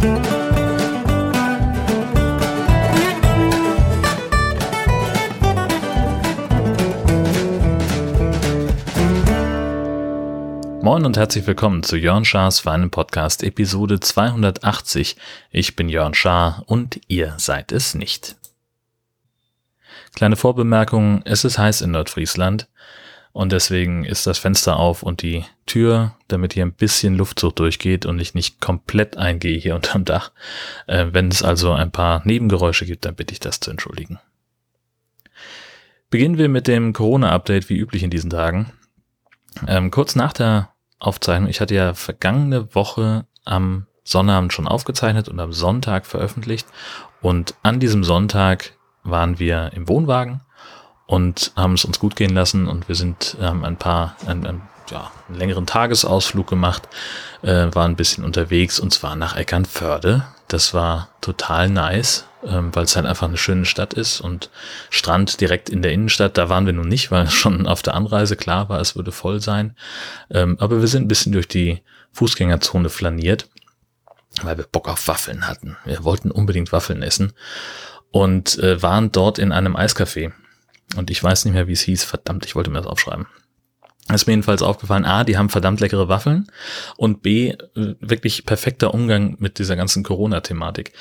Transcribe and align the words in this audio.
Moin 0.00 0.14
und 11.04 11.18
herzlich 11.18 11.46
willkommen 11.46 11.82
zu 11.82 11.98
Jörn 11.98 12.24
Schars 12.24 12.60
Feinen 12.60 12.88
Podcast 12.90 13.42
Episode 13.42 14.00
280. 14.00 15.16
Ich 15.50 15.76
bin 15.76 15.90
Jörn 15.90 16.14
Schaar 16.14 16.62
und 16.64 16.98
ihr 17.08 17.34
seid 17.36 17.70
es 17.70 17.94
nicht. 17.94 18.36
Kleine 20.14 20.36
Vorbemerkung, 20.36 21.20
es 21.26 21.44
ist 21.44 21.58
heiß 21.58 21.82
in 21.82 21.90
Nordfriesland 21.90 22.69
und 23.32 23.52
deswegen 23.52 24.04
ist 24.04 24.26
das 24.26 24.38
Fenster 24.38 24.76
auf 24.76 25.02
und 25.02 25.22
die 25.22 25.44
Tür, 25.66 26.16
damit 26.28 26.54
hier 26.54 26.64
ein 26.64 26.72
bisschen 26.72 27.14
Luftzug 27.14 27.54
durchgeht 27.56 28.04
und 28.04 28.18
ich 28.18 28.34
nicht 28.34 28.60
komplett 28.60 29.16
eingehe 29.16 29.58
hier 29.58 29.74
unterm 29.76 30.04
Dach. 30.04 30.32
Äh, 30.86 31.06
wenn 31.12 31.28
es 31.28 31.42
also 31.42 31.72
ein 31.72 31.92
paar 31.92 32.22
Nebengeräusche 32.24 32.86
gibt, 32.86 33.04
dann 33.04 33.14
bitte 33.14 33.32
ich 33.32 33.40
das 33.40 33.60
zu 33.60 33.70
entschuldigen. 33.70 34.18
Beginnen 36.10 36.38
wir 36.38 36.48
mit 36.48 36.66
dem 36.66 36.92
Corona-Update 36.92 37.68
wie 37.68 37.78
üblich 37.78 38.02
in 38.02 38.10
diesen 38.10 38.30
Tagen. 38.30 38.72
Ähm, 39.68 39.92
kurz 39.92 40.16
nach 40.16 40.32
der 40.32 40.70
Aufzeichnung, 40.98 41.48
ich 41.48 41.60
hatte 41.60 41.74
ja 41.74 41.94
vergangene 41.94 42.74
Woche 42.74 43.26
am 43.44 43.86
Sonnabend 44.02 44.52
schon 44.52 44.66
aufgezeichnet 44.66 45.28
und 45.28 45.38
am 45.38 45.52
Sonntag 45.52 46.04
veröffentlicht 46.04 46.66
und 47.20 47.54
an 47.62 47.78
diesem 47.78 48.02
Sonntag 48.02 48.72
waren 49.04 49.38
wir 49.38 49.70
im 49.74 49.88
Wohnwagen 49.88 50.40
und 51.10 51.50
haben 51.56 51.74
es 51.74 51.84
uns 51.84 51.98
gut 51.98 52.14
gehen 52.14 52.30
lassen 52.30 52.68
und 52.68 52.86
wir 52.86 52.94
sind 52.94 53.36
ähm, 53.40 53.64
ein 53.64 53.76
paar, 53.76 54.14
ein, 54.26 54.46
ein, 54.46 54.62
ja, 54.90 55.10
einen 55.28 55.38
längeren 55.38 55.66
Tagesausflug 55.66 56.46
gemacht, 56.46 56.86
äh, 57.42 57.66
waren 57.72 57.90
ein 57.90 57.96
bisschen 57.96 58.22
unterwegs 58.22 58.78
und 58.78 58.92
zwar 58.92 59.16
nach 59.16 59.34
Eckernförde. 59.34 60.24
Das 60.46 60.72
war 60.72 61.08
total 61.20 61.68
nice, 61.68 62.26
ähm, 62.46 62.70
weil 62.76 62.84
es 62.84 62.94
halt 62.94 63.06
einfach 63.06 63.26
eine 63.26 63.38
schöne 63.38 63.64
Stadt 63.64 63.92
ist 63.92 64.20
und 64.20 64.50
Strand 64.88 65.40
direkt 65.40 65.68
in 65.68 65.82
der 65.82 65.90
Innenstadt, 65.90 66.38
da 66.38 66.48
waren 66.48 66.66
wir 66.66 66.74
nun 66.74 66.86
nicht, 66.86 67.10
weil 67.10 67.28
schon 67.30 67.66
auf 67.66 67.82
der 67.82 67.94
Anreise 67.94 68.36
klar 68.36 68.68
war, 68.68 68.80
es 68.80 68.94
würde 68.94 69.10
voll 69.10 69.40
sein. 69.40 69.74
Ähm, 70.30 70.58
aber 70.60 70.80
wir 70.80 70.86
sind 70.86 71.06
ein 71.06 71.08
bisschen 71.08 71.32
durch 71.32 71.48
die 71.48 71.82
Fußgängerzone 72.12 72.88
flaniert, 72.88 73.48
weil 74.42 74.58
wir 74.58 74.64
Bock 74.64 74.88
auf 74.88 75.08
Waffeln 75.08 75.48
hatten. 75.48 75.76
Wir 75.84 76.04
wollten 76.04 76.30
unbedingt 76.30 76.70
Waffeln 76.70 77.02
essen 77.02 77.32
und 78.12 78.60
äh, 78.60 78.80
waren 78.80 79.10
dort 79.10 79.40
in 79.40 79.50
einem 79.50 79.74
Eiscafé. 79.74 80.30
Und 80.96 81.10
ich 81.10 81.22
weiß 81.22 81.44
nicht 81.44 81.54
mehr, 81.54 81.68
wie 81.68 81.72
es 81.72 81.82
hieß. 81.82 82.04
Verdammt, 82.04 82.44
ich 82.46 82.54
wollte 82.54 82.70
mir 82.70 82.78
das 82.78 82.86
aufschreiben. 82.86 83.26
ist 84.12 84.26
mir 84.26 84.32
jedenfalls 84.32 84.62
aufgefallen, 84.62 85.04
A, 85.04 85.22
die 85.22 85.36
haben 85.36 85.50
verdammt 85.50 85.80
leckere 85.80 86.08
Waffeln 86.08 86.50
und 86.96 87.22
B, 87.22 87.54
wirklich 87.74 88.44
perfekter 88.44 88.92
Umgang 88.92 89.36
mit 89.38 89.58
dieser 89.60 89.76
ganzen 89.76 90.02
Corona-Thematik. 90.02 90.92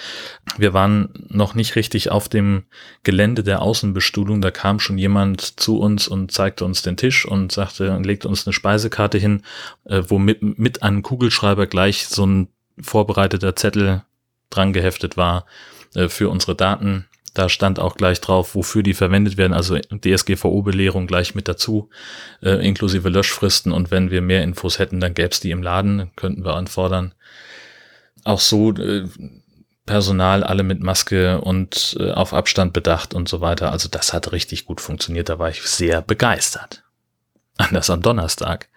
Wir 0.57 0.73
waren 0.73 1.09
noch 1.27 1.55
nicht 1.55 1.75
richtig 1.75 2.11
auf 2.11 2.29
dem 2.29 2.65
Gelände 3.03 3.43
der 3.43 3.63
Außenbestuhlung, 3.63 4.41
da 4.41 4.51
kam 4.51 4.79
schon 4.79 4.99
jemand 4.99 5.59
zu 5.59 5.79
uns 5.79 6.07
und 6.07 6.31
zeigte 6.31 6.65
uns 6.65 6.83
den 6.83 6.97
Tisch 6.97 7.25
und 7.25 7.51
sagte 7.51 7.97
legte 7.97 8.27
uns 8.27 8.45
eine 8.45 8.53
Speisekarte 8.53 9.17
hin, 9.17 9.41
äh, 9.85 10.03
wo 10.07 10.19
mit, 10.19 10.41
mit 10.59 10.83
einem 10.83 11.01
Kugelschreiber 11.01 11.65
gleich 11.65 12.07
so 12.07 12.25
ein 12.27 12.49
vorbereiteter 12.79 13.55
Zettel 13.55 14.03
dran 14.49 14.73
geheftet 14.73 15.17
war 15.17 15.45
äh, 15.95 16.09
für 16.09 16.29
unsere 16.29 16.55
Daten. 16.55 17.05
Da 17.33 17.49
stand 17.49 17.79
auch 17.79 17.95
gleich 17.95 18.21
drauf, 18.21 18.55
wofür 18.55 18.83
die 18.83 18.93
verwendet 18.93 19.37
werden, 19.37 19.53
also 19.53 19.77
DSGVO-Belehrung 19.77 21.07
gleich 21.07 21.35
mit 21.35 21.47
dazu, 21.47 21.89
äh, 22.41 22.65
inklusive 22.65 23.09
Löschfristen. 23.09 23.71
Und 23.71 23.91
wenn 23.91 24.11
wir 24.11 24.21
mehr 24.21 24.43
Infos 24.43 24.79
hätten, 24.79 24.99
dann 24.99 25.13
gäbe 25.13 25.29
es 25.29 25.39
die 25.39 25.51
im 25.51 25.61
Laden, 25.61 26.11
könnten 26.15 26.43
wir 26.43 26.55
anfordern. 26.55 27.13
Auch 28.23 28.39
so 28.39 28.73
äh, 28.73 29.07
Personal 29.85 30.43
alle 30.43 30.61
mit 30.61 30.81
Maske 30.81 31.41
und 31.41 31.97
äh, 31.99 32.11
auf 32.11 32.33
Abstand 32.33 32.73
bedacht 32.73 33.15
und 33.15 33.27
so 33.27 33.41
weiter. 33.41 33.71
Also 33.71 33.89
das 33.89 34.13
hat 34.13 34.31
richtig 34.31 34.65
gut 34.65 34.81
funktioniert. 34.81 35.29
Da 35.29 35.39
war 35.39 35.49
ich 35.49 35.63
sehr 35.63 36.03
begeistert. 36.03 36.83
Anders 37.57 37.89
am 37.89 38.01
Donnerstag. 38.01 38.69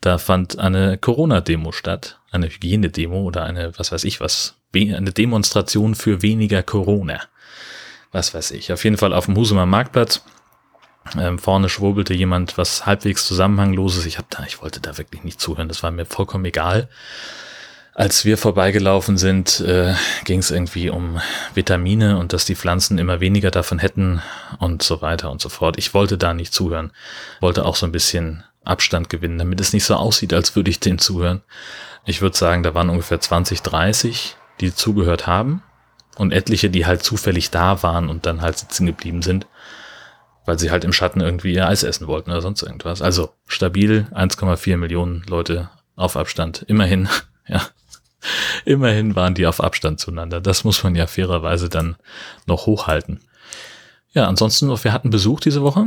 Da 0.00 0.18
fand 0.18 0.58
eine 0.58 0.98
Corona-Demo 0.98 1.70
statt, 1.70 2.18
eine 2.30 2.48
Hygienedemo 2.48 3.22
oder 3.22 3.44
eine, 3.44 3.78
was 3.78 3.92
weiß 3.92 4.02
ich 4.02 4.20
was, 4.20 4.56
eine 4.74 5.12
Demonstration 5.12 5.94
für 5.94 6.22
weniger 6.22 6.62
Corona. 6.62 7.20
Was 8.12 8.34
weiß 8.34 8.52
ich. 8.52 8.72
Auf 8.72 8.84
jeden 8.84 8.96
Fall 8.96 9.12
auf 9.12 9.26
dem 9.26 9.36
Husumer 9.36 9.66
Marktplatz. 9.66 10.22
Ähm, 11.18 11.38
vorne 11.38 11.68
schwurbelte 11.68 12.14
jemand 12.14 12.58
was 12.58 12.86
halbwegs 12.86 13.26
Zusammenhangloses. 13.26 14.06
Ich 14.06 14.18
hab 14.18 14.30
da, 14.30 14.44
ich 14.46 14.60
wollte 14.62 14.80
da 14.80 14.98
wirklich 14.98 15.24
nicht 15.24 15.40
zuhören. 15.40 15.68
Das 15.68 15.82
war 15.82 15.90
mir 15.90 16.04
vollkommen 16.04 16.44
egal. 16.44 16.88
Als 17.94 18.24
wir 18.24 18.38
vorbeigelaufen 18.38 19.18
sind, 19.18 19.60
äh, 19.60 19.94
ging 20.24 20.38
es 20.38 20.50
irgendwie 20.50 20.88
um 20.88 21.20
Vitamine 21.54 22.18
und 22.18 22.32
dass 22.32 22.44
die 22.44 22.54
Pflanzen 22.54 22.98
immer 22.98 23.20
weniger 23.20 23.50
davon 23.50 23.80
hätten 23.80 24.22
und 24.58 24.82
so 24.82 25.02
weiter 25.02 25.30
und 25.30 25.40
so 25.40 25.48
fort. 25.48 25.78
Ich 25.78 25.94
wollte 25.94 26.16
da 26.16 26.32
nicht 26.32 26.54
zuhören. 26.54 26.92
Wollte 27.40 27.64
auch 27.64 27.74
so 27.74 27.86
ein 27.86 27.92
bisschen 27.92 28.44
Abstand 28.64 29.08
gewinnen, 29.08 29.38
damit 29.38 29.60
es 29.60 29.72
nicht 29.72 29.84
so 29.84 29.96
aussieht, 29.96 30.32
als 30.32 30.54
würde 30.54 30.70
ich 30.70 30.78
denen 30.78 30.98
zuhören. 30.98 31.42
Ich 32.04 32.22
würde 32.22 32.36
sagen, 32.36 32.62
da 32.62 32.74
waren 32.74 32.90
ungefähr 32.90 33.20
20, 33.20 33.62
30 33.62 34.36
die 34.60 34.74
zugehört 34.74 35.26
haben 35.26 35.62
und 36.18 36.32
etliche, 36.32 36.68
die 36.68 36.84
halt 36.84 37.02
zufällig 37.02 37.50
da 37.50 37.82
waren 37.82 38.08
und 38.08 38.26
dann 38.26 38.42
halt 38.42 38.58
sitzen 38.58 38.86
geblieben 38.86 39.22
sind, 39.22 39.46
weil 40.44 40.58
sie 40.58 40.70
halt 40.70 40.84
im 40.84 40.92
Schatten 40.92 41.20
irgendwie 41.20 41.54
ihr 41.54 41.68
Eis 41.68 41.82
essen 41.82 42.06
wollten 42.06 42.30
oder 42.30 42.42
sonst 42.42 42.62
irgendwas. 42.62 43.00
Also 43.00 43.30
stabil 43.46 44.06
1,4 44.12 44.76
Millionen 44.76 45.22
Leute 45.28 45.70
auf 45.96 46.16
Abstand. 46.16 46.64
Immerhin, 46.68 47.08
ja. 47.48 47.62
Immerhin 48.64 49.14
waren 49.14 49.34
die 49.34 49.46
auf 49.46 49.62
Abstand 49.62 50.00
zueinander. 50.00 50.40
Das 50.40 50.64
muss 50.64 50.82
man 50.82 50.96
ja 50.96 51.06
fairerweise 51.06 51.68
dann 51.68 51.96
noch 52.46 52.66
hochhalten. 52.66 53.20
Ja, 54.10 54.26
ansonsten, 54.26 54.68
wir 54.68 54.92
hatten 54.92 55.10
Besuch 55.10 55.40
diese 55.40 55.62
Woche. 55.62 55.86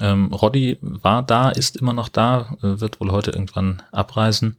Ähm, 0.00 0.32
Roddy 0.32 0.78
war 0.80 1.22
da, 1.22 1.50
ist 1.50 1.76
immer 1.76 1.92
noch 1.92 2.08
da, 2.08 2.56
äh, 2.62 2.80
wird 2.80 3.00
wohl 3.00 3.10
heute 3.10 3.32
irgendwann 3.32 3.82
abreisen. 3.90 4.58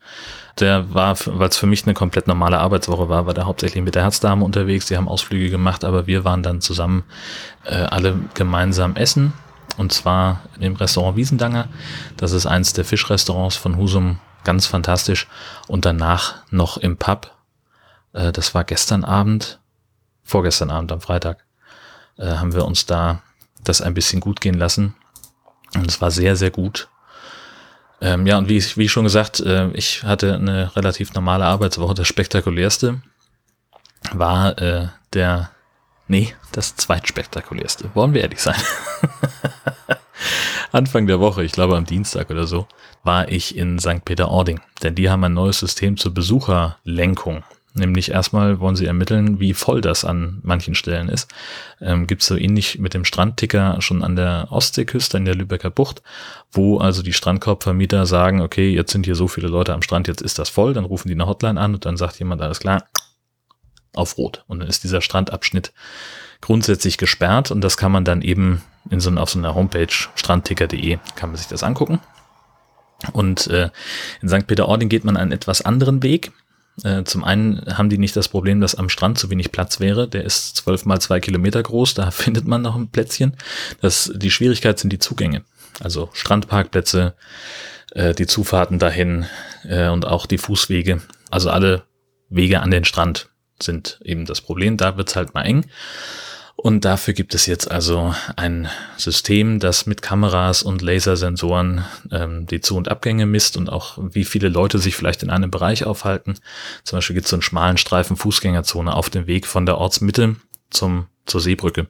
Der 0.60 0.94
war, 0.94 1.16
weil 1.26 1.50
es 1.50 1.58
für 1.58 1.68
mich 1.68 1.86
eine 1.86 1.94
komplett 1.94 2.28
normale 2.28 2.60
Arbeitswoche 2.60 3.10
war, 3.10 3.26
war 3.26 3.34
der 3.34 3.46
hauptsächlich 3.46 3.84
mit 3.84 3.96
der 3.96 4.04
Herzdame 4.04 4.44
unterwegs. 4.44 4.88
Die 4.88 4.98
haben 4.98 5.08
Ausflüge 5.08 5.50
gemacht, 5.50 5.86
aber 5.86 6.08
wir 6.08 6.26
waren 6.26 6.44
dann 6.44 6.62
zusammen 6.62 7.04
äh, 7.64 7.76
alle 7.76 8.16
gemeinsam 8.34 8.96
essen. 8.96 9.34
Und 9.78 9.94
zwar 9.94 10.42
im 10.60 10.76
Restaurant 10.76 11.16
Wiesendanger. 11.16 11.70
Das 12.18 12.34
ist 12.34 12.46
eins 12.46 12.74
der 12.74 12.84
Fischrestaurants 12.84 13.56
von 13.56 13.78
Husum. 13.78 14.20
Ganz 14.44 14.66
fantastisch. 14.66 15.28
Und 15.68 15.86
danach 15.86 16.36
noch 16.52 16.78
im 16.78 16.98
Pub. 16.98 17.32
Äh, 18.12 18.34
das 18.34 18.54
war 18.54 18.66
gestern 18.66 19.06
Abend, 19.06 19.60
vorgestern 20.24 20.70
Abend 20.70 20.92
am 20.92 21.00
Freitag, 21.00 21.46
äh, 22.18 22.26
haben 22.26 22.54
wir 22.54 22.66
uns 22.66 22.86
da 22.86 23.22
das 23.64 23.82
ein 23.82 23.94
bisschen 23.94 24.20
gut 24.20 24.42
gehen 24.42 24.56
lassen 24.56 24.96
und 25.76 25.88
es 25.88 26.02
war 26.02 26.12
sehr, 26.12 26.36
sehr 26.36 26.52
gut. 26.52 26.90
Ähm, 28.02 28.26
ja, 28.26 28.38
und 28.38 28.48
wie, 28.48 28.64
wie 28.76 28.90
schon 28.90 29.04
gesagt, 29.04 29.40
äh, 29.42 29.70
ich 29.72 30.04
hatte 30.04 30.36
eine 30.36 30.76
relativ 30.76 31.14
normale 31.14 31.46
Arbeitswoche. 31.46 31.94
Das 31.94 32.08
spektakulärste 32.08 33.02
war 34.14 34.58
äh, 34.58 34.88
der, 35.14 35.52
nee, 36.08 36.34
das 36.52 36.76
zweitspektakulärste. 36.76 37.92
Wollen 37.94 38.14
wir 38.14 38.22
ehrlich 38.22 38.42
sein? 38.42 38.60
Anfang 40.72 41.08
der 41.08 41.20
Woche, 41.20 41.44
ich 41.44 41.52
glaube 41.52 41.76
am 41.76 41.86
Dienstag 41.86 42.30
oder 42.30 42.46
so, 42.46 42.68
war 43.04 43.30
ich 43.30 43.58
in 43.58 43.80
St. 43.80 44.06
Peter-Ording. 44.06 44.62
Denn 44.84 44.96
die 44.96 45.10
haben 45.10 45.24
ein 45.24 45.34
neues 45.34 45.60
System 45.60 45.98
zur 45.98 46.14
Besucherlenkung. 46.14 47.44
Nämlich 47.80 48.12
erstmal 48.12 48.60
wollen 48.60 48.76
sie 48.76 48.86
ermitteln, 48.86 49.40
wie 49.40 49.54
voll 49.54 49.80
das 49.80 50.04
an 50.04 50.40
manchen 50.44 50.76
Stellen 50.76 51.08
ist. 51.08 51.34
Ähm, 51.80 52.08
Gibt 52.08 52.22
es 52.22 52.28
so 52.28 52.36
ähnlich 52.36 52.78
mit 52.78 52.94
dem 52.94 53.06
Strandticker 53.06 53.82
schon 53.82 54.04
an 54.04 54.18
der 54.18 54.48
Ostseeküste, 54.52 55.18
in 55.18 55.24
der 55.24 55.36
Lübecker 55.36 55.70
Bucht, 55.70 56.04
wo 56.52 56.78
also 56.78 57.02
die 57.02 57.14
Strandkorbvermieter 57.14 58.06
sagen, 58.06 58.42
okay, 58.42 58.70
jetzt 58.70 58.92
sind 58.92 59.06
hier 59.06 59.16
so 59.16 59.30
viele 59.30 59.48
Leute 59.48 59.74
am 59.74 59.82
Strand, 59.82 60.10
jetzt 60.10 60.22
ist 60.22 60.40
das 60.40 60.50
voll, 60.50 60.74
dann 60.74 60.84
rufen 60.84 61.08
die 61.08 61.14
eine 61.14 61.26
Hotline 61.26 61.60
an 61.60 61.74
und 61.74 61.86
dann 61.86 61.96
sagt 61.96 62.20
jemand, 62.20 62.42
alles 62.42 62.60
klar, 62.60 62.84
auf 63.94 64.18
Rot. 64.18 64.44
Und 64.48 64.60
dann 64.60 64.68
ist 64.68 64.84
dieser 64.84 65.02
Strandabschnitt 65.02 65.72
grundsätzlich 66.42 66.98
gesperrt 66.98 67.50
und 67.50 67.62
das 67.62 67.78
kann 67.78 67.94
man 67.94 68.04
dann 68.04 68.22
eben 68.22 68.62
in 68.90 69.00
so, 69.00 69.10
auf 69.12 69.30
so 69.30 69.40
einer 69.40 69.56
Homepage 69.56 69.94
strandticker.de 70.16 71.00
kann 71.16 71.30
man 71.30 71.38
sich 71.38 71.48
das 71.48 71.64
angucken. 71.64 72.02
Und 73.14 73.48
äh, 73.48 73.70
in 74.22 74.28
St. 74.28 74.48
Peter-Ording 74.48 74.90
geht 74.90 75.06
man 75.06 75.16
einen 75.16 75.32
etwas 75.32 75.62
anderen 75.62 76.04
Weg. 76.04 76.34
Äh, 76.84 77.04
zum 77.04 77.24
einen 77.24 77.78
haben 77.78 77.90
die 77.90 77.98
nicht 77.98 78.16
das 78.16 78.30
Problem, 78.30 78.62
dass 78.62 78.76
am 78.76 78.90
Strand 78.90 79.18
zu 79.18 79.30
wenig 79.30 79.52
Platz 79.52 79.80
wäre. 79.80 80.08
Der 80.08 80.24
ist 80.24 80.56
zwölf 80.58 80.86
mal 80.86 81.00
zwei 81.00 81.20
Kilometer 81.20 81.62
groß, 81.62 81.94
da 81.94 82.12
findet 82.12 82.48
man 82.48 82.62
noch 82.62 82.76
ein 82.76 82.90
Plätzchen. 82.90 83.36
Das, 83.82 84.12
die 84.16 84.32
Schwierigkeit 84.32 84.80
sind 84.80 84.92
die 84.92 85.00
Zugänge. 85.00 85.44
Also 85.80 86.10
Strandparkplätze, 86.14 87.16
äh, 87.92 88.14
die 88.14 88.28
Zufahrten 88.28 88.80
dahin 88.80 89.26
äh, 89.64 89.90
und 89.90 90.06
auch 90.06 90.26
die 90.26 90.38
Fußwege. 90.38 91.02
Also 91.30 91.50
alle 91.50 91.84
Wege 92.30 92.62
an 92.62 92.72
den 92.72 92.86
Strand 92.86 93.30
sind 93.62 94.00
eben 94.04 94.26
das 94.26 94.42
Problem. 94.42 94.78
Da 94.78 94.98
wird's 94.98 95.16
halt 95.16 95.34
mal 95.34 95.44
eng. 95.44 95.66
Und 96.62 96.84
dafür 96.84 97.14
gibt 97.14 97.36
es 97.36 97.46
jetzt 97.46 97.72
also 97.72 98.14
ein 98.36 98.68
System, 98.98 99.60
das 99.60 99.86
mit 99.86 100.02
Kameras 100.02 100.62
und 100.62 100.82
Lasersensoren 100.82 101.86
ähm, 102.12 102.48
die 102.48 102.60
Zu- 102.60 102.76
und 102.76 102.90
Abgänge 102.90 103.26
misst 103.26 103.56
und 103.56 103.70
auch 103.70 103.98
wie 103.98 104.26
viele 104.26 104.50
Leute 104.50 104.78
sich 104.78 104.94
vielleicht 104.94 105.24
in 105.24 105.30
einem 105.30 105.52
Bereich 105.52 105.86
aufhalten. 105.86 106.34
Zum 106.84 106.98
Beispiel 106.98 107.14
gibt 107.14 107.28
es 107.28 107.30
so 107.30 107.38
einen 107.38 107.44
schmalen 107.44 107.78
Streifen 107.78 108.18
Fußgängerzone 108.18 108.94
auf 108.94 109.10
dem 109.10 109.26
Weg 109.26 109.48
von 109.48 109.66
der 109.66 109.78
Ortsmitte 109.78 110.36
zum, 110.70 111.08
zur 111.26 111.40
Seebrücke. 111.40 111.88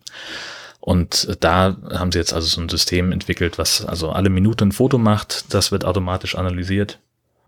Und 0.80 1.36
da 1.40 1.76
haben 1.92 2.12
sie 2.12 2.20
jetzt 2.20 2.34
also 2.34 2.48
so 2.48 2.62
ein 2.62 2.70
System 2.70 3.12
entwickelt, 3.12 3.58
was 3.58 3.84
also 3.84 4.12
alle 4.12 4.30
Minuten 4.30 4.66
ein 4.66 4.72
Foto 4.72 5.00
macht. 5.00 5.52
Das 5.52 5.72
wird 5.72 5.84
automatisch 5.84 6.36
analysiert 6.36 7.00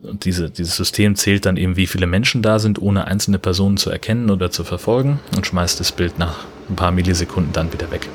und 0.01 0.25
diese, 0.25 0.49
dieses 0.49 0.75
System 0.75 1.15
zählt 1.15 1.45
dann 1.45 1.57
eben, 1.57 1.75
wie 1.75 1.85
viele 1.85 2.07
Menschen 2.07 2.41
da 2.41 2.57
sind, 2.57 2.81
ohne 2.81 3.05
einzelne 3.05 3.37
Personen 3.37 3.77
zu 3.77 3.91
erkennen 3.91 4.31
oder 4.31 4.49
zu 4.49 4.63
verfolgen 4.63 5.19
und 5.35 5.45
schmeißt 5.45 5.79
das 5.79 5.91
Bild 5.91 6.17
nach 6.17 6.45
ein 6.71 6.75
paar 6.75 6.91
Millisekunden 6.91 7.53
dann 7.53 7.71
wieder 7.73 7.91
weg. 7.91 8.09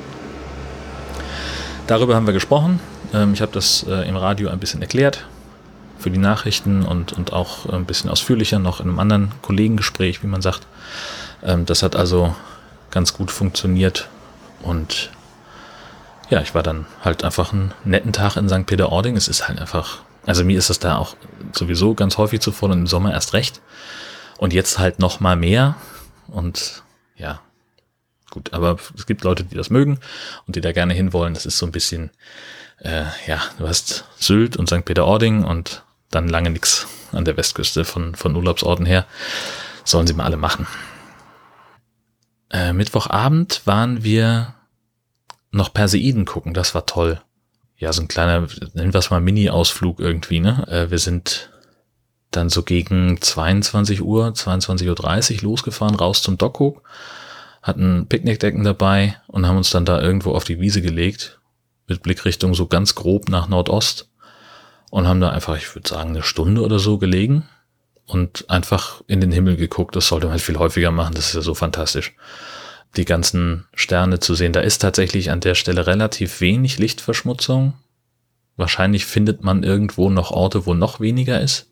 Darüber 1.87 2.15
haben 2.15 2.25
wir 2.25 2.33
gesprochen. 2.33 2.79
Ähm, 3.13 3.33
ich 3.33 3.41
habe 3.41 3.51
das 3.51 3.85
äh, 3.87 4.07
im 4.07 4.17
Radio 4.17 4.49
ein 4.49 4.59
bisschen 4.59 4.81
erklärt 4.81 5.25
für 5.99 6.11
die 6.11 6.19
Nachrichten 6.19 6.83
und, 6.83 7.13
und 7.13 7.33
auch 7.33 7.65
ein 7.67 7.85
bisschen 7.85 8.09
ausführlicher 8.09 8.59
noch 8.59 8.79
in 8.79 8.89
einem 8.89 8.99
anderen 8.99 9.31
Kollegengespräch, 9.41 10.21
wie 10.21 10.27
man 10.27 10.41
sagt. 10.41 10.67
Ähm, 11.43 11.65
das 11.65 11.81
hat 11.83 11.95
also 11.95 12.35
ganz 12.91 13.13
gut 13.13 13.31
funktioniert 13.31 14.09
und 14.61 15.11
ja, 16.29 16.41
ich 16.41 16.53
war 16.53 16.63
dann 16.63 16.85
halt 17.03 17.23
einfach 17.23 17.53
einen 17.53 17.73
netten 17.85 18.11
Tag 18.11 18.35
in 18.35 18.49
St. 18.49 18.65
Peter-Ording. 18.65 19.15
Es 19.15 19.29
ist 19.29 19.47
halt 19.47 19.59
einfach 19.59 19.99
also 20.27 20.43
mir 20.43 20.59
ist 20.59 20.69
das 20.69 20.77
da 20.77 20.97
auch 20.97 21.15
sowieso 21.53 21.95
ganz 21.95 22.17
häufig 22.17 22.41
zu 22.41 22.51
voll 22.51 22.69
und 22.71 22.79
im 22.79 22.87
Sommer 22.87 23.13
erst 23.13 23.33
recht. 23.33 23.61
Und 24.37 24.53
jetzt 24.53 24.77
halt 24.77 24.99
noch 24.99 25.21
mal 25.21 25.37
mehr. 25.37 25.75
Und 26.27 26.83
ja, 27.15 27.39
gut. 28.37 28.53
Aber 28.53 28.77
es 28.95 29.05
gibt 29.05 29.23
Leute, 29.23 29.43
die 29.43 29.55
das 29.55 29.69
mögen 29.69 29.99
und 30.45 30.55
die 30.55 30.61
da 30.61 30.71
gerne 30.71 30.93
hinwollen. 30.93 31.33
Das 31.33 31.45
ist 31.45 31.57
so 31.57 31.65
ein 31.65 31.71
bisschen, 31.71 32.11
äh, 32.79 33.05
ja, 33.27 33.41
du 33.57 33.67
hast 33.67 34.05
Sylt 34.17 34.57
und 34.57 34.67
St. 34.67 34.85
Peter-Ording 34.85 35.43
und 35.43 35.83
dann 36.11 36.27
lange 36.27 36.49
nichts 36.49 36.87
an 37.11 37.25
der 37.25 37.37
Westküste 37.37 37.85
von, 37.85 38.15
von 38.15 38.35
Urlaubsorten 38.35 38.85
her. 38.85 39.05
Sollen 39.83 40.07
sie 40.07 40.13
mal 40.13 40.25
alle 40.25 40.37
machen. 40.37 40.67
Äh, 42.51 42.73
Mittwochabend 42.73 43.61
waren 43.65 44.03
wir 44.03 44.53
noch 45.51 45.73
Perseiden 45.73 46.25
gucken. 46.25 46.53
Das 46.53 46.75
war 46.75 46.85
toll 46.85 47.21
ja, 47.77 47.93
so 47.93 48.01
ein 48.01 48.07
kleiner, 48.07 48.47
nennen 48.73 48.93
wir 48.93 48.99
es 48.99 49.11
mal 49.11 49.21
Mini-Ausflug 49.21 49.99
irgendwie, 49.99 50.39
ne? 50.39 50.65
Äh, 50.67 50.89
wir 50.91 50.99
sind 50.99 51.51
dann 52.31 52.49
so 52.49 52.63
gegen 52.63 53.21
22 53.21 54.01
Uhr, 54.01 54.27
22.30 54.29 55.37
Uhr 55.37 55.41
losgefahren, 55.43 55.95
raus 55.95 56.21
zum 56.21 56.37
Dockhook, 56.37 56.81
hatten 57.67 58.07
Picknickdecken 58.07 58.63
dabei 58.63 59.17
und 59.27 59.45
haben 59.45 59.57
uns 59.57 59.69
dann 59.69 59.85
da 59.85 60.01
irgendwo 60.01 60.31
auf 60.31 60.43
die 60.43 60.59
Wiese 60.59 60.81
gelegt, 60.81 61.39
mit 61.87 62.01
Blickrichtung 62.01 62.53
so 62.53 62.67
ganz 62.67 62.95
grob 62.95 63.29
nach 63.29 63.47
Nordost 63.47 64.09
und 64.89 65.07
haben 65.07 65.19
da 65.19 65.29
einfach, 65.29 65.57
ich 65.57 65.73
würde 65.75 65.87
sagen, 65.87 66.09
eine 66.09 66.23
Stunde 66.23 66.61
oder 66.61 66.79
so 66.79 66.97
gelegen 66.97 67.43
und 68.05 68.49
einfach 68.49 69.01
in 69.07 69.21
den 69.21 69.31
Himmel 69.31 69.57
geguckt. 69.57 69.95
Das 69.95 70.07
sollte 70.07 70.27
man 70.27 70.33
halt 70.33 70.41
viel 70.41 70.57
häufiger 70.57 70.91
machen, 70.91 71.13
das 71.13 71.27
ist 71.27 71.35
ja 71.35 71.41
so 71.41 71.53
fantastisch 71.53 72.15
die 72.95 73.05
ganzen 73.05 73.65
Sterne 73.73 74.19
zu 74.19 74.33
sehen. 74.33 74.53
Da 74.53 74.61
ist 74.61 74.79
tatsächlich 74.79 75.31
an 75.31 75.39
der 75.39 75.55
Stelle 75.55 75.87
relativ 75.87 76.41
wenig 76.41 76.79
Lichtverschmutzung. 76.79 77.73
Wahrscheinlich 78.55 79.05
findet 79.05 79.43
man 79.43 79.63
irgendwo 79.63 80.09
noch 80.09 80.31
Orte, 80.31 80.65
wo 80.65 80.73
noch 80.73 80.99
weniger 80.99 81.39
ist. 81.41 81.67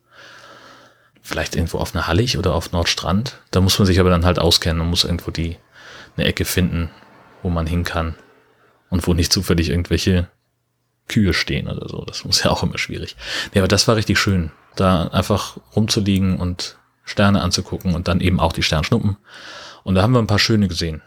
Vielleicht 1.22 1.56
irgendwo 1.56 1.80
auf 1.80 1.96
einer 1.96 2.08
Hallig 2.08 2.38
oder 2.38 2.54
auf 2.54 2.72
Nordstrand. 2.72 3.40
Da 3.50 3.62
muss 3.62 3.80
man 3.80 3.88
sich 3.88 4.00
aber 4.00 4.12
dann 4.12 4.26
halt 4.26 4.38
auskennen 4.38 4.82
und 4.82 4.90
muss 4.90 5.04
irgendwo 5.04 5.32
die, 5.32 5.58
eine 6.16 6.26
Ecke 6.28 6.46
finden, 6.46 6.90
wo 7.44 7.50
man 7.50 7.68
hin 7.68 7.84
kann. 7.84 8.16
Und 8.90 9.08
wo 9.08 9.14
nicht 9.14 9.34
zufällig 9.34 9.70
irgendwelche 9.70 10.30
Kühe 11.08 11.34
stehen 11.34 11.68
oder 11.68 11.88
so. 11.90 12.04
Das 12.06 12.24
muss 12.24 12.44
ja 12.44 12.52
auch 12.52 12.64
immer 12.64 12.78
schwierig. 12.78 13.16
Nee, 13.54 13.60
aber 13.60 13.68
das 13.68 13.88
war 13.88 13.96
richtig 13.96 14.20
schön. 14.20 14.52
Da 14.76 15.08
einfach 15.08 15.58
rumzuliegen 15.76 16.38
und 16.38 16.78
Sterne 17.04 17.42
anzugucken 17.42 17.94
und 17.94 18.08
dann 18.08 18.22
eben 18.22 18.40
auch 18.40 18.54
die 18.54 18.64
Sternschnuppen. 18.64 19.18
Und 19.84 19.96
da 19.96 20.02
haben 20.02 20.14
wir 20.14 20.20
ein 20.20 20.28
paar 20.28 20.40
schöne 20.40 20.68
gesehen. 20.68 21.02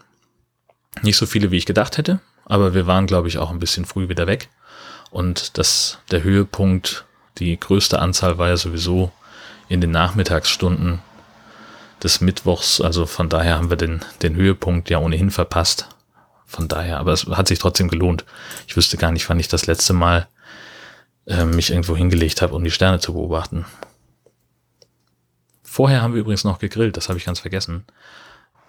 Nicht 1.01 1.17
so 1.17 1.25
viele, 1.25 1.51
wie 1.51 1.57
ich 1.57 1.65
gedacht 1.65 1.97
hätte, 1.97 2.19
aber 2.45 2.73
wir 2.73 2.87
waren, 2.87 3.07
glaube 3.07 3.27
ich, 3.27 3.37
auch 3.37 3.51
ein 3.51 3.59
bisschen 3.59 3.85
früh 3.85 4.09
wieder 4.09 4.27
weg. 4.27 4.49
Und 5.11 5.57
das, 5.57 5.99
der 6.11 6.23
Höhepunkt, 6.23 7.05
die 7.37 7.59
größte 7.59 7.99
Anzahl 7.99 8.37
war 8.37 8.47
ja 8.47 8.57
sowieso 8.57 9.11
in 9.67 9.81
den 9.81 9.91
Nachmittagsstunden 9.91 10.99
des 12.03 12.21
Mittwochs. 12.21 12.81
Also 12.81 13.05
von 13.05 13.29
daher 13.29 13.55
haben 13.55 13.69
wir 13.69 13.77
den, 13.77 14.01
den 14.21 14.35
Höhepunkt 14.35 14.89
ja 14.89 14.99
ohnehin 14.99 15.31
verpasst. 15.31 15.89
Von 16.45 16.67
daher, 16.67 16.99
aber 16.99 17.13
es 17.13 17.25
hat 17.27 17.47
sich 17.47 17.59
trotzdem 17.59 17.89
gelohnt. 17.89 18.25
Ich 18.67 18.75
wüsste 18.75 18.97
gar 18.97 19.11
nicht, 19.11 19.29
wann 19.29 19.39
ich 19.39 19.47
das 19.47 19.67
letzte 19.67 19.93
Mal 19.93 20.27
äh, 21.27 21.45
mich 21.45 21.69
irgendwo 21.69 21.95
hingelegt 21.95 22.41
habe, 22.41 22.55
um 22.55 22.63
die 22.63 22.71
Sterne 22.71 22.99
zu 22.99 23.13
beobachten. 23.13 23.65
Vorher 25.63 26.01
haben 26.01 26.13
wir 26.13 26.21
übrigens 26.21 26.43
noch 26.43 26.57
gegrillt, 26.57 26.97
das 26.97 27.09
habe 27.09 27.19
ich 27.19 27.25
ganz 27.25 27.39
vergessen 27.39 27.85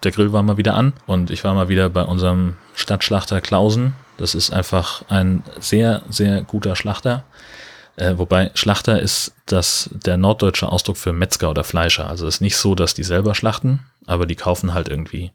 der 0.03 0.11
Grill 0.11 0.33
war 0.33 0.43
mal 0.43 0.57
wieder 0.57 0.75
an 0.75 0.93
und 1.05 1.29
ich 1.29 1.43
war 1.43 1.53
mal 1.53 1.69
wieder 1.69 1.89
bei 1.89 2.03
unserem 2.03 2.55
Stadtschlachter 2.73 3.41
Klausen. 3.41 3.93
Das 4.17 4.35
ist 4.35 4.51
einfach 4.51 5.03
ein 5.09 5.43
sehr, 5.59 6.03
sehr 6.09 6.41
guter 6.41 6.75
Schlachter. 6.75 7.23
Äh, 8.01 8.17
wobei 8.17 8.49
Schlachter 8.55 8.99
ist 8.99 9.35
das 9.45 9.91
der 9.93 10.17
norddeutsche 10.17 10.67
Ausdruck 10.67 10.97
für 10.97 11.13
Metzger 11.13 11.51
oder 11.51 11.63
Fleischer. 11.63 12.09
Also 12.09 12.25
es 12.25 12.35
ist 12.35 12.41
nicht 12.41 12.57
so, 12.57 12.73
dass 12.73 12.95
die 12.95 13.03
selber 13.03 13.35
schlachten, 13.35 13.81
aber 14.07 14.25
die 14.25 14.35
kaufen 14.35 14.73
halt 14.73 14.89
irgendwie 14.89 15.31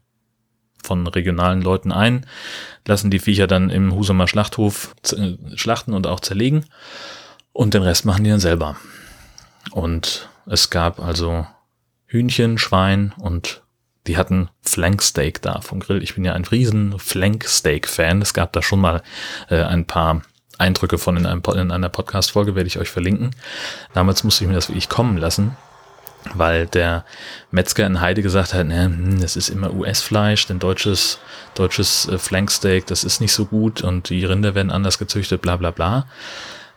von 0.83 1.07
regionalen 1.07 1.61
Leuten 1.61 1.93
ein, 1.93 2.25
lassen 2.85 3.09
die 3.09 3.19
Viecher 3.19 3.47
dann 3.47 3.69
im 3.69 3.95
Husumer 3.95 4.27
Schlachthof 4.27 4.95
äh, 5.13 5.37
schlachten 5.55 5.93
und 5.93 6.07
auch 6.07 6.19
zerlegen 6.19 6.65
und 7.53 7.73
den 7.73 7.83
Rest 7.83 8.03
machen 8.03 8.25
die 8.25 8.31
dann 8.31 8.41
selber. 8.41 8.75
Und 9.71 10.27
es 10.45 10.69
gab 10.69 10.99
also 10.99 11.47
Hühnchen, 12.05 12.57
Schwein 12.57 13.13
und 13.17 13.63
die 14.07 14.17
hatten 14.17 14.49
Flanksteak 14.61 15.41
da 15.41 15.61
vom 15.61 15.79
Grill. 15.79 16.03
Ich 16.03 16.15
bin 16.15 16.25
ja 16.25 16.33
ein 16.33 16.43
riesen 16.43 16.99
Flanksteak-Fan. 16.99 18.21
Es 18.21 18.33
gab 18.33 18.51
da 18.51 18.61
schon 18.61 18.81
mal 18.81 19.03
äh, 19.49 19.63
ein 19.63 19.85
paar 19.85 20.21
Eindrücke 20.57 20.97
von 20.97 21.17
in, 21.17 21.25
einem, 21.25 21.41
in 21.55 21.71
einer 21.71 21.89
Podcast-Folge, 21.89 22.55
werde 22.55 22.67
ich 22.67 22.79
euch 22.79 22.89
verlinken. 22.89 23.31
Damals 23.93 24.23
musste 24.23 24.43
ich 24.43 24.47
mir 24.47 24.55
das 24.55 24.69
wirklich 24.69 24.89
kommen 24.89 25.17
lassen, 25.17 25.55
weil 26.33 26.67
der 26.67 27.05
Metzger 27.51 27.85
in 27.85 28.01
Heide 28.01 28.21
gesagt 28.21 28.53
hat, 28.53 28.67
ne, 28.67 29.17
das 29.19 29.35
ist 29.35 29.49
immer 29.49 29.73
US-Fleisch, 29.73 30.47
denn 30.47 30.59
deutsches, 30.59 31.19
deutsches 31.55 32.07
äh, 32.07 32.17
Flanksteak, 32.17 32.85
das 32.87 33.03
ist 33.03 33.21
nicht 33.21 33.33
so 33.33 33.45
gut 33.45 33.81
und 33.81 34.09
die 34.09 34.25
Rinder 34.25 34.55
werden 34.55 34.71
anders 34.71 34.97
gezüchtet, 34.97 35.41
bla 35.41 35.57
bla 35.57 35.71
bla. 35.71 36.07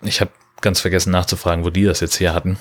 Ich 0.03 0.21
habe 0.21 0.31
ganz 0.61 0.81
vergessen 0.81 1.11
nachzufragen, 1.11 1.65
wo 1.65 1.71
die 1.71 1.85
das 1.85 2.01
jetzt 2.01 2.21
her 2.21 2.35
hatten. 2.35 2.59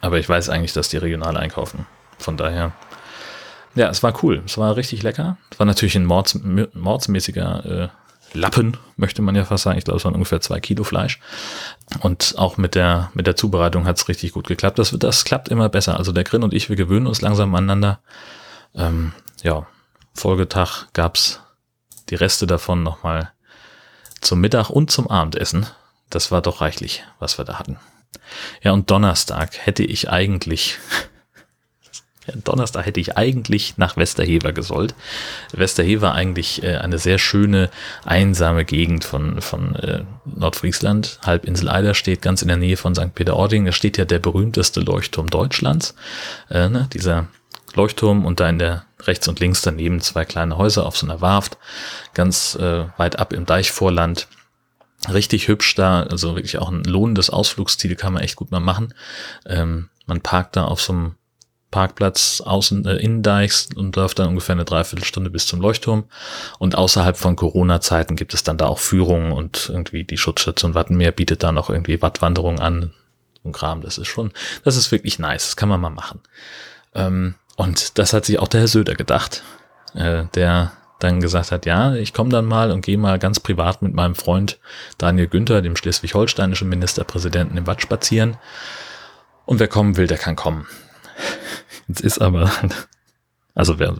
Aber 0.00 0.18
ich 0.18 0.28
weiß 0.28 0.48
eigentlich, 0.48 0.72
dass 0.72 0.88
die 0.88 0.98
regional 0.98 1.36
einkaufen. 1.36 1.86
Von 2.18 2.36
daher 2.36 2.72
ja, 3.76 3.90
es 3.90 4.02
war 4.02 4.24
cool. 4.24 4.42
Es 4.46 4.56
war 4.56 4.74
richtig 4.74 5.02
lecker. 5.02 5.36
Es 5.50 5.58
war 5.58 5.66
natürlich 5.66 5.96
ein 5.96 6.06
mords, 6.06 6.38
mordsmäßiger 6.72 7.66
äh, 7.66 7.88
Lappen, 8.36 8.76
möchte 8.96 9.22
man 9.22 9.34
ja 9.34 9.44
fast 9.44 9.64
sagen. 9.64 9.78
Ich 9.78 9.84
glaube, 9.84 9.98
es 9.98 10.04
waren 10.04 10.14
ungefähr 10.14 10.40
zwei 10.40 10.60
Kilo 10.60 10.84
Fleisch. 10.84 11.20
Und 12.00 12.34
auch 12.38 12.56
mit 12.56 12.74
der, 12.74 13.10
mit 13.14 13.26
der 13.26 13.36
Zubereitung 13.36 13.86
hat 13.86 13.96
es 13.96 14.08
richtig 14.08 14.32
gut 14.32 14.46
geklappt. 14.46 14.78
Das, 14.78 14.90
das 14.98 15.24
klappt 15.24 15.48
immer 15.48 15.68
besser. 15.68 15.96
Also 15.96 16.12
der 16.12 16.24
Grin 16.24 16.42
und 16.42 16.54
ich, 16.54 16.68
wir 16.68 16.76
gewöhnen 16.76 17.06
uns 17.06 17.20
langsam 17.20 17.54
aneinander. 17.54 18.00
Ähm, 18.74 19.12
ja, 19.42 19.66
Folgetag 20.14 20.86
gab's 20.92 21.40
die 22.10 22.14
Reste 22.14 22.46
davon 22.46 22.82
nochmal 22.82 23.32
zum 24.20 24.40
Mittag 24.40 24.70
und 24.70 24.90
zum 24.90 25.08
Abendessen. 25.08 25.66
Das 26.10 26.30
war 26.30 26.42
doch 26.42 26.60
reichlich, 26.60 27.04
was 27.18 27.38
wir 27.38 27.44
da 27.44 27.58
hatten. 27.58 27.78
Ja, 28.62 28.72
und 28.72 28.90
Donnerstag 28.90 29.66
hätte 29.66 29.82
ich 29.82 30.10
eigentlich 30.10 30.78
Donnerstag 32.34 32.86
hätte 32.86 33.00
ich 33.00 33.16
eigentlich 33.16 33.78
nach 33.78 33.96
Westerhever 33.96 34.52
gesollt. 34.52 34.94
Westerhever 35.52 36.12
eigentlich 36.12 36.62
äh, 36.62 36.76
eine 36.76 36.98
sehr 36.98 37.18
schöne, 37.18 37.70
einsame 38.04 38.64
Gegend 38.64 39.04
von, 39.04 39.40
von 39.40 39.76
äh, 39.76 40.02
Nordfriesland. 40.24 41.18
Halbinsel 41.24 41.68
Eider 41.68 41.94
steht 41.94 42.22
ganz 42.22 42.42
in 42.42 42.48
der 42.48 42.56
Nähe 42.56 42.76
von 42.76 42.94
St. 42.94 43.14
Peter-Ording. 43.14 43.64
Da 43.64 43.72
steht 43.72 43.98
ja 43.98 44.04
der 44.04 44.18
berühmteste 44.18 44.80
Leuchtturm 44.80 45.28
Deutschlands. 45.28 45.94
Äh, 46.50 46.68
ne, 46.68 46.88
dieser 46.92 47.28
Leuchtturm 47.74 48.24
und 48.24 48.40
da 48.40 48.48
in 48.48 48.58
der 48.58 48.84
rechts 49.00 49.28
und 49.28 49.40
links 49.40 49.62
daneben 49.62 50.00
zwei 50.00 50.24
kleine 50.24 50.56
Häuser 50.56 50.86
auf 50.86 50.96
so 50.96 51.06
einer 51.06 51.20
Warft, 51.20 51.58
ganz 52.14 52.54
äh, 52.56 52.86
weit 52.96 53.18
ab 53.18 53.32
im 53.32 53.46
Deichvorland. 53.46 54.28
Richtig 55.12 55.48
hübsch 55.48 55.74
da, 55.74 56.02
also 56.02 56.34
wirklich 56.34 56.58
auch 56.58 56.70
ein 56.70 56.82
lohnendes 56.84 57.30
Ausflugsziel 57.30 57.94
kann 57.96 58.14
man 58.14 58.22
echt 58.22 58.36
gut 58.36 58.50
mal 58.50 58.60
machen. 58.60 58.94
Ähm, 59.44 59.90
man 60.06 60.20
parkt 60.20 60.56
da 60.56 60.64
auf 60.64 60.80
so 60.80 60.92
einem 60.92 61.14
Parkplatz 61.70 62.40
außen 62.44 62.86
äh, 62.86 62.96
Innendeichs 62.96 63.68
und 63.74 63.96
läuft 63.96 64.18
dann 64.18 64.28
ungefähr 64.28 64.54
eine 64.54 64.64
Dreiviertelstunde 64.64 65.30
bis 65.30 65.46
zum 65.46 65.60
Leuchtturm. 65.60 66.04
Und 66.58 66.76
außerhalb 66.76 67.16
von 67.16 67.36
Corona-Zeiten 67.36 68.16
gibt 68.16 68.34
es 68.34 68.42
dann 68.42 68.58
da 68.58 68.66
auch 68.66 68.78
Führungen 68.78 69.32
und 69.32 69.68
irgendwie 69.70 70.04
die 70.04 70.16
Schutzstation 70.16 70.74
Wattenmeer 70.74 71.12
bietet 71.12 71.42
da 71.42 71.52
noch 71.52 71.70
irgendwie 71.70 72.00
Wattwanderung 72.02 72.60
an. 72.60 72.92
Und 73.42 73.52
Kram, 73.52 73.80
das 73.80 73.98
ist 73.98 74.08
schon, 74.08 74.32
das 74.64 74.76
ist 74.76 74.90
wirklich 74.90 75.18
nice. 75.18 75.44
Das 75.44 75.56
kann 75.56 75.68
man 75.68 75.80
mal 75.80 75.90
machen. 75.90 76.20
Ähm, 76.94 77.34
und 77.56 77.98
das 77.98 78.12
hat 78.12 78.24
sich 78.24 78.38
auch 78.38 78.48
der 78.48 78.60
Herr 78.60 78.68
Söder 78.68 78.94
gedacht. 78.94 79.42
Äh, 79.94 80.24
der 80.34 80.72
dann 80.98 81.20
gesagt 81.20 81.52
hat, 81.52 81.66
ja, 81.66 81.94
ich 81.94 82.14
komme 82.14 82.30
dann 82.30 82.46
mal 82.46 82.70
und 82.70 82.80
gehe 82.84 82.98
mal 82.98 83.18
ganz 83.18 83.40
privat 83.40 83.82
mit 83.82 83.94
meinem 83.94 84.14
Freund 84.14 84.58
Daniel 84.98 85.26
Günther, 85.26 85.62
dem 85.62 85.76
schleswig-holsteinischen 85.76 86.68
Ministerpräsidenten, 86.68 87.56
im 87.56 87.66
Watt 87.66 87.82
spazieren. 87.82 88.36
Und 89.44 89.60
wer 89.60 89.68
kommen 89.68 89.96
will, 89.96 90.06
der 90.06 90.18
kann 90.18 90.36
kommen. 90.36 90.66
Jetzt 91.88 92.00
ist 92.00 92.20
aber, 92.20 92.50
also 93.54 93.78
wer, 93.78 93.94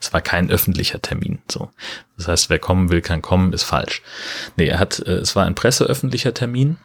es 0.00 0.12
war 0.12 0.20
kein 0.20 0.50
öffentlicher 0.50 1.02
Termin. 1.02 1.40
So, 1.50 1.70
das 2.16 2.28
heißt, 2.28 2.50
wer 2.50 2.58
kommen 2.58 2.90
will, 2.90 3.00
kann 3.00 3.22
kommen, 3.22 3.52
ist 3.52 3.64
falsch. 3.64 4.02
Nee, 4.56 4.66
er 4.66 4.78
hat, 4.78 5.00
äh, 5.00 5.14
es 5.14 5.36
war 5.36 5.44
ein 5.44 5.54
presseöffentlicher 5.54 6.34
Termin 6.34 6.76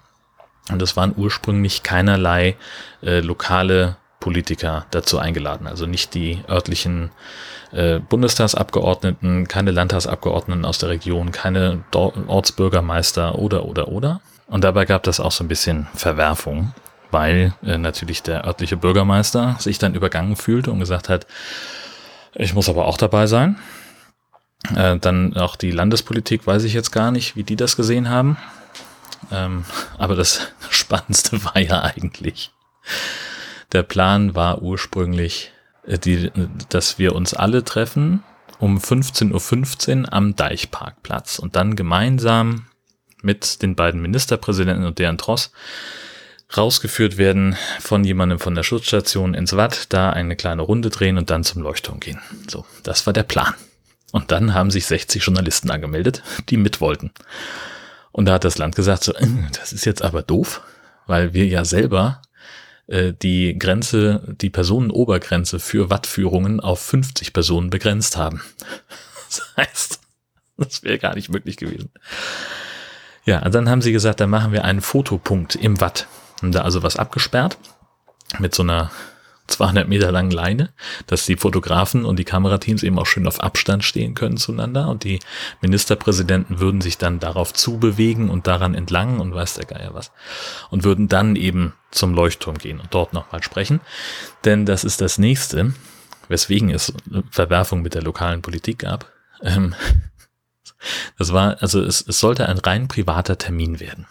und 0.71 0.81
es 0.81 0.95
waren 0.97 1.13
ursprünglich 1.15 1.83
keinerlei 1.83 2.55
äh, 3.03 3.19
lokale 3.19 3.97
Politiker 4.19 4.87
dazu 4.89 5.19
eingeladen. 5.19 5.67
Also 5.67 5.85
nicht 5.85 6.15
die 6.15 6.43
örtlichen 6.49 7.11
äh, 7.71 7.99
Bundestagsabgeordneten, 7.99 9.47
keine 9.47 9.71
Landtagsabgeordneten 9.71 10.65
aus 10.65 10.79
der 10.79 10.89
Region, 10.89 11.31
keine 11.31 11.83
Ortsbürgermeister 11.93 13.37
oder 13.37 13.65
oder 13.65 13.89
oder. 13.89 14.21
Und 14.47 14.63
dabei 14.63 14.85
gab 14.85 15.03
das 15.03 15.19
auch 15.19 15.31
so 15.31 15.43
ein 15.43 15.47
bisschen 15.47 15.87
Verwerfung, 15.93 16.73
weil 17.15 17.53
äh, 17.65 17.77
natürlich 17.77 18.23
der 18.23 18.45
örtliche 18.45 18.75
Bürgermeister 18.75 19.55
sich 19.57 19.79
dann 19.79 19.95
übergangen 19.95 20.35
fühlte 20.35 20.69
und 20.69 20.79
gesagt 20.79 21.07
hat, 21.07 21.25
ich 22.33 22.53
muss 22.53 22.67
aber 22.67 22.87
auch 22.87 22.97
dabei 22.97 23.25
sein. 23.25 23.57
Äh, 24.75 24.97
dann 24.97 25.37
auch 25.37 25.55
die 25.55 25.71
Landespolitik, 25.71 26.45
weiß 26.45 26.65
ich 26.65 26.73
jetzt 26.73 26.91
gar 26.91 27.11
nicht, 27.11 27.37
wie 27.37 27.43
die 27.43 27.55
das 27.55 27.77
gesehen 27.77 28.09
haben. 28.09 28.35
Ähm, 29.31 29.63
aber 29.97 30.17
das 30.17 30.51
Spannendste 30.69 31.41
war 31.45 31.57
ja 31.57 31.83
eigentlich, 31.83 32.51
der 33.71 33.83
Plan 33.83 34.35
war 34.35 34.61
ursprünglich, 34.61 35.53
äh, 35.87 35.97
die, 35.97 36.33
dass 36.67 36.99
wir 36.99 37.15
uns 37.15 37.33
alle 37.33 37.63
treffen 37.63 38.23
um 38.59 38.77
15.15 38.77 40.01
Uhr 40.01 40.13
am 40.13 40.35
Deichparkplatz 40.35 41.39
und 41.39 41.55
dann 41.55 41.77
gemeinsam 41.77 42.65
mit 43.21 43.61
den 43.61 43.77
beiden 43.77 44.01
Ministerpräsidenten 44.01 44.85
und 44.85 44.99
deren 44.99 45.17
Tross 45.17 45.53
rausgeführt 46.55 47.17
werden 47.17 47.55
von 47.79 48.03
jemandem 48.03 48.39
von 48.39 48.55
der 48.55 48.63
Schutzstation 48.63 49.33
ins 49.33 49.55
Watt, 49.55 49.87
da 49.89 50.11
eine 50.11 50.35
kleine 50.35 50.61
Runde 50.61 50.89
drehen 50.89 51.17
und 51.17 51.29
dann 51.29 51.43
zum 51.43 51.61
Leuchtturm 51.61 51.99
gehen. 51.99 52.19
So, 52.47 52.65
das 52.83 53.05
war 53.05 53.13
der 53.13 53.23
Plan. 53.23 53.53
Und 54.11 54.31
dann 54.31 54.53
haben 54.53 54.71
sich 54.71 54.85
60 54.85 55.23
Journalisten 55.23 55.71
angemeldet, 55.71 56.23
die 56.49 56.57
mit 56.57 56.79
wollten. 56.79 57.11
Und 58.11 58.25
da 58.25 58.33
hat 58.33 58.45
das 58.45 58.57
Land 58.57 58.75
gesagt, 58.75 59.03
so, 59.03 59.13
äh, 59.13 59.27
das 59.59 59.73
ist 59.73 59.85
jetzt 59.85 60.01
aber 60.01 60.21
doof, 60.21 60.61
weil 61.05 61.33
wir 61.33 61.45
ja 61.47 61.65
selber 61.65 62.21
äh, 62.87 63.13
die 63.13 63.57
Grenze, 63.59 64.35
die 64.39 64.49
Personenobergrenze 64.49 65.59
für 65.59 65.89
Wattführungen 65.89 66.59
auf 66.59 66.79
50 66.79 67.33
Personen 67.33 67.69
begrenzt 67.69 68.17
haben. 68.17 68.41
Das 69.27 69.53
heißt, 69.57 69.99
das 70.55 70.83
wäre 70.83 70.99
gar 70.99 71.15
nicht 71.15 71.29
möglich 71.29 71.57
gewesen. 71.57 71.89
Ja, 73.25 73.41
dann 73.49 73.69
haben 73.69 73.81
sie 73.81 73.91
gesagt, 73.91 74.21
dann 74.21 74.29
machen 74.29 74.53
wir 74.53 74.63
einen 74.63 74.79
Fotopunkt 74.79 75.55
im 75.55 75.81
Watt. 75.81 76.07
Haben 76.41 76.51
da 76.51 76.61
also 76.61 76.83
was 76.83 76.97
abgesperrt 76.97 77.57
mit 78.39 78.53
so 78.53 78.63
einer 78.63 78.91
200 79.47 79.87
Meter 79.87 80.11
langen 80.11 80.31
Leine, 80.31 80.73
dass 81.05 81.25
die 81.25 81.35
Fotografen 81.35 82.03
und 82.03 82.17
die 82.17 82.23
Kamerateams 82.23 82.81
eben 82.83 82.97
auch 82.97 83.05
schön 83.05 83.27
auf 83.27 83.39
Abstand 83.39 83.83
stehen 83.83 84.15
können 84.15 84.37
zueinander 84.37 84.89
und 84.89 85.03
die 85.03 85.19
Ministerpräsidenten 85.61 86.59
würden 86.59 86.81
sich 86.81 86.97
dann 86.97 87.19
darauf 87.19 87.53
zubewegen 87.53 88.29
und 88.29 88.47
daran 88.47 88.73
entlang 88.73 89.19
und 89.19 89.35
weiß 89.35 89.53
der 89.55 89.65
Geier 89.65 89.93
was 89.93 90.11
und 90.71 90.83
würden 90.83 91.07
dann 91.07 91.35
eben 91.35 91.73
zum 91.91 92.15
Leuchtturm 92.15 92.57
gehen 92.57 92.79
und 92.79 92.93
dort 92.93 93.13
nochmal 93.13 93.43
sprechen, 93.43 93.81
denn 94.45 94.65
das 94.65 94.83
ist 94.83 94.99
das 95.01 95.19
nächste, 95.19 95.73
weswegen 96.27 96.71
es 96.71 96.93
Verwerfung 97.29 97.83
mit 97.83 97.93
der 97.93 98.01
lokalen 98.01 98.41
Politik 98.41 98.79
gab. 98.79 99.11
Ähm, 99.43 99.75
das 101.19 101.33
war, 101.33 101.61
also 101.61 101.81
es, 101.81 102.03
es 102.07 102.19
sollte 102.19 102.49
ein 102.49 102.57
rein 102.57 102.87
privater 102.87 103.37
Termin 103.37 103.79
werden. 103.79 104.07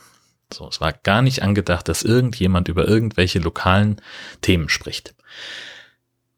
So, 0.54 0.68
es 0.68 0.80
war 0.80 0.92
gar 0.92 1.20
nicht 1.20 1.42
angedacht, 1.42 1.88
dass 1.88 2.04
irgendjemand 2.04 2.68
über 2.68 2.87
irgendwelche 2.87 3.40
lokalen 3.40 4.00
Themen 4.40 4.68
spricht. 4.68 5.14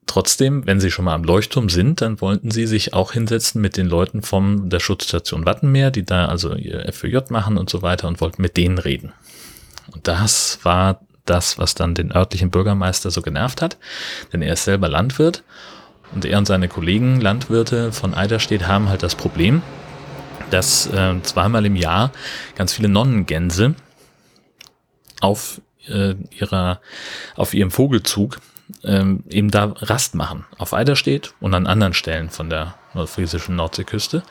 Trotzdem, 0.06 0.66
wenn 0.66 0.80
Sie 0.80 0.90
schon 0.90 1.04
mal 1.04 1.14
am 1.14 1.24
Leuchtturm 1.24 1.68
sind, 1.68 2.00
dann 2.00 2.20
wollten 2.20 2.50
Sie 2.50 2.66
sich 2.66 2.94
auch 2.94 3.12
hinsetzen 3.12 3.60
mit 3.60 3.76
den 3.76 3.86
Leuten 3.86 4.22
von 4.22 4.70
der 4.70 4.80
Schutzstation 4.80 5.44
Wattenmeer, 5.44 5.90
die 5.90 6.04
da 6.04 6.26
also 6.26 6.54
ihr 6.54 6.90
FÖJ 6.92 7.30
machen 7.30 7.58
und 7.58 7.68
so 7.68 7.82
weiter 7.82 8.08
und 8.08 8.20
wollten 8.20 8.40
mit 8.40 8.56
denen 8.56 8.78
reden. 8.78 9.12
Und 9.92 10.08
das 10.08 10.60
war 10.62 11.00
das, 11.26 11.58
was 11.58 11.74
dann 11.74 11.94
den 11.94 12.12
örtlichen 12.12 12.50
Bürgermeister 12.50 13.10
so 13.10 13.20
genervt 13.20 13.60
hat, 13.60 13.76
denn 14.32 14.40
er 14.40 14.54
ist 14.54 14.64
selber 14.64 14.88
Landwirt 14.88 15.42
und 16.14 16.24
er 16.24 16.38
und 16.38 16.46
seine 16.46 16.68
Kollegen 16.68 17.20
Landwirte 17.20 17.92
von 17.92 18.14
Eiderstedt 18.14 18.66
haben 18.66 18.88
halt 18.88 19.02
das 19.02 19.16
Problem, 19.16 19.60
dass 20.50 20.86
äh, 20.86 21.20
zweimal 21.22 21.66
im 21.66 21.76
Jahr 21.76 22.12
ganz 22.54 22.72
viele 22.72 22.88
Nonnengänse 22.88 23.74
auf 25.20 25.60
äh, 25.88 26.14
ihrer, 26.30 26.80
auf 27.36 27.54
ihrem 27.54 27.70
Vogelzug 27.70 28.38
ähm, 28.84 29.22
eben 29.28 29.50
da 29.50 29.74
Rast 29.76 30.14
machen. 30.14 30.44
Auf 30.58 30.74
Eiderstedt 30.74 31.34
und 31.40 31.54
an 31.54 31.66
anderen 31.66 31.94
Stellen 31.94 32.30
von 32.30 32.50
der 32.50 32.74
nordfriesischen 32.94 33.56
Nordseeküste, 33.56 34.22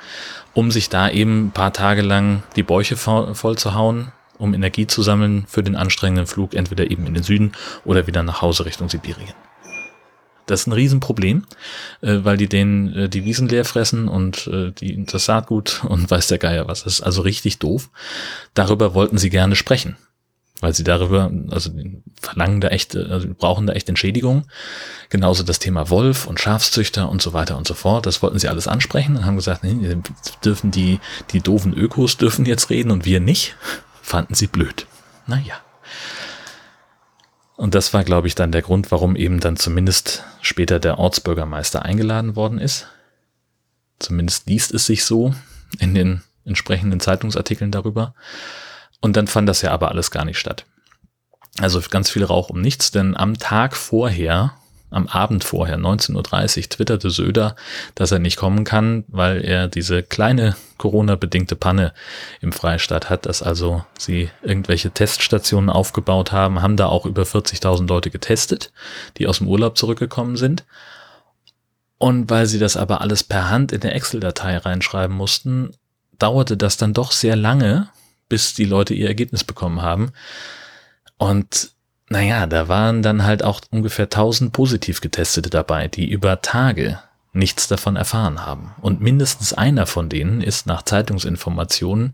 um 0.54 0.72
sich 0.72 0.90
da 0.90 1.10
eben 1.10 1.48
ein 1.48 1.52
paar 1.52 1.74
Tage 1.74 2.02
lang 2.02 2.44
die 2.56 2.64
Bäuche 2.64 2.98
voll 2.98 3.58
zu 3.58 3.74
hauen, 3.74 4.12
um 4.38 4.54
Energie 4.54 4.88
zu 4.88 5.02
sammeln 5.02 5.46
für 5.48 5.64
den 5.64 5.76
anstrengenden 5.76 6.28
Flug, 6.28 6.54
entweder 6.54 6.90
eben 6.90 7.06
in 7.06 7.14
den 7.14 7.24
Süden 7.24 7.54
oder 7.86 8.08
wieder 8.08 8.24
nach 8.24 8.42
Hause 8.42 8.66
Richtung 8.66 8.90
Sibirien. 8.90 9.34
Das 10.48 10.62
ist 10.62 10.68
ein 10.68 10.74
Riesenproblem, 10.74 11.46
äh, 12.02 12.20
weil 12.22 12.38
die 12.38 12.48
den 12.48 12.94
äh, 12.94 13.10
die 13.10 13.26
Wiesen 13.26 13.48
leer 13.48 13.66
fressen 13.66 14.08
und 14.08 14.46
äh, 14.46 14.72
die, 14.72 15.04
das 15.06 15.26
Saatgut 15.26 15.84
und 15.86 16.12
weiß 16.12 16.28
der 16.28 16.38
Geier 16.38 16.68
was. 16.68 16.84
Das 16.84 16.94
ist 16.94 17.02
also 17.02 17.24
richtig 17.24 17.58
doof. 17.58 17.90
Darüber 18.54 18.94
wollten 18.94 19.18
sie 19.18 19.32
gerne 19.32 19.56
sprechen 19.56 19.98
weil 20.66 20.74
sie 20.74 20.84
darüber, 20.84 21.32
also 21.52 21.70
verlangen 22.20 22.60
da 22.60 22.70
echt, 22.70 22.96
also 22.96 23.28
brauchen 23.38 23.68
da 23.68 23.74
echt 23.74 23.88
Entschädigung. 23.88 24.48
Genauso 25.10 25.44
das 25.44 25.60
Thema 25.60 25.92
Wolf 25.92 26.26
und 26.26 26.40
Schafszüchter 26.40 27.08
und 27.08 27.22
so 27.22 27.34
weiter 27.34 27.56
und 27.56 27.68
so 27.68 27.76
fort. 27.76 28.08
Das 28.08 28.24
wollten 28.24 28.40
sie 28.40 28.48
alles 28.48 28.68
ansprechen 28.68 29.16
und 29.16 29.26
haben 29.26 29.36
gesagt, 29.36 29.64
nee, 29.64 29.96
dürfen 30.44 30.72
die, 30.72 31.00
die 31.30 31.42
doofen 31.42 31.72
Ökos 31.76 32.18
dürfen 32.18 32.48
jetzt 32.48 32.72
reden 32.72 32.90
und 32.90 33.06
wir 33.06 33.20
nicht. 33.20 33.56
Fanden 34.02 34.34
sie 34.34 34.48
blöd. 34.48 34.88
Naja. 35.28 35.54
Und 37.56 37.76
das 37.76 37.94
war, 37.94 38.04
glaube 38.04 38.28
ich, 38.28 38.34
dann 38.34 38.52
der 38.52 38.64
Grund, 38.64 38.92
warum 38.92 39.16
eben 39.16 39.40
dann 39.40 39.58
zumindest 39.58 40.24
später 40.42 40.80
der 40.80 40.98
Ortsbürgermeister 40.98 41.84
eingeladen 41.84 42.36
worden 42.36 42.58
ist. 42.58 42.88
Zumindest 44.00 44.48
liest 44.48 44.74
es 44.74 44.88
sich 44.88 45.06
so 45.06 45.36
in 45.78 45.94
den 45.94 46.24
entsprechenden 46.44 47.00
Zeitungsartikeln 47.00 47.70
darüber. 47.70 48.16
Und 49.02 49.16
dann 49.18 49.28
fand 49.28 49.48
das 49.48 49.62
ja 49.62 49.72
aber 49.72 49.90
alles 49.90 50.12
gar 50.12 50.26
nicht 50.26 50.40
statt. 50.40 50.66
Also 51.60 51.82
ganz 51.90 52.10
viel 52.10 52.24
Rauch 52.24 52.50
um 52.50 52.60
nichts, 52.60 52.92
denn 52.92 53.16
am 53.16 53.38
Tag 53.38 53.76
vorher, 53.76 54.56
am 54.92 55.08
Abend 55.08 55.44
vorher, 55.44 55.78
19.30 55.78 56.58
Uhr, 56.58 56.70
twitterte 56.70 57.10
Söder, 57.10 57.56
dass 57.96 58.12
er 58.12 58.20
nicht 58.20 58.38
kommen 58.38 58.66
kann, 58.66 59.06
weil 59.08 59.44
er 59.44 59.68
diese 59.68 60.04
kleine 60.04 60.56
Corona-bedingte 60.78 61.56
Panne 61.56 61.94
im 62.42 62.52
Freistaat 62.52 63.10
hat, 63.10 63.26
dass 63.26 63.42
also 63.42 63.86
sie 63.98 64.30
irgendwelche 64.42 64.92
Teststationen 64.92 65.70
aufgebaut 65.70 66.32
haben, 66.32 66.62
haben 66.62 66.78
da 66.78 66.88
auch 66.88 67.06
über 67.06 67.24
40.000 67.24 67.88
Leute 67.88 68.10
getestet, 68.10 68.72
die 69.18 69.28
aus 69.28 69.38
dem 69.38 69.48
Urlaub 69.48 69.78
zurückgekommen 69.78 70.36
sind. 70.36 70.66
Und 71.98 72.30
weil 72.30 72.46
sie 72.46 72.60
das 72.60 72.76
aber 72.76 73.00
alles 73.00 73.24
per 73.24 73.50
Hand 73.50 73.72
in 73.72 73.80
der 73.80 73.96
Excel-Datei 73.96 74.58
reinschreiben 74.58 75.16
mussten, 75.16 75.72
dauerte 76.20 76.58
das 76.58 76.76
dann 76.76 76.94
doch 76.94 77.12
sehr 77.12 77.38
lange, 77.38 77.90
bis 78.36 78.54
die 78.54 78.66
Leute 78.66 78.94
ihr 78.94 79.08
Ergebnis 79.08 79.46
bekommen 79.46 79.82
haben. 79.82 80.12
Und 81.18 81.70
naja, 82.10 82.48
da 82.48 82.68
waren 82.68 83.02
dann 83.02 83.24
halt 83.24 83.46
auch 83.46 83.62
ungefähr 83.72 84.08
1000 84.08 84.52
positiv 84.52 85.00
getestete 85.00 85.50
dabei, 85.50 85.88
die 85.88 86.10
über 86.12 86.42
Tage 86.42 87.00
nichts 87.32 87.70
davon 87.70 87.96
erfahren 87.96 88.46
haben. 88.46 88.76
Und 88.82 89.00
mindestens 89.00 89.54
einer 89.54 89.86
von 89.86 90.10
denen 90.10 90.42
ist 90.42 90.68
nach 90.68 90.82
Zeitungsinformationen 90.82 92.14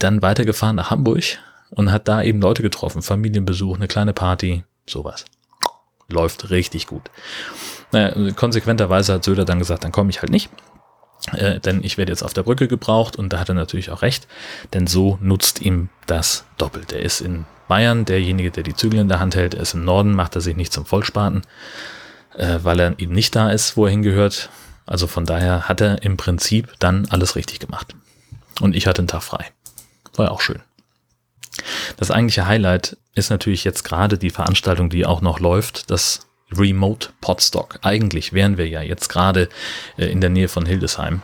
dann 0.00 0.22
weitergefahren 0.22 0.74
nach 0.74 0.90
Hamburg 0.90 1.38
und 1.70 1.92
hat 1.92 2.08
da 2.08 2.20
eben 2.20 2.40
Leute 2.40 2.62
getroffen, 2.62 3.00
Familienbesuch, 3.00 3.76
eine 3.76 3.86
kleine 3.86 4.14
Party, 4.14 4.64
sowas. 4.88 5.24
Läuft 6.08 6.50
richtig 6.50 6.88
gut. 6.88 7.12
Naja, 7.92 8.32
konsequenterweise 8.32 9.14
hat 9.14 9.24
Söder 9.24 9.44
dann 9.44 9.60
gesagt, 9.60 9.84
dann 9.84 9.92
komme 9.92 10.10
ich 10.10 10.20
halt 10.20 10.32
nicht. 10.32 10.50
Äh, 11.32 11.60
denn 11.60 11.82
ich 11.82 11.98
werde 11.98 12.12
jetzt 12.12 12.22
auf 12.22 12.32
der 12.32 12.42
Brücke 12.42 12.68
gebraucht 12.68 13.16
und 13.16 13.32
da 13.32 13.40
hat 13.40 13.48
er 13.48 13.54
natürlich 13.54 13.90
auch 13.90 14.02
recht, 14.02 14.26
denn 14.72 14.86
so 14.86 15.18
nutzt 15.20 15.60
ihm 15.60 15.88
das 16.06 16.44
doppelt. 16.56 16.92
Er 16.92 17.00
ist 17.00 17.20
in 17.20 17.44
Bayern 17.66 18.04
derjenige, 18.04 18.50
der 18.50 18.62
die 18.62 18.74
Zügel 18.74 19.00
in 19.00 19.08
der 19.08 19.20
Hand 19.20 19.36
hält, 19.36 19.54
er 19.54 19.60
ist 19.60 19.74
im 19.74 19.84
Norden, 19.84 20.14
macht 20.14 20.34
er 20.34 20.40
sich 20.40 20.56
nicht 20.56 20.72
zum 20.72 20.86
Vollspaten, 20.86 21.42
äh, 22.36 22.58
weil 22.62 22.80
er 22.80 22.98
eben 22.98 23.12
nicht 23.12 23.36
da 23.36 23.50
ist, 23.50 23.76
wo 23.76 23.84
er 23.84 23.90
hingehört. 23.90 24.48
Also 24.86 25.06
von 25.06 25.26
daher 25.26 25.68
hat 25.68 25.82
er 25.82 26.02
im 26.02 26.16
Prinzip 26.16 26.72
dann 26.78 27.06
alles 27.10 27.36
richtig 27.36 27.58
gemacht. 27.58 27.94
Und 28.60 28.74
ich 28.74 28.86
hatte 28.86 29.00
einen 29.00 29.08
Tag 29.08 29.22
frei. 29.22 29.44
War 30.14 30.26
ja 30.26 30.32
auch 30.32 30.40
schön. 30.40 30.62
Das 31.96 32.10
eigentliche 32.10 32.46
Highlight 32.46 32.96
ist 33.14 33.30
natürlich 33.30 33.64
jetzt 33.64 33.82
gerade 33.82 34.16
die 34.16 34.30
Veranstaltung, 34.30 34.88
die 34.88 35.04
auch 35.04 35.20
noch 35.20 35.40
läuft, 35.40 35.90
das 35.90 36.27
Remote 36.56 37.10
Podstock. 37.20 37.78
Eigentlich 37.82 38.32
wären 38.32 38.56
wir 38.56 38.68
ja 38.68 38.82
jetzt 38.82 39.08
gerade 39.08 39.48
äh, 39.96 40.06
in 40.06 40.20
der 40.20 40.30
Nähe 40.30 40.48
von 40.48 40.66
Hildesheim 40.66 41.22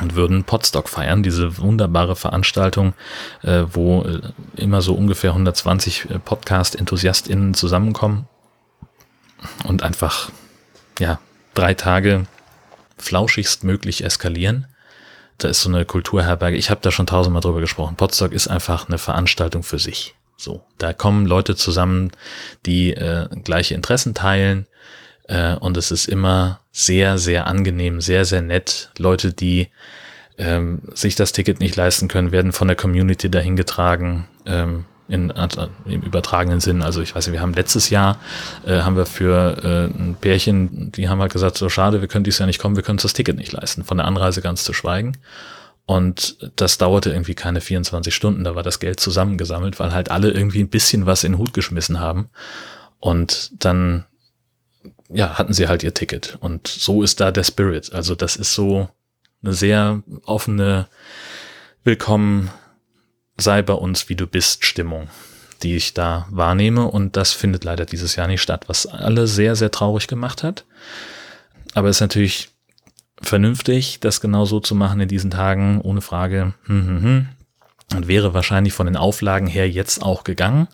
und 0.00 0.14
würden 0.14 0.44
Podstock 0.44 0.88
feiern, 0.88 1.22
diese 1.22 1.58
wunderbare 1.58 2.16
Veranstaltung, 2.16 2.94
äh, 3.42 3.64
wo 3.72 4.02
äh, 4.02 4.20
immer 4.56 4.82
so 4.82 4.94
ungefähr 4.94 5.30
120 5.30 6.10
äh, 6.10 6.18
Podcast-EnthusiastInnen 6.18 7.54
zusammenkommen 7.54 8.28
und 9.64 9.82
einfach, 9.82 10.30
ja, 10.98 11.18
drei 11.54 11.74
Tage 11.74 12.26
flauschigst 12.96 13.64
möglich 13.64 14.04
eskalieren. 14.04 14.66
Da 15.38 15.48
ist 15.48 15.62
so 15.62 15.68
eine 15.68 15.84
Kulturherberge. 15.84 16.56
Ich 16.56 16.70
habe 16.70 16.80
da 16.82 16.90
schon 16.90 17.06
tausendmal 17.06 17.42
drüber 17.42 17.60
gesprochen. 17.60 17.96
Podstock 17.96 18.32
ist 18.32 18.48
einfach 18.48 18.88
eine 18.88 18.98
Veranstaltung 18.98 19.62
für 19.62 19.78
sich. 19.78 20.16
So, 20.38 20.62
da 20.78 20.94
kommen 20.94 21.26
Leute 21.26 21.56
zusammen, 21.56 22.12
die 22.64 22.94
äh, 22.94 23.28
gleiche 23.42 23.74
Interessen 23.74 24.14
teilen, 24.14 24.66
äh, 25.28 25.54
und 25.54 25.76
es 25.76 25.90
ist 25.90 26.08
immer 26.08 26.60
sehr, 26.72 27.18
sehr 27.18 27.46
angenehm, 27.46 28.00
sehr, 28.00 28.24
sehr 28.24 28.42
nett. 28.42 28.90
Leute, 28.98 29.32
die 29.32 29.68
ähm, 30.38 30.80
sich 30.94 31.14
das 31.14 31.32
Ticket 31.32 31.60
nicht 31.60 31.76
leisten 31.76 32.08
können, 32.08 32.32
werden 32.32 32.52
von 32.52 32.68
der 32.68 32.76
Community 32.76 33.30
dahin 33.30 33.56
getragen. 33.56 34.26
Ähm, 34.46 34.84
in, 35.10 35.32
im 35.86 36.02
übertragenen 36.02 36.60
Sinn. 36.60 36.82
Also 36.82 37.00
ich 37.00 37.14
weiß 37.14 37.26
nicht, 37.26 37.32
wir 37.32 37.40
haben 37.40 37.54
letztes 37.54 37.88
Jahr, 37.88 38.18
äh, 38.66 38.82
haben 38.82 38.94
wir 38.94 39.06
für 39.06 39.56
äh, 39.64 39.84
ein 39.86 40.16
Pärchen, 40.20 40.92
die 40.92 41.08
haben 41.08 41.22
halt 41.22 41.32
gesagt, 41.32 41.56
so 41.56 41.70
schade, 41.70 42.02
wir 42.02 42.08
können 42.08 42.24
dies 42.24 42.38
Jahr 42.38 42.46
nicht 42.46 42.58
kommen, 42.58 42.76
wir 42.76 42.82
können 42.82 42.96
uns 42.96 43.04
das 43.04 43.14
Ticket 43.14 43.38
nicht 43.38 43.52
leisten, 43.52 43.84
von 43.84 43.96
der 43.96 44.06
Anreise 44.06 44.42
ganz 44.42 44.64
zu 44.64 44.74
schweigen. 44.74 45.16
Und 45.88 46.36
das 46.56 46.76
dauerte 46.76 47.08
irgendwie 47.08 47.34
keine 47.34 47.62
24 47.62 48.14
Stunden, 48.14 48.44
da 48.44 48.54
war 48.54 48.62
das 48.62 48.78
Geld 48.78 49.00
zusammengesammelt, 49.00 49.80
weil 49.80 49.94
halt 49.94 50.10
alle 50.10 50.30
irgendwie 50.30 50.60
ein 50.60 50.68
bisschen 50.68 51.06
was 51.06 51.24
in 51.24 51.32
den 51.32 51.38
Hut 51.38 51.54
geschmissen 51.54 51.98
haben. 51.98 52.28
Und 53.00 53.52
dann 53.64 54.04
ja, 55.08 55.38
hatten 55.38 55.54
sie 55.54 55.66
halt 55.66 55.82
ihr 55.82 55.94
Ticket. 55.94 56.36
Und 56.40 56.68
so 56.68 57.02
ist 57.02 57.20
da 57.20 57.30
der 57.30 57.42
Spirit. 57.42 57.94
Also 57.94 58.14
das 58.14 58.36
ist 58.36 58.52
so 58.52 58.90
eine 59.42 59.54
sehr 59.54 60.02
offene 60.26 60.88
Willkommen 61.84 62.50
sei 63.38 63.62
bei 63.62 63.72
uns, 63.72 64.10
wie 64.10 64.14
du 64.14 64.26
bist 64.26 64.66
Stimmung, 64.66 65.08
die 65.62 65.74
ich 65.74 65.94
da 65.94 66.26
wahrnehme. 66.30 66.84
Und 66.84 67.16
das 67.16 67.32
findet 67.32 67.64
leider 67.64 67.86
dieses 67.86 68.14
Jahr 68.14 68.26
nicht 68.26 68.42
statt, 68.42 68.64
was 68.66 68.84
alle 68.84 69.26
sehr, 69.26 69.56
sehr 69.56 69.70
traurig 69.70 70.06
gemacht 70.06 70.42
hat. 70.42 70.66
Aber 71.72 71.88
es 71.88 71.96
ist 71.96 72.02
natürlich 72.02 72.50
vernünftig, 73.22 74.00
das 74.00 74.20
genau 74.20 74.44
so 74.44 74.60
zu 74.60 74.74
machen 74.74 75.00
in 75.00 75.08
diesen 75.08 75.30
Tagen, 75.30 75.80
ohne 75.80 76.00
Frage. 76.00 76.54
Hm, 76.64 76.86
hm, 76.86 77.02
hm. 77.02 77.28
Und 77.94 78.08
wäre 78.08 78.34
wahrscheinlich 78.34 78.74
von 78.74 78.86
den 78.86 78.96
Auflagen 78.96 79.46
her 79.46 79.68
jetzt 79.68 80.02
auch 80.02 80.24
gegangen, 80.24 80.68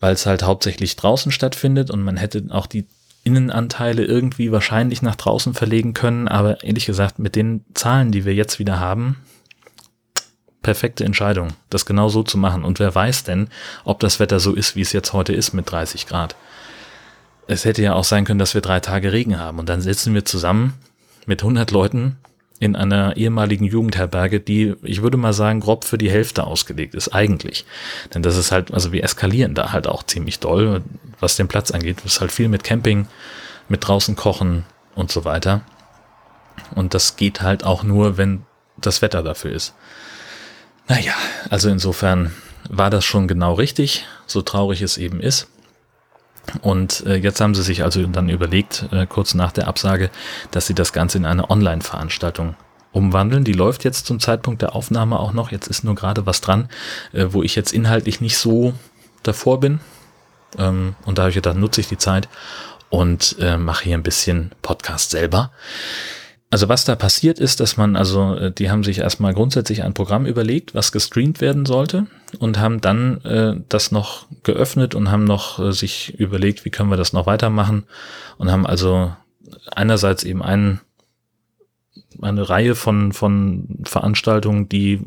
weil 0.00 0.14
es 0.14 0.24
halt 0.24 0.42
hauptsächlich 0.42 0.96
draußen 0.96 1.30
stattfindet 1.30 1.90
und 1.90 2.02
man 2.02 2.16
hätte 2.16 2.44
auch 2.50 2.66
die 2.66 2.86
Innenanteile 3.22 4.04
irgendwie 4.04 4.52
wahrscheinlich 4.52 5.02
nach 5.02 5.16
draußen 5.16 5.52
verlegen 5.52 5.94
können, 5.94 6.28
aber 6.28 6.62
ehrlich 6.64 6.86
gesagt, 6.86 7.18
mit 7.18 7.36
den 7.36 7.64
Zahlen, 7.74 8.12
die 8.12 8.24
wir 8.24 8.34
jetzt 8.34 8.58
wieder 8.58 8.78
haben, 8.78 9.16
perfekte 10.62 11.04
Entscheidung, 11.04 11.48
das 11.68 11.86
genau 11.86 12.08
so 12.08 12.22
zu 12.22 12.38
machen. 12.38 12.64
Und 12.64 12.78
wer 12.78 12.94
weiß 12.94 13.24
denn, 13.24 13.48
ob 13.84 14.00
das 14.00 14.20
Wetter 14.20 14.40
so 14.40 14.54
ist, 14.54 14.74
wie 14.74 14.80
es 14.80 14.92
jetzt 14.92 15.12
heute 15.12 15.32
ist 15.32 15.52
mit 15.52 15.70
30 15.70 16.06
Grad. 16.06 16.34
Es 17.46 17.64
hätte 17.64 17.82
ja 17.82 17.94
auch 17.94 18.04
sein 18.04 18.24
können, 18.24 18.38
dass 18.38 18.54
wir 18.54 18.60
drei 18.60 18.80
Tage 18.80 19.12
Regen 19.12 19.38
haben 19.38 19.58
und 19.58 19.68
dann 19.68 19.80
sitzen 19.80 20.14
wir 20.14 20.24
zusammen 20.24 20.74
mit 21.26 21.42
100 21.42 21.70
Leuten 21.70 22.16
in 22.58 22.74
einer 22.74 23.16
ehemaligen 23.16 23.66
Jugendherberge, 23.66 24.40
die, 24.40 24.74
ich 24.82 25.02
würde 25.02 25.18
mal 25.18 25.32
sagen, 25.32 25.60
grob 25.60 25.84
für 25.84 25.98
die 25.98 26.10
Hälfte 26.10 26.44
ausgelegt 26.44 26.94
ist, 26.94 27.10
eigentlich. 27.10 27.66
Denn 28.14 28.22
das 28.22 28.36
ist 28.36 28.50
halt, 28.50 28.72
also 28.72 28.92
wir 28.92 29.04
eskalieren 29.04 29.54
da 29.54 29.72
halt 29.72 29.86
auch 29.86 30.02
ziemlich 30.02 30.40
doll, 30.40 30.82
was 31.20 31.36
den 31.36 31.48
Platz 31.48 31.70
angeht. 31.70 31.98
Es 31.98 32.14
ist 32.14 32.20
halt 32.20 32.32
viel 32.32 32.48
mit 32.48 32.64
Camping, 32.64 33.08
mit 33.68 33.86
draußen 33.86 34.16
kochen 34.16 34.64
und 34.94 35.12
so 35.12 35.24
weiter. 35.24 35.62
Und 36.74 36.94
das 36.94 37.16
geht 37.16 37.42
halt 37.42 37.64
auch 37.64 37.82
nur, 37.82 38.16
wenn 38.16 38.44
das 38.78 39.02
Wetter 39.02 39.22
dafür 39.22 39.52
ist. 39.52 39.74
Naja, 40.88 41.14
also 41.50 41.68
insofern 41.68 42.32
war 42.70 42.90
das 42.90 43.04
schon 43.04 43.28
genau 43.28 43.54
richtig, 43.54 44.06
so 44.26 44.42
traurig 44.42 44.82
es 44.82 44.96
eben 44.96 45.20
ist. 45.20 45.48
Und 46.62 47.04
äh, 47.06 47.16
jetzt 47.16 47.40
haben 47.40 47.54
sie 47.54 47.62
sich 47.62 47.82
also 47.82 48.06
dann 48.06 48.28
überlegt, 48.28 48.86
äh, 48.92 49.06
kurz 49.06 49.34
nach 49.34 49.52
der 49.52 49.68
Absage, 49.68 50.10
dass 50.50 50.66
sie 50.66 50.74
das 50.74 50.92
Ganze 50.92 51.18
in 51.18 51.24
eine 51.24 51.50
Online-Veranstaltung 51.50 52.56
umwandeln. 52.92 53.44
Die 53.44 53.52
läuft 53.52 53.84
jetzt 53.84 54.06
zum 54.06 54.20
Zeitpunkt 54.20 54.62
der 54.62 54.74
Aufnahme 54.74 55.18
auch 55.18 55.32
noch. 55.32 55.52
Jetzt 55.52 55.68
ist 55.68 55.84
nur 55.84 55.94
gerade 55.94 56.26
was 56.26 56.40
dran, 56.40 56.68
äh, 57.12 57.26
wo 57.30 57.42
ich 57.42 57.54
jetzt 57.54 57.72
inhaltlich 57.72 58.20
nicht 58.20 58.38
so 58.38 58.72
davor 59.22 59.60
bin. 59.60 59.80
Ähm, 60.58 60.94
und 61.04 61.18
da 61.18 61.22
habe 61.22 61.30
ich 61.30 61.36
gedacht, 61.36 61.56
nutze 61.56 61.80
ich 61.80 61.88
die 61.88 61.98
Zeit 61.98 62.28
und 62.88 63.36
äh, 63.40 63.56
mache 63.56 63.84
hier 63.84 63.96
ein 63.96 64.02
bisschen 64.02 64.52
Podcast 64.62 65.10
selber. 65.10 65.50
Also 66.48 66.68
was 66.68 66.84
da 66.84 66.94
passiert 66.94 67.40
ist, 67.40 67.58
dass 67.58 67.76
man, 67.76 67.96
also 67.96 68.34
äh, 68.36 68.52
die 68.52 68.70
haben 68.70 68.84
sich 68.84 68.98
erstmal 68.98 69.34
grundsätzlich 69.34 69.82
ein 69.82 69.94
Programm 69.94 70.26
überlegt, 70.26 70.74
was 70.74 70.92
gestreamt 70.92 71.40
werden 71.40 71.66
sollte 71.66 72.06
und 72.38 72.58
haben 72.60 72.80
dann 72.80 73.20
äh, 73.22 73.56
das 73.68 73.90
noch 73.90 74.26
geöffnet 74.44 74.94
und 74.94 75.10
haben 75.10 75.24
noch 75.24 75.58
äh, 75.58 75.72
sich 75.72 76.18
überlegt, 76.18 76.64
wie 76.64 76.70
können 76.70 76.90
wir 76.90 76.96
das 76.96 77.12
noch 77.12 77.26
weitermachen 77.26 77.84
und 78.38 78.52
haben 78.52 78.64
also 78.64 79.12
einerseits 79.72 80.22
eben 80.22 80.42
einen, 80.42 80.80
eine 82.22 82.48
Reihe 82.48 82.76
von, 82.76 83.12
von 83.12 83.80
Veranstaltungen, 83.84 84.68
die 84.68 85.00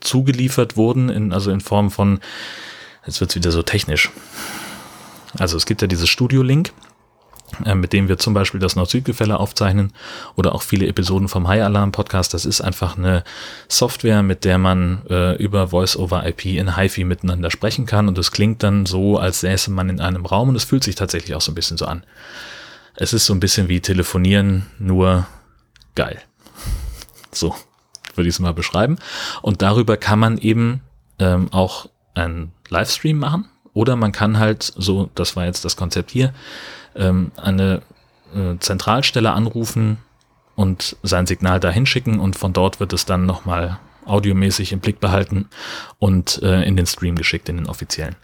zugeliefert 0.00 0.76
wurden, 0.78 1.10
in, 1.10 1.32
also 1.32 1.50
in 1.50 1.60
Form 1.60 1.90
von, 1.90 2.20
jetzt 3.06 3.20
wird's 3.20 3.34
wieder 3.36 3.50
so 3.50 3.62
technisch. 3.62 4.10
Also 5.38 5.56
es 5.56 5.66
gibt 5.66 5.82
ja 5.82 5.88
dieses 5.88 6.08
Studio-Link 6.08 6.72
mit 7.74 7.92
dem 7.92 8.08
wir 8.08 8.18
zum 8.18 8.34
Beispiel 8.34 8.60
das 8.60 8.76
Nord-Süd-Gefälle 8.76 9.38
aufzeichnen 9.38 9.92
oder 10.36 10.54
auch 10.54 10.62
viele 10.62 10.86
Episoden 10.86 11.28
vom 11.28 11.48
High 11.48 11.62
Alarm 11.62 11.92
Podcast. 11.92 12.34
Das 12.34 12.44
ist 12.44 12.60
einfach 12.60 12.96
eine 12.96 13.24
Software, 13.68 14.22
mit 14.22 14.44
der 14.44 14.58
man 14.58 15.02
äh, 15.08 15.36
über 15.36 15.68
Voice-over-IP 15.68 16.46
in 16.46 16.76
HiFi 16.76 17.04
miteinander 17.04 17.50
sprechen 17.50 17.86
kann 17.86 18.08
und 18.08 18.18
es 18.18 18.32
klingt 18.32 18.62
dann 18.62 18.86
so, 18.86 19.18
als 19.18 19.40
säße 19.40 19.70
man 19.70 19.88
in 19.88 20.00
einem 20.00 20.26
Raum 20.26 20.48
und 20.48 20.56
es 20.56 20.64
fühlt 20.64 20.84
sich 20.84 20.94
tatsächlich 20.94 21.34
auch 21.34 21.40
so 21.40 21.52
ein 21.52 21.54
bisschen 21.56 21.76
so 21.76 21.86
an. 21.86 22.04
Es 22.96 23.12
ist 23.12 23.26
so 23.26 23.34
ein 23.34 23.40
bisschen 23.40 23.68
wie 23.68 23.80
telefonieren, 23.80 24.66
nur 24.78 25.26
geil. 25.94 26.20
So 27.32 27.52
würde 28.16 28.28
ich 28.28 28.36
es 28.36 28.40
mal 28.40 28.54
beschreiben. 28.54 28.96
Und 29.42 29.62
darüber 29.62 29.96
kann 29.96 30.20
man 30.20 30.38
eben 30.38 30.82
ähm, 31.18 31.52
auch 31.52 31.88
einen 32.14 32.52
Livestream 32.68 33.18
machen 33.18 33.48
oder 33.72 33.96
man 33.96 34.12
kann 34.12 34.38
halt 34.38 34.62
so, 34.62 35.10
das 35.14 35.36
war 35.36 35.44
jetzt 35.46 35.64
das 35.64 35.76
Konzept 35.76 36.10
hier, 36.10 36.32
ähm, 36.96 37.32
eine 37.36 37.82
äh, 38.34 38.58
Zentralstelle 38.58 39.32
anrufen 39.32 39.98
und 40.56 40.96
sein 41.02 41.26
Signal 41.26 41.60
dahin 41.60 41.86
schicken 41.86 42.20
und 42.20 42.36
von 42.36 42.52
dort 42.52 42.80
wird 42.80 42.92
es 42.92 43.06
dann 43.06 43.26
nochmal 43.26 43.78
audiomäßig 44.06 44.72
im 44.72 44.80
Blick 44.80 45.00
behalten 45.00 45.48
und 45.98 46.42
äh, 46.42 46.62
in 46.62 46.76
den 46.76 46.86
Stream 46.86 47.16
geschickt, 47.16 47.48
in 47.48 47.56
den 47.56 47.68
offiziellen. 47.68 48.16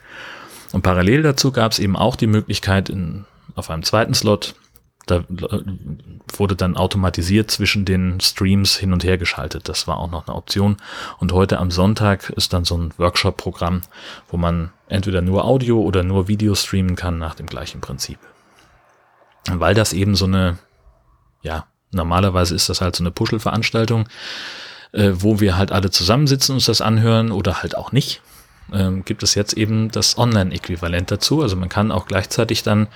Und 0.72 0.82
parallel 0.82 1.22
dazu 1.22 1.52
gab 1.52 1.72
es 1.72 1.78
eben 1.78 1.96
auch 1.96 2.16
die 2.16 2.26
Möglichkeit, 2.26 2.88
in, 2.88 3.24
auf 3.56 3.70
einem 3.70 3.82
zweiten 3.82 4.14
Slot, 4.14 4.54
da 5.06 5.16
äh, 5.16 5.24
wurde 6.36 6.54
dann 6.54 6.76
automatisiert 6.76 7.50
zwischen 7.50 7.84
den 7.84 8.20
Streams 8.20 8.76
hin 8.76 8.92
und 8.92 9.02
her 9.02 9.18
geschaltet. 9.18 9.68
Das 9.68 9.88
war 9.88 9.96
auch 9.96 10.10
noch 10.10 10.28
eine 10.28 10.36
Option. 10.36 10.76
Und 11.18 11.32
heute 11.32 11.58
am 11.58 11.70
Sonntag 11.70 12.30
ist 12.30 12.52
dann 12.52 12.64
so 12.64 12.76
ein 12.76 12.92
Workshop-Programm, 12.96 13.80
wo 14.28 14.36
man 14.36 14.70
entweder 14.88 15.22
nur 15.22 15.44
Audio 15.44 15.80
oder 15.80 16.04
nur 16.04 16.28
Video 16.28 16.54
streamen 16.54 16.94
kann 16.94 17.18
nach 17.18 17.34
dem 17.34 17.46
gleichen 17.46 17.80
Prinzip 17.80 18.18
weil 19.50 19.74
das 19.74 19.92
eben 19.92 20.14
so 20.14 20.26
eine, 20.26 20.58
ja, 21.42 21.66
normalerweise 21.92 22.54
ist 22.54 22.68
das 22.68 22.80
halt 22.80 22.96
so 22.96 23.02
eine 23.02 23.10
Puschelveranstaltung, 23.10 24.08
äh, 24.92 25.10
wo 25.14 25.40
wir 25.40 25.56
halt 25.56 25.72
alle 25.72 25.90
zusammensitzen 25.90 26.52
und 26.52 26.56
uns 26.56 26.66
das 26.66 26.80
anhören 26.80 27.32
oder 27.32 27.62
halt 27.62 27.76
auch 27.76 27.92
nicht. 27.92 28.22
Ähm, 28.72 29.04
gibt 29.04 29.24
es 29.24 29.34
jetzt 29.34 29.54
eben 29.54 29.90
das 29.90 30.16
Online-Äquivalent 30.16 31.10
dazu. 31.10 31.42
Also 31.42 31.56
man 31.56 31.68
kann 31.68 31.90
auch 31.90 32.06
gleichzeitig 32.06 32.62
dann 32.62 32.86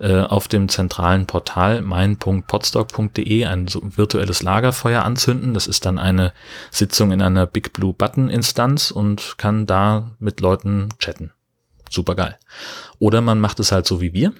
äh, 0.00 0.20
auf 0.20 0.48
dem 0.48 0.70
zentralen 0.70 1.26
Portal 1.26 1.82
mein.podstock.de 1.82 3.44
ein 3.44 3.68
so 3.68 3.82
virtuelles 3.84 4.42
Lagerfeuer 4.42 5.04
anzünden. 5.04 5.52
Das 5.52 5.66
ist 5.66 5.84
dann 5.84 5.98
eine 5.98 6.32
Sitzung 6.70 7.12
in 7.12 7.20
einer 7.20 7.44
Big 7.46 7.74
Blue 7.74 7.92
Button 7.92 8.30
Instanz 8.30 8.90
und 8.90 9.34
kann 9.36 9.66
da 9.66 10.12
mit 10.18 10.40
Leuten 10.40 10.88
chatten. 10.98 11.32
Super 11.90 12.14
geil. 12.14 12.38
Oder 12.98 13.20
man 13.20 13.38
macht 13.38 13.60
es 13.60 13.70
halt 13.70 13.86
so 13.86 14.00
wie 14.00 14.14
wir 14.14 14.32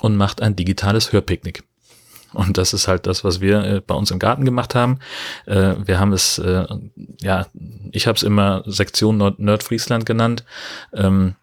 und 0.00 0.16
macht 0.16 0.42
ein 0.42 0.56
digitales 0.56 1.12
Hörpicknick. 1.12 1.64
Und 2.34 2.58
das 2.58 2.74
ist 2.74 2.88
halt 2.88 3.06
das, 3.06 3.24
was 3.24 3.40
wir 3.40 3.64
äh, 3.64 3.80
bei 3.80 3.94
uns 3.94 4.10
im 4.10 4.18
Garten 4.18 4.44
gemacht 4.44 4.74
haben. 4.74 4.98
Äh, 5.46 5.74
wir 5.84 6.00
haben 6.00 6.12
es, 6.12 6.38
äh, 6.38 6.66
ja, 7.20 7.46
ich 7.92 8.06
habe 8.06 8.16
es 8.16 8.22
immer 8.22 8.62
Sektion 8.66 9.16
Nord 9.16 9.38
Nordfriesland 9.38 10.04
genannt. 10.04 10.44
Ähm, 10.92 11.36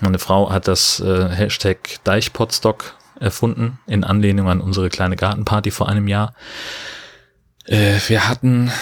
meine 0.00 0.18
Frau 0.18 0.50
hat 0.50 0.66
das 0.66 1.00
Hashtag 1.00 2.00
Deichpotstock 2.02 2.96
erfunden, 3.20 3.78
in 3.86 4.02
Anlehnung 4.02 4.48
an 4.48 4.60
unsere 4.60 4.88
kleine 4.88 5.14
Gartenparty 5.14 5.70
vor 5.70 5.88
einem 5.88 6.08
Jahr. 6.08 6.34
Wir 7.64 8.28
hatten, 8.28 8.72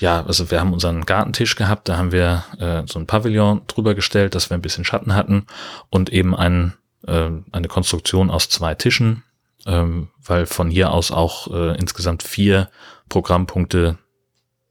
ja, 0.00 0.24
also 0.24 0.50
wir 0.50 0.58
haben 0.58 0.72
unseren 0.72 1.04
Gartentisch 1.04 1.54
gehabt, 1.54 1.90
da 1.90 1.98
haben 1.98 2.12
wir 2.12 2.44
so 2.86 2.98
ein 2.98 3.06
Pavillon 3.06 3.60
drüber 3.66 3.94
gestellt, 3.94 4.34
dass 4.34 4.48
wir 4.48 4.56
ein 4.56 4.62
bisschen 4.62 4.86
Schatten 4.86 5.14
hatten 5.14 5.46
und 5.90 6.08
eben 6.08 6.34
einen 6.34 6.72
äh, 7.06 7.30
eine 7.52 7.68
Konstruktion 7.68 8.30
aus 8.30 8.48
zwei 8.48 8.74
Tischen, 8.74 9.22
ähm, 9.66 10.08
weil 10.24 10.46
von 10.46 10.70
hier 10.70 10.92
aus 10.92 11.10
auch 11.10 11.48
äh, 11.52 11.76
insgesamt 11.78 12.22
vier 12.22 12.70
Programmpunkte 13.08 13.98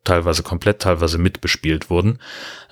teilweise 0.03 0.43
komplett, 0.43 0.81
teilweise 0.81 1.17
mitbespielt 1.17 1.89
wurden. 1.89 2.19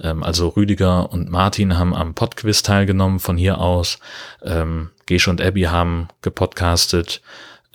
Ähm, 0.02 0.24
also 0.24 0.50
Rüdiger 0.50 1.12
und 1.12 1.30
Martin 1.30 1.78
haben 1.78 1.94
am 1.94 2.14
Podquiz 2.14 2.64
teilgenommen 2.64 3.20
von 3.20 3.38
hier 3.38 3.60
aus. 3.60 4.00
Ähm, 4.44 4.90
Gesch 5.06 5.28
und 5.28 5.42
Abby 5.42 5.64
haben 5.64 6.08
gepodcastet. 6.22 7.22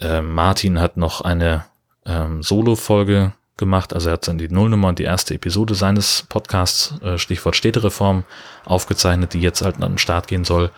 Ähm, 0.00 0.34
Martin 0.34 0.80
hat 0.80 0.96
noch 0.96 1.20
eine 1.20 1.64
ähm, 2.04 2.42
Solo-Folge 2.42 3.32
gemacht. 3.56 3.94
Also 3.94 4.08
er 4.08 4.14
hat 4.14 4.26
dann 4.26 4.38
die 4.38 4.48
Nullnummer 4.48 4.88
und 4.88 4.98
die 4.98 5.04
erste 5.04 5.34
Episode 5.34 5.74
seines 5.74 6.26
Podcasts, 6.28 6.94
äh, 7.02 7.18
Stichwort 7.18 7.54
Städtereform, 7.54 8.24
aufgezeichnet, 8.64 9.34
die 9.34 9.40
jetzt 9.40 9.62
halt 9.62 9.76
an 9.76 9.92
den 9.92 9.98
Start 9.98 10.26
gehen 10.26 10.44
soll. 10.44 10.70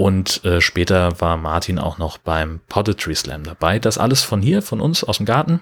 Und 0.00 0.42
äh, 0.46 0.62
später 0.62 1.20
war 1.20 1.36
Martin 1.36 1.78
auch 1.78 1.98
noch 1.98 2.16
beim 2.16 2.60
Poetry 2.70 3.14
Slam 3.14 3.44
dabei. 3.44 3.78
Das 3.78 3.98
alles 3.98 4.22
von 4.22 4.40
hier, 4.40 4.62
von 4.62 4.80
uns 4.80 5.04
aus 5.04 5.18
dem 5.18 5.26
Garten. 5.26 5.60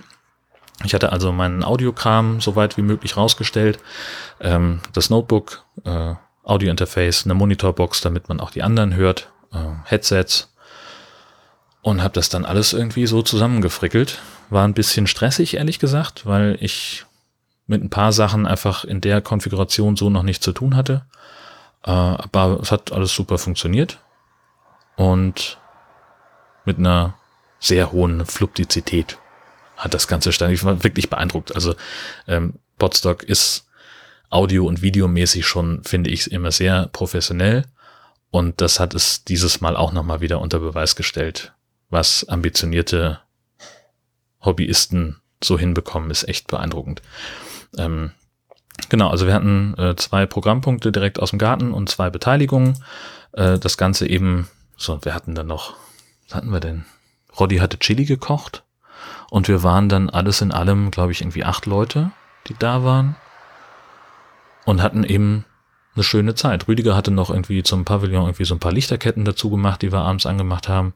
Ich 0.84 0.94
hatte 0.94 1.10
also 1.10 1.32
meinen 1.32 1.64
Audiokram 1.64 2.40
so 2.40 2.54
weit 2.54 2.76
wie 2.76 2.82
möglich 2.82 3.16
rausgestellt. 3.16 3.80
Ähm, 4.40 4.78
das 4.92 5.10
Notebook, 5.10 5.64
äh, 5.84 6.14
Audio-Interface, 6.44 7.24
eine 7.24 7.34
Monitorbox, 7.34 8.00
damit 8.00 8.28
man 8.28 8.38
auch 8.38 8.52
die 8.52 8.62
anderen 8.62 8.94
hört, 8.94 9.28
äh, 9.52 9.58
Headsets 9.86 10.54
und 11.82 12.00
habe 12.00 12.14
das 12.14 12.28
dann 12.28 12.44
alles 12.44 12.72
irgendwie 12.72 13.08
so 13.08 13.22
zusammengefrickelt. 13.22 14.20
War 14.50 14.62
ein 14.68 14.74
bisschen 14.74 15.08
stressig, 15.08 15.54
ehrlich 15.54 15.80
gesagt, 15.80 16.26
weil 16.26 16.56
ich 16.60 17.06
mit 17.66 17.82
ein 17.82 17.90
paar 17.90 18.12
Sachen 18.12 18.46
einfach 18.46 18.84
in 18.84 19.00
der 19.00 19.20
Konfiguration 19.20 19.96
so 19.96 20.10
noch 20.10 20.22
nichts 20.22 20.44
zu 20.44 20.52
tun 20.52 20.76
hatte. 20.76 21.02
Äh, 21.84 21.90
aber 21.90 22.60
es 22.62 22.70
hat 22.70 22.92
alles 22.92 23.12
super 23.12 23.38
funktioniert 23.38 23.98
und 24.98 25.58
mit 26.64 26.78
einer 26.78 27.14
sehr 27.60 27.92
hohen 27.92 28.26
Fluidizität 28.26 29.16
hat 29.76 29.94
das 29.94 30.08
Ganze 30.08 30.32
stand. 30.32 30.52
Ich 30.52 30.64
war 30.64 30.82
wirklich 30.82 31.08
beeindruckt. 31.08 31.54
Also 31.54 31.76
ähm, 32.26 32.54
Podstock 32.78 33.22
ist 33.22 33.68
audio- 34.28 34.66
und 34.66 34.82
videomäßig 34.82 35.46
schon, 35.46 35.84
finde 35.84 36.10
ich, 36.10 36.32
immer 36.32 36.50
sehr 36.50 36.88
professionell. 36.88 37.64
Und 38.32 38.60
das 38.60 38.80
hat 38.80 38.92
es 38.92 39.22
dieses 39.22 39.60
Mal 39.60 39.76
auch 39.76 39.92
nochmal 39.92 40.20
wieder 40.20 40.40
unter 40.40 40.58
Beweis 40.58 40.96
gestellt. 40.96 41.52
Was 41.90 42.28
ambitionierte 42.28 43.20
Hobbyisten 44.44 45.20
so 45.42 45.56
hinbekommen, 45.56 46.10
ist 46.10 46.28
echt 46.28 46.48
beeindruckend. 46.48 47.02
Ähm, 47.76 48.10
genau, 48.88 49.10
also 49.10 49.28
wir 49.28 49.34
hatten 49.34 49.74
äh, 49.78 49.94
zwei 49.94 50.26
Programmpunkte 50.26 50.90
direkt 50.90 51.20
aus 51.20 51.30
dem 51.30 51.38
Garten 51.38 51.72
und 51.72 51.88
zwei 51.88 52.10
Beteiligungen. 52.10 52.84
Äh, 53.30 53.60
das 53.60 53.78
Ganze 53.78 54.08
eben, 54.08 54.48
so, 54.78 55.04
wir 55.04 55.12
hatten 55.12 55.34
dann 55.34 55.48
noch, 55.48 55.74
was 56.26 56.36
hatten 56.36 56.50
wir 56.50 56.60
denn? 56.60 56.86
Roddy 57.38 57.58
hatte 57.58 57.78
Chili 57.78 58.04
gekocht. 58.04 58.62
Und 59.30 59.48
wir 59.48 59.62
waren 59.62 59.88
dann 59.88 60.08
alles 60.08 60.40
in 60.40 60.52
allem, 60.52 60.90
glaube 60.90 61.12
ich, 61.12 61.20
irgendwie 61.20 61.44
acht 61.44 61.66
Leute, 61.66 62.12
die 62.46 62.54
da 62.58 62.84
waren. 62.84 63.16
Und 64.64 64.80
hatten 64.80 65.04
eben 65.04 65.44
eine 65.94 66.04
schöne 66.04 66.34
Zeit. 66.34 66.68
Rüdiger 66.68 66.96
hatte 66.96 67.10
noch 67.10 67.30
irgendwie 67.30 67.62
zum 67.62 67.84
Pavillon 67.84 68.24
irgendwie 68.24 68.44
so 68.44 68.54
ein 68.54 68.60
paar 68.60 68.72
Lichterketten 68.72 69.24
dazu 69.24 69.50
gemacht, 69.50 69.82
die 69.82 69.92
wir 69.92 70.00
abends 70.00 70.26
angemacht 70.26 70.68
haben. 70.68 70.94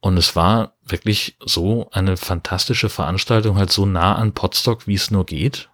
Und 0.00 0.16
es 0.16 0.34
war 0.36 0.72
wirklich 0.84 1.36
so 1.44 1.88
eine 1.92 2.16
fantastische 2.16 2.88
Veranstaltung, 2.88 3.56
halt 3.56 3.72
so 3.72 3.86
nah 3.86 4.14
an 4.14 4.32
Potsdok, 4.32 4.86
wie 4.86 4.94
es 4.94 5.10
nur 5.10 5.26
geht. 5.26 5.68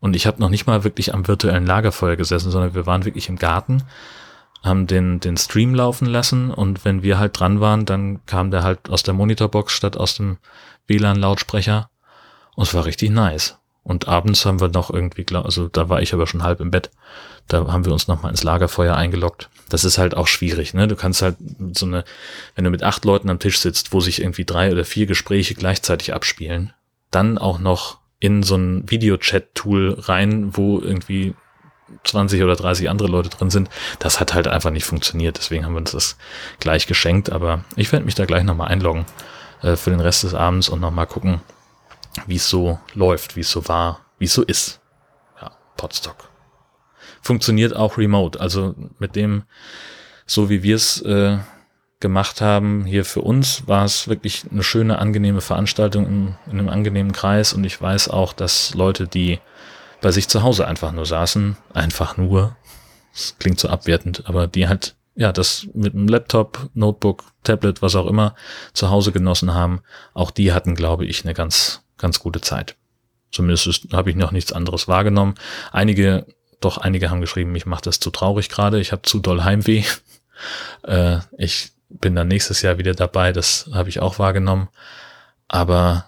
Und 0.00 0.14
ich 0.14 0.26
habe 0.26 0.40
noch 0.40 0.50
nicht 0.50 0.66
mal 0.66 0.84
wirklich 0.84 1.14
am 1.14 1.26
virtuellen 1.26 1.66
Lagerfeuer 1.66 2.16
gesessen, 2.16 2.50
sondern 2.50 2.74
wir 2.74 2.86
waren 2.86 3.04
wirklich 3.04 3.28
im 3.28 3.36
Garten 3.36 3.82
haben 4.62 4.86
den, 4.86 5.20
den 5.20 5.36
Stream 5.36 5.74
laufen 5.74 6.06
lassen 6.06 6.50
und 6.50 6.84
wenn 6.84 7.02
wir 7.02 7.18
halt 7.18 7.38
dran 7.38 7.60
waren, 7.60 7.86
dann 7.86 8.24
kam 8.26 8.50
der 8.50 8.62
halt 8.62 8.90
aus 8.90 9.02
der 9.02 9.14
Monitorbox 9.14 9.72
statt 9.72 9.96
aus 9.96 10.16
dem 10.16 10.38
WLAN-Lautsprecher 10.86 11.90
und 12.56 12.66
es 12.66 12.74
war 12.74 12.84
richtig 12.84 13.10
nice. 13.10 13.58
Und 13.84 14.06
abends 14.06 14.44
haben 14.44 14.60
wir 14.60 14.68
noch 14.68 14.90
irgendwie, 14.90 15.24
also 15.34 15.68
da 15.68 15.88
war 15.88 16.02
ich 16.02 16.12
aber 16.12 16.26
schon 16.26 16.42
halb 16.42 16.60
im 16.60 16.70
Bett, 16.70 16.90
da 17.46 17.72
haben 17.72 17.86
wir 17.86 17.92
uns 17.92 18.06
noch 18.06 18.22
mal 18.22 18.28
ins 18.28 18.42
Lagerfeuer 18.42 18.94
eingeloggt. 18.94 19.48
Das 19.70 19.84
ist 19.84 19.96
halt 19.96 20.14
auch 20.14 20.26
schwierig, 20.26 20.74
ne? 20.74 20.88
Du 20.88 20.96
kannst 20.96 21.22
halt 21.22 21.36
so 21.72 21.86
eine, 21.86 22.04
wenn 22.54 22.64
du 22.64 22.70
mit 22.70 22.82
acht 22.82 23.06
Leuten 23.06 23.30
am 23.30 23.38
Tisch 23.38 23.58
sitzt, 23.58 23.92
wo 23.92 24.00
sich 24.00 24.20
irgendwie 24.20 24.44
drei 24.44 24.72
oder 24.72 24.84
vier 24.84 25.06
Gespräche 25.06 25.54
gleichzeitig 25.54 26.12
abspielen, 26.12 26.74
dann 27.10 27.38
auch 27.38 27.58
noch 27.58 27.98
in 28.20 28.42
so 28.42 28.56
ein 28.56 28.90
Videochat-Tool 28.90 29.96
rein, 30.00 30.56
wo 30.56 30.80
irgendwie 30.80 31.34
20 32.04 32.42
oder 32.42 32.56
30 32.56 32.88
andere 32.88 33.08
Leute 33.08 33.28
drin 33.28 33.50
sind. 33.50 33.68
Das 33.98 34.20
hat 34.20 34.34
halt 34.34 34.48
einfach 34.48 34.70
nicht 34.70 34.84
funktioniert. 34.84 35.38
Deswegen 35.38 35.64
haben 35.64 35.72
wir 35.72 35.78
uns 35.78 35.92
das 35.92 36.16
gleich 36.60 36.86
geschenkt. 36.86 37.30
Aber 37.30 37.64
ich 37.76 37.92
werde 37.92 38.04
mich 38.04 38.14
da 38.14 38.26
gleich 38.26 38.44
nochmal 38.44 38.68
einloggen 38.68 39.06
äh, 39.62 39.76
für 39.76 39.90
den 39.90 40.00
Rest 40.00 40.24
des 40.24 40.34
Abends 40.34 40.68
und 40.68 40.80
nochmal 40.80 41.06
gucken, 41.06 41.40
wie 42.26 42.36
es 42.36 42.48
so 42.48 42.78
läuft, 42.94 43.36
wie 43.36 43.40
es 43.40 43.50
so 43.50 43.68
war, 43.68 44.00
wie 44.18 44.26
es 44.26 44.34
so 44.34 44.42
ist. 44.42 44.80
Ja, 45.40 45.52
Podstock. 45.76 46.28
Funktioniert 47.22 47.74
auch 47.74 47.98
remote. 47.98 48.40
Also 48.40 48.74
mit 48.98 49.16
dem, 49.16 49.44
so 50.26 50.50
wie 50.50 50.62
wir 50.62 50.76
es 50.76 51.00
äh, 51.02 51.38
gemacht 52.00 52.40
haben 52.40 52.84
hier 52.84 53.04
für 53.04 53.22
uns, 53.22 53.66
war 53.66 53.84
es 53.84 54.08
wirklich 54.08 54.44
eine 54.50 54.62
schöne, 54.62 54.98
angenehme 54.98 55.40
Veranstaltung 55.40 56.06
in, 56.06 56.34
in 56.46 56.58
einem 56.58 56.68
angenehmen 56.68 57.12
Kreis. 57.12 57.52
Und 57.52 57.64
ich 57.64 57.80
weiß 57.80 58.08
auch, 58.08 58.32
dass 58.32 58.74
Leute, 58.74 59.08
die 59.08 59.40
bei 60.00 60.10
sich 60.10 60.28
zu 60.28 60.42
Hause 60.42 60.66
einfach 60.66 60.92
nur 60.92 61.06
saßen, 61.06 61.56
einfach 61.74 62.16
nur, 62.16 62.56
das 63.12 63.36
klingt 63.38 63.58
so 63.58 63.68
abwertend, 63.68 64.24
aber 64.26 64.46
die 64.46 64.68
halt, 64.68 64.94
ja, 65.14 65.32
das 65.32 65.68
mit 65.74 65.94
einem 65.94 66.08
Laptop, 66.08 66.70
Notebook, 66.74 67.24
Tablet, 67.42 67.82
was 67.82 67.96
auch 67.96 68.06
immer, 68.06 68.34
zu 68.72 68.90
Hause 68.90 69.12
genossen 69.12 69.54
haben, 69.54 69.80
auch 70.14 70.30
die 70.30 70.52
hatten, 70.52 70.74
glaube 70.74 71.04
ich, 71.06 71.24
eine 71.24 71.34
ganz, 71.34 71.82
ganz 71.96 72.20
gute 72.20 72.40
Zeit. 72.40 72.76
Zumindest 73.30 73.88
habe 73.92 74.10
ich 74.10 74.16
noch 74.16 74.30
nichts 74.30 74.52
anderes 74.52 74.88
wahrgenommen. 74.88 75.34
Einige, 75.72 76.26
doch 76.60 76.78
einige 76.78 77.10
haben 77.10 77.20
geschrieben, 77.20 77.52
mich 77.52 77.66
macht 77.66 77.86
das 77.86 78.00
zu 78.00 78.10
traurig 78.10 78.48
gerade, 78.48 78.80
ich 78.80 78.92
habe 78.92 79.02
zu 79.02 79.18
doll 79.18 79.42
Heimweh. 79.42 79.84
äh, 80.84 81.18
ich 81.36 81.72
bin 81.88 82.14
dann 82.14 82.28
nächstes 82.28 82.62
Jahr 82.62 82.78
wieder 82.78 82.94
dabei, 82.94 83.32
das 83.32 83.68
habe 83.72 83.88
ich 83.88 84.00
auch 84.00 84.18
wahrgenommen. 84.18 84.68
Aber 85.48 86.06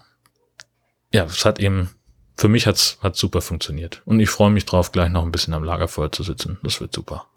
ja, 1.11 1.25
es 1.25 1.43
hat 1.43 1.59
eben 1.59 1.89
für 2.37 2.47
mich 2.47 2.67
hat's 2.67 2.97
hat 3.01 3.15
super 3.15 3.41
funktioniert. 3.41 4.01
Und 4.05 4.19
ich 4.19 4.29
freue 4.29 4.51
mich 4.51 4.65
drauf, 4.65 4.91
gleich 4.91 5.09
noch 5.09 5.23
ein 5.23 5.31
bisschen 5.31 5.53
am 5.53 5.63
Lagerfeuer 5.63 6.11
zu 6.11 6.23
sitzen. 6.23 6.57
Das 6.63 6.81
wird 6.81 6.93
super. 6.93 7.27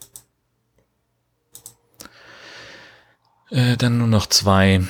Äh, 3.50 3.76
dann 3.76 3.98
nur 3.98 4.08
noch 4.08 4.26
zwei 4.26 4.82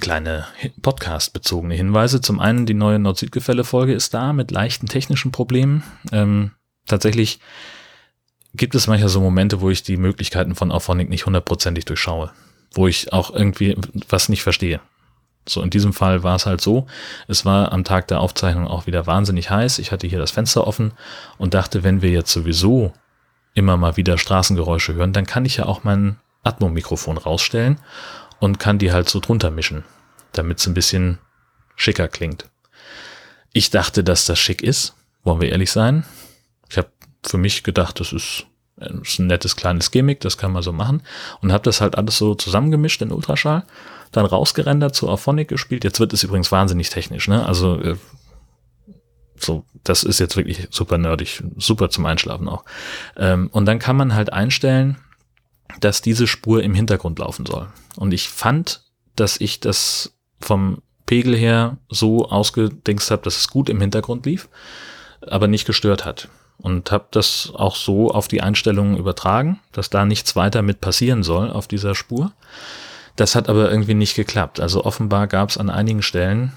kleine 0.00 0.46
Podcast-bezogene 0.82 1.74
Hinweise. 1.74 2.20
Zum 2.20 2.40
einen 2.40 2.66
die 2.66 2.74
neue 2.74 2.98
Nord-Süd-Gefälle-Folge 2.98 3.94
ist 3.94 4.14
da 4.14 4.32
mit 4.32 4.50
leichten 4.50 4.86
technischen 4.86 5.32
Problemen. 5.32 5.82
Ähm, 6.12 6.52
tatsächlich 6.86 7.40
gibt 8.54 8.74
es 8.74 8.86
manchmal 8.86 9.08
so 9.08 9.20
Momente, 9.20 9.60
wo 9.60 9.70
ich 9.70 9.82
die 9.82 9.96
Möglichkeiten 9.96 10.54
von 10.54 10.70
Auphonic 10.70 11.08
nicht 11.08 11.26
hundertprozentig 11.26 11.84
durchschaue. 11.84 12.32
Wo 12.72 12.86
ich 12.86 13.12
auch 13.12 13.34
irgendwie 13.34 13.76
was 14.08 14.28
nicht 14.28 14.42
verstehe. 14.42 14.80
So, 15.46 15.62
in 15.62 15.70
diesem 15.70 15.92
Fall 15.92 16.22
war 16.22 16.36
es 16.36 16.46
halt 16.46 16.60
so, 16.60 16.86
es 17.28 17.44
war 17.44 17.72
am 17.72 17.84
Tag 17.84 18.08
der 18.08 18.20
Aufzeichnung 18.20 18.66
auch 18.66 18.86
wieder 18.86 19.06
wahnsinnig 19.06 19.50
heiß. 19.50 19.78
Ich 19.78 19.92
hatte 19.92 20.06
hier 20.06 20.18
das 20.18 20.30
Fenster 20.30 20.66
offen 20.66 20.92
und 21.36 21.54
dachte, 21.54 21.82
wenn 21.82 22.00
wir 22.02 22.10
jetzt 22.10 22.32
sowieso 22.32 22.92
immer 23.52 23.76
mal 23.76 23.96
wieder 23.96 24.18
Straßengeräusche 24.18 24.94
hören, 24.94 25.12
dann 25.12 25.26
kann 25.26 25.44
ich 25.44 25.58
ja 25.58 25.66
auch 25.66 25.84
mein 25.84 26.16
Atmo-Mikrofon 26.42 27.18
rausstellen 27.18 27.78
und 28.40 28.58
kann 28.58 28.78
die 28.78 28.92
halt 28.92 29.08
so 29.08 29.20
drunter 29.20 29.50
mischen, 29.50 29.84
damit 30.32 30.58
es 30.58 30.66
ein 30.66 30.74
bisschen 30.74 31.18
schicker 31.76 32.08
klingt. 32.08 32.48
Ich 33.52 33.70
dachte, 33.70 34.02
dass 34.02 34.26
das 34.26 34.38
schick 34.38 34.62
ist, 34.62 34.94
wollen 35.22 35.40
wir 35.40 35.50
ehrlich 35.50 35.70
sein. 35.70 36.04
Ich 36.68 36.78
habe 36.78 36.88
für 37.24 37.38
mich 37.38 37.62
gedacht, 37.62 38.00
das 38.00 38.12
ist, 38.12 38.46
ist 38.76 39.18
ein 39.18 39.26
nettes 39.26 39.56
kleines 39.56 39.90
Gimmick, 39.90 40.20
das 40.20 40.36
kann 40.38 40.52
man 40.52 40.62
so 40.62 40.72
machen 40.72 41.02
und 41.40 41.52
habe 41.52 41.64
das 41.64 41.80
halt 41.80 41.96
alles 41.96 42.18
so 42.18 42.34
zusammengemischt 42.34 43.02
in 43.02 43.12
Ultraschall 43.12 43.64
dann 44.12 44.26
rausgerendert, 44.26 44.94
zu 44.94 45.08
Auphonic 45.08 45.48
gespielt. 45.48 45.84
Jetzt 45.84 46.00
wird 46.00 46.12
es 46.12 46.22
übrigens 46.22 46.52
wahnsinnig 46.52 46.88
technisch, 46.90 47.28
ne? 47.28 47.44
Also 47.46 47.80
äh, 47.80 47.96
so, 49.36 49.64
das 49.82 50.04
ist 50.04 50.20
jetzt 50.20 50.36
wirklich 50.36 50.68
super 50.70 50.98
nerdig, 50.98 51.42
super 51.56 51.90
zum 51.90 52.06
Einschlafen 52.06 52.48
auch. 52.48 52.64
Ähm, 53.16 53.48
und 53.52 53.66
dann 53.66 53.78
kann 53.78 53.96
man 53.96 54.14
halt 54.14 54.32
einstellen, 54.32 54.96
dass 55.80 56.02
diese 56.02 56.26
Spur 56.26 56.62
im 56.62 56.74
Hintergrund 56.74 57.18
laufen 57.18 57.46
soll. 57.46 57.68
Und 57.96 58.12
ich 58.12 58.28
fand, 58.28 58.82
dass 59.16 59.40
ich 59.40 59.60
das 59.60 60.14
vom 60.40 60.82
Pegel 61.06 61.36
her 61.36 61.78
so 61.88 62.28
ausgedingst 62.28 63.10
habe, 63.10 63.22
dass 63.22 63.36
es 63.36 63.48
gut 63.48 63.68
im 63.68 63.80
Hintergrund 63.80 64.26
lief, 64.26 64.48
aber 65.20 65.48
nicht 65.48 65.66
gestört 65.66 66.04
hat. 66.04 66.28
Und 66.58 66.90
habe 66.92 67.06
das 67.10 67.52
auch 67.54 67.76
so 67.76 68.10
auf 68.10 68.28
die 68.28 68.40
Einstellungen 68.40 68.96
übertragen, 68.96 69.60
dass 69.72 69.90
da 69.90 70.04
nichts 70.04 70.36
weiter 70.36 70.62
mit 70.62 70.80
passieren 70.80 71.22
soll 71.22 71.50
auf 71.50 71.66
dieser 71.66 71.94
Spur. 71.94 72.32
Das 73.16 73.34
hat 73.34 73.48
aber 73.48 73.70
irgendwie 73.70 73.94
nicht 73.94 74.14
geklappt. 74.14 74.60
Also 74.60 74.84
offenbar 74.84 75.26
gab 75.26 75.50
es 75.50 75.58
an 75.58 75.68
einigen 75.70 76.02
Stellen, 76.02 76.52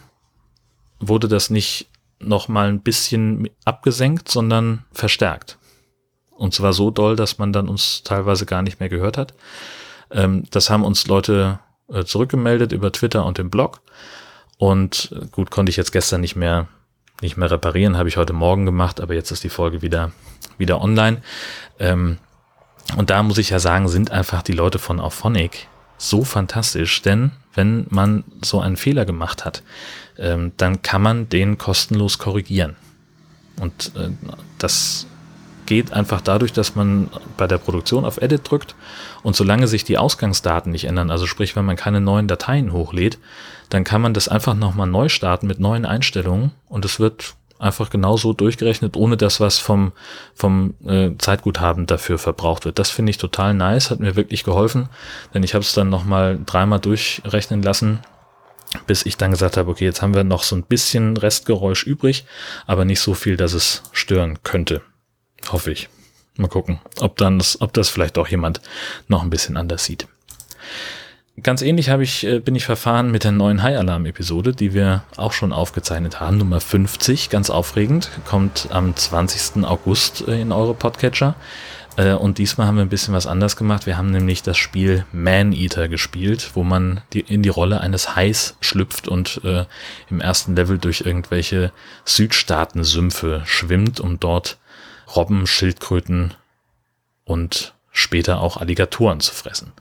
wurde 1.00 1.28
das 1.28 1.50
nicht 1.50 1.88
noch 2.20 2.48
mal 2.48 2.68
ein 2.68 2.82
bisschen 2.82 3.50
abgesenkt, 3.66 4.30
sondern 4.30 4.86
verstärkt. 4.92 5.58
Und 6.32 6.54
zwar 6.54 6.74
so 6.74 6.92
doll, 6.92 7.16
dass 7.16 7.38
man 7.38 7.52
dann 7.52 7.68
uns 7.68 8.04
teilweise 8.04 8.46
gar 8.46 8.62
nicht 8.62 8.80
mehr 8.80 8.90
gehört 8.90 9.18
hat. 9.18 9.34
Ähm, 10.12 10.44
das 10.52 10.70
haben 10.70 10.86
uns 10.86 11.08
Leute 11.08 11.60
äh, 11.92 12.04
zurückgemeldet 12.04 12.72
über 12.72 12.92
Twitter 12.92 13.26
und 13.26 13.40
im 13.40 13.50
Blog. 13.50 13.82
Und 14.58 15.14
gut, 15.32 15.52
konnte 15.52 15.70
ich 15.70 15.78
jetzt 15.78 15.92
gestern 15.92 16.22
nicht 16.22 16.36
mehr, 16.36 16.68
nicht 17.22 17.38
mehr 17.38 17.50
reparieren, 17.50 17.98
habe 17.98 18.10
ich 18.10 18.18
heute 18.18 18.34
Morgen 18.34 18.66
gemacht, 18.66 19.02
aber 19.02 19.14
jetzt 19.14 19.32
ist 19.32 19.44
die 19.44 19.50
Folge 19.50 19.82
wieder, 19.82 20.12
wieder 20.58 20.82
online. 20.82 21.22
Ähm, 21.80 22.18
und 22.96 23.10
da 23.10 23.24
muss 23.24 23.38
ich 23.38 23.50
ja 23.50 23.60
sagen, 23.60 23.88
sind 23.88 24.12
einfach 24.12 24.42
die 24.42 24.54
Leute 24.54 24.80
von 24.80 25.00
Auphonic 25.00 25.68
so 25.98 26.24
fantastisch, 26.24 27.02
denn 27.02 27.32
wenn 27.54 27.88
man 27.90 28.24
so 28.44 28.62
einen 28.62 28.78
Fehler 28.78 29.06
gemacht 29.06 29.46
hat, 29.46 29.64
ähm, 30.18 30.52
dann 30.58 30.84
kann 30.84 31.02
man 31.02 31.28
den 31.28 31.58
kostenlos 31.58 32.20
korrigieren. 32.20 32.76
Und 33.60 33.92
äh, 33.96 34.10
das 34.60 35.07
geht 35.68 35.94
einfach 35.94 36.22
dadurch, 36.22 36.54
dass 36.54 36.76
man 36.76 37.12
bei 37.38 37.46
der 37.46 37.60
Produktion 37.60 38.06
auf 38.06 38.20
Edit 38.20 38.50
drückt 38.50 38.74
und 39.22 39.36
solange 39.36 39.68
sich 39.68 39.84
die 39.84 40.00
Ausgangsdaten 40.00 40.72
nicht 40.72 40.86
ändern, 40.86 41.12
also 41.12 41.28
sprich, 41.28 41.56
wenn 41.56 41.66
man 41.66 41.76
keine 41.76 42.02
neuen 42.02 42.28
Dateien 42.28 42.74
hochlädt, 42.74 43.20
dann 43.70 43.84
kann 43.84 44.02
man 44.02 44.16
das 44.16 44.28
einfach 44.28 44.56
nochmal 44.56 44.88
neu 44.88 45.10
starten 45.10 45.46
mit 45.46 45.60
neuen 45.60 45.86
Einstellungen 45.86 46.52
und 46.68 46.86
es 46.86 47.00
wird 47.00 47.36
einfach 47.60 47.90
genauso 47.90 48.34
durchgerechnet, 48.34 48.96
ohne 48.96 49.18
dass 49.18 49.40
was 49.40 49.58
vom, 49.58 49.92
vom 50.36 50.76
äh, 50.86 51.12
Zeitguthaben 51.18 51.86
dafür 51.86 52.18
verbraucht 52.18 52.66
wird. 52.66 52.80
Das 52.80 52.90
finde 52.90 53.10
ich 53.10 53.18
total 53.18 53.54
nice, 53.54 53.92
hat 53.92 54.00
mir 54.00 54.16
wirklich 54.16 54.44
geholfen, 54.44 54.90
denn 55.34 55.44
ich 55.44 55.54
habe 55.54 55.64
es 55.64 55.74
dann 55.74 55.90
nochmal 55.90 56.40
dreimal 56.46 56.80
durchrechnen 56.80 57.62
lassen, 57.62 58.00
bis 58.86 59.06
ich 59.06 59.18
dann 59.18 59.32
gesagt 59.32 59.58
habe, 59.58 59.72
okay, 59.72 59.86
jetzt 59.86 60.02
haben 60.02 60.14
wir 60.14 60.24
noch 60.24 60.44
so 60.44 60.56
ein 60.56 60.64
bisschen 60.64 61.18
Restgeräusch 61.18 61.84
übrig, 61.84 62.26
aber 62.66 62.86
nicht 62.86 63.00
so 63.00 63.14
viel, 63.14 63.38
dass 63.38 63.54
es 63.54 63.84
stören 63.92 64.40
könnte. 64.44 64.82
Hoffe 65.50 65.72
ich. 65.72 65.90
Mal 66.38 66.48
gucken, 66.48 66.80
ob 67.00 67.18
dann 67.18 67.40
das, 67.40 67.62
ob 67.62 67.74
das 67.74 67.90
vielleicht 67.90 68.18
auch 68.18 68.28
jemand 68.28 68.62
noch 69.08 69.24
ein 69.24 69.30
bisschen 69.30 69.58
anders 69.58 69.86
sieht. 69.86 70.08
Ganz 71.44 71.62
ähnlich 71.62 71.90
habe 71.90 72.02
ich, 72.02 72.26
äh, 72.26 72.40
bin 72.40 72.56
ich 72.56 72.66
verfahren 72.66 73.12
mit 73.12 73.24
der 73.24 73.32
neuen 73.32 73.62
High 73.62 73.78
Alarm 73.78 74.08
Episode, 74.08 74.54
die 74.54 74.74
wir 74.74 75.04
auch 75.18 75.34
schon 75.34 75.54
aufgezeichnet 75.54 76.20
haben. 76.20 76.40
Nummer 76.40 76.60
50, 76.60 77.30
ganz 77.30 77.52
aufregend, 77.52 78.10
kommt 78.26 78.70
am 78.72 78.96
20. 78.96 79.64
August 79.64 80.28
äh, 80.28 80.42
in 80.42 80.52
eure 80.52 80.74
Podcatcher. 80.74 81.36
Äh, 81.96 82.14
und 82.14 82.40
diesmal 82.40 82.66
haben 82.66 82.78
wir 82.78 82.82
ein 82.82 82.90
bisschen 82.90 83.14
was 83.14 83.28
anders 83.28 83.56
gemacht. 83.56 83.86
Wir 83.86 83.98
haben 83.98 84.10
nämlich 84.10 84.42
das 84.42 84.58
Spiel 84.58 85.06
Man 85.12 85.54
Eater 85.54 85.88
gespielt, 85.88 86.52
wo 86.56 86.64
man 86.64 87.02
in 87.14 87.44
die 87.44 87.50
Rolle 87.50 87.82
eines 87.82 88.16
Hais 88.16 88.58
schlüpft 88.60 89.08
und 89.08 89.42
im 90.10 90.22
ersten 90.22 90.56
Level 90.56 90.80
durch 90.80 91.02
irgendwelche 91.02 91.72
Südstaaten-Sümpfe 92.06 93.44
schwimmt, 93.46 94.00
um 94.00 94.20
dort 94.20 94.58
Robben, 95.16 95.48
Schildkröten 95.48 96.34
und 97.24 97.74
später 97.92 98.42
auch 98.42 98.58
Alligatoren 98.58 99.20
zu 99.20 99.34
fressen. 99.34 99.74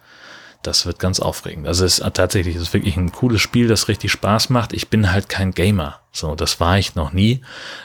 Das 0.63 0.87
wird 0.87 0.99
ganz 0.99 1.21
aufregend. 1.21 1.69
Also 1.69 1.85
es 1.85 2.01
ist 2.01 2.15
tatsächlich, 2.15 2.57
es 2.57 2.63
ist 2.63 2.75
wirklich 2.75 2.97
ein 2.97 3.13
cooles 3.13 3.41
Spiel, 3.41 3.69
das 3.69 3.89
richtig 3.89 4.11
Spaß 4.11 4.51
macht. 4.51 4.73
Ich 4.73 4.89
bin 4.89 5.13
halt 5.13 5.29
kein 5.29 5.53
Gamer. 5.53 6.01
So, 6.11 6.35
das 6.35 6.59
war 6.59 6.79
ich 6.79 6.95
noch 6.95 7.13
nie. 7.13 7.43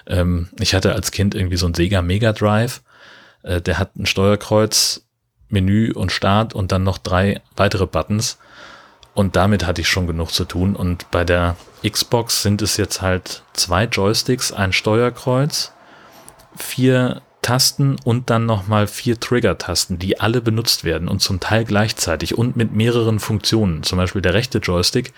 Ähm, 0.08 0.50
ich 0.60 0.74
hatte 0.74 0.94
als 0.94 1.12
Kind 1.12 1.36
irgendwie 1.36 1.58
so 1.58 1.68
ein 1.68 1.76
Sega 1.76 2.02
Mega 2.02 2.34
Drive. 2.34 2.82
Äh, 3.44 3.62
der 3.62 3.78
hat 3.78 3.96
ein 3.98 4.08
Steuerkreuz, 4.08 5.06
Menü 5.50 5.92
und 5.92 6.12
Start 6.12 6.54
und 6.54 6.72
dann 6.72 6.84
noch 6.84 6.98
drei 6.98 7.42
weitere 7.56 7.86
Buttons. 7.86 8.40
Und 9.14 9.36
damit 9.36 9.66
hatte 9.66 9.82
ich 9.82 9.90
schon 9.90 10.08
genug 10.08 10.32
zu 10.32 10.46
tun. 10.46 10.76
Und 10.76 11.12
bei 11.12 11.24
der 11.24 11.58
Xbox 11.88 12.42
sind 12.42 12.62
es 12.62 12.78
jetzt 12.78 13.02
halt 13.02 13.44
zwei 13.54 13.84
Joysticks, 13.84 14.52
ein 14.54 14.74
Steuerkreuz, 14.74 15.74
vier 16.56 17.22
Tasten 17.42 17.96
und 18.04 18.30
dann 18.30 18.46
nochmal 18.46 18.86
vier 18.86 19.20
Trigger-Tasten, 19.20 19.98
die 19.98 20.20
alle 20.20 20.42
benutzt 20.42 20.84
werden 20.84 21.08
und 21.08 21.22
zum 21.22 21.40
Teil 21.40 21.66
gleichzeitig 21.66 22.38
und 22.38 22.56
mit 22.56 22.74
mehreren 22.74 23.20
Funktionen. 23.20 23.82
Zum 23.82 23.98
Beispiel 23.98 24.22
der 24.22 24.36
rechte 24.36 24.60
Joystick, 24.60 25.14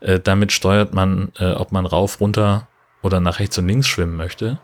äh, 0.00 0.18
damit 0.18 0.50
steuert 0.50 0.92
man, 0.92 1.30
äh, 1.38 1.52
ob 1.52 1.70
man 1.70 1.86
rauf, 1.86 2.20
runter 2.20 2.66
oder 3.02 3.20
nach 3.20 3.38
rechts 3.38 3.58
und 3.58 3.68
links 3.68 3.86
schwimmen 3.86 4.16
möchte. 4.16 4.58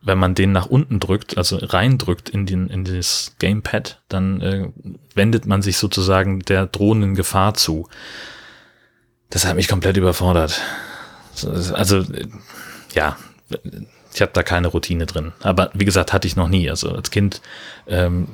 Wenn 0.00 0.18
man 0.18 0.34
den 0.34 0.52
nach 0.52 0.66
unten 0.66 1.00
drückt, 1.00 1.36
also 1.36 1.58
reindrückt 1.60 2.30
in, 2.30 2.46
den, 2.46 2.68
in 2.68 2.84
das 2.84 3.36
Gamepad, 3.38 4.00
dann 4.08 4.40
äh, 4.40 4.68
wendet 5.14 5.46
man 5.46 5.60
sich 5.60 5.76
sozusagen 5.76 6.40
der 6.40 6.66
drohenden 6.66 7.14
Gefahr 7.14 7.54
zu. 7.54 7.88
Das 9.28 9.46
hat 9.46 9.54
mich 9.54 9.68
komplett 9.68 9.98
überfordert. 9.98 10.60
Also, 11.74 11.98
äh, 11.98 12.26
ja, 12.94 13.16
ich 14.14 14.20
habe 14.20 14.32
da 14.32 14.42
keine 14.42 14.68
Routine 14.68 15.06
drin. 15.06 15.32
Aber 15.42 15.70
wie 15.74 15.84
gesagt, 15.84 16.12
hatte 16.12 16.26
ich 16.26 16.36
noch 16.36 16.48
nie. 16.48 16.68
Also 16.68 16.90
als 16.90 17.10
Kind, 17.10 17.40
ähm, 17.86 18.28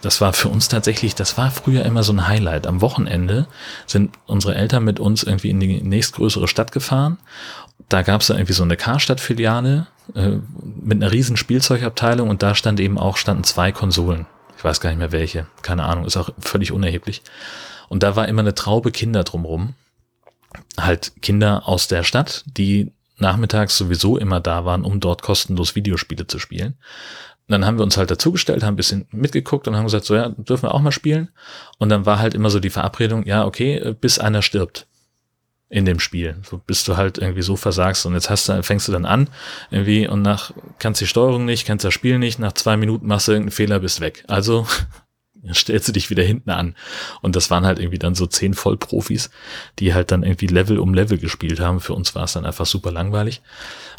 das 0.00 0.20
war 0.20 0.32
für 0.32 0.48
uns 0.48 0.68
tatsächlich, 0.68 1.14
das 1.14 1.36
war 1.36 1.50
früher 1.50 1.84
immer 1.84 2.02
so 2.02 2.12
ein 2.12 2.26
Highlight. 2.26 2.66
Am 2.66 2.80
Wochenende 2.80 3.46
sind 3.86 4.16
unsere 4.26 4.54
Eltern 4.54 4.84
mit 4.84 4.98
uns 4.98 5.22
irgendwie 5.22 5.50
in 5.50 5.60
die 5.60 5.82
nächstgrößere 5.82 6.48
Stadt 6.48 6.72
gefahren. 6.72 7.18
Da 7.88 8.02
gab 8.02 8.20
es 8.20 8.28
dann 8.28 8.38
irgendwie 8.38 8.52
so 8.52 8.62
eine 8.62 8.76
Karstadt-Filiale 8.76 9.86
äh, 10.14 10.38
mit 10.82 11.02
einer 11.02 11.12
riesen 11.12 11.36
Spielzeugabteilung 11.36 12.28
und 12.28 12.42
da 12.42 12.54
stand 12.54 12.80
eben 12.80 12.98
auch, 12.98 13.16
standen 13.16 13.44
zwei 13.44 13.72
Konsolen. 13.72 14.26
Ich 14.56 14.64
weiß 14.64 14.80
gar 14.80 14.90
nicht 14.90 14.98
mehr 14.98 15.12
welche. 15.12 15.46
Keine 15.62 15.84
Ahnung, 15.84 16.04
ist 16.04 16.16
auch 16.16 16.30
völlig 16.38 16.72
unerheblich. 16.72 17.22
Und 17.88 18.02
da 18.02 18.16
war 18.16 18.28
immer 18.28 18.42
eine 18.42 18.54
Traube 18.54 18.92
Kinder 18.92 19.24
drumrum. 19.24 19.74
Halt 20.78 21.12
Kinder 21.22 21.66
aus 21.66 21.88
der 21.88 22.02
Stadt, 22.02 22.44
die 22.46 22.92
nachmittags 23.20 23.76
sowieso 23.76 24.16
immer 24.18 24.40
da 24.40 24.64
waren, 24.64 24.84
um 24.84 25.00
dort 25.00 25.22
kostenlos 25.22 25.74
Videospiele 25.74 26.26
zu 26.26 26.38
spielen. 26.38 26.74
Dann 27.48 27.66
haben 27.66 27.78
wir 27.78 27.82
uns 27.82 27.96
halt 27.96 28.10
dazugestellt, 28.10 28.62
haben 28.62 28.74
ein 28.74 28.76
bisschen 28.76 29.08
mitgeguckt 29.10 29.66
und 29.66 29.76
haben 29.76 29.84
gesagt, 29.84 30.04
so 30.04 30.14
ja, 30.14 30.28
dürfen 30.28 30.64
wir 30.64 30.74
auch 30.74 30.80
mal 30.80 30.92
spielen. 30.92 31.30
Und 31.78 31.88
dann 31.88 32.06
war 32.06 32.20
halt 32.20 32.34
immer 32.34 32.48
so 32.48 32.60
die 32.60 32.70
Verabredung, 32.70 33.26
ja, 33.26 33.44
okay, 33.44 33.94
bis 34.00 34.20
einer 34.20 34.42
stirbt 34.42 34.86
in 35.70 35.84
dem 35.84 36.00
Spiel. 36.00 36.36
So 36.48 36.58
bis 36.58 36.84
du 36.84 36.96
halt 36.96 37.18
irgendwie 37.18 37.42
so 37.42 37.56
versagst 37.56 38.04
und 38.04 38.14
jetzt 38.14 38.28
hast 38.28 38.48
du, 38.48 38.62
fängst 38.62 38.88
du 38.88 38.92
dann 38.92 39.06
an 39.06 39.30
irgendwie 39.70 40.06
und 40.06 40.20
nach 40.20 40.52
kannst 40.78 41.00
die 41.00 41.06
Steuerung 41.06 41.44
nicht, 41.44 41.64
kannst 41.64 41.84
das 41.84 41.94
Spiel 41.94 42.18
nicht, 42.18 42.38
nach 42.38 42.52
zwei 42.52 42.76
Minuten 42.76 43.06
machst 43.06 43.28
du 43.28 43.32
irgendeinen 43.32 43.52
Fehler, 43.52 43.78
bist 43.80 44.00
weg. 44.00 44.24
Also 44.26 44.66
stellst 45.52 45.88
du 45.88 45.92
dich 45.92 46.10
wieder 46.10 46.22
hinten 46.22 46.50
an. 46.50 46.74
Und 47.22 47.36
das 47.36 47.50
waren 47.50 47.64
halt 47.64 47.78
irgendwie 47.78 47.98
dann 47.98 48.14
so 48.14 48.26
zehn 48.26 48.54
Vollprofis, 48.54 49.30
die 49.78 49.94
halt 49.94 50.10
dann 50.10 50.22
irgendwie 50.22 50.46
Level 50.46 50.78
um 50.78 50.94
Level 50.94 51.18
gespielt 51.18 51.60
haben. 51.60 51.80
Für 51.80 51.94
uns 51.94 52.14
war 52.14 52.24
es 52.24 52.34
dann 52.34 52.46
einfach 52.46 52.66
super 52.66 52.92
langweilig. 52.92 53.40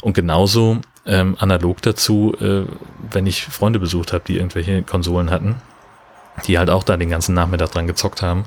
Und 0.02 0.14
genauso 0.14 0.80
ähm, 1.06 1.36
analog 1.38 1.82
dazu, 1.82 2.34
äh, 2.40 2.64
wenn 3.10 3.26
ich 3.26 3.44
Freunde 3.44 3.78
besucht 3.78 4.12
habe, 4.12 4.24
die 4.26 4.36
irgendwelche 4.36 4.82
Konsolen 4.82 5.30
hatten, 5.30 5.56
die 6.46 6.58
halt 6.58 6.70
auch 6.70 6.84
da 6.84 6.96
den 6.96 7.10
ganzen 7.10 7.34
Nachmittag 7.34 7.72
dran 7.72 7.86
gezockt 7.86 8.22
haben 8.22 8.44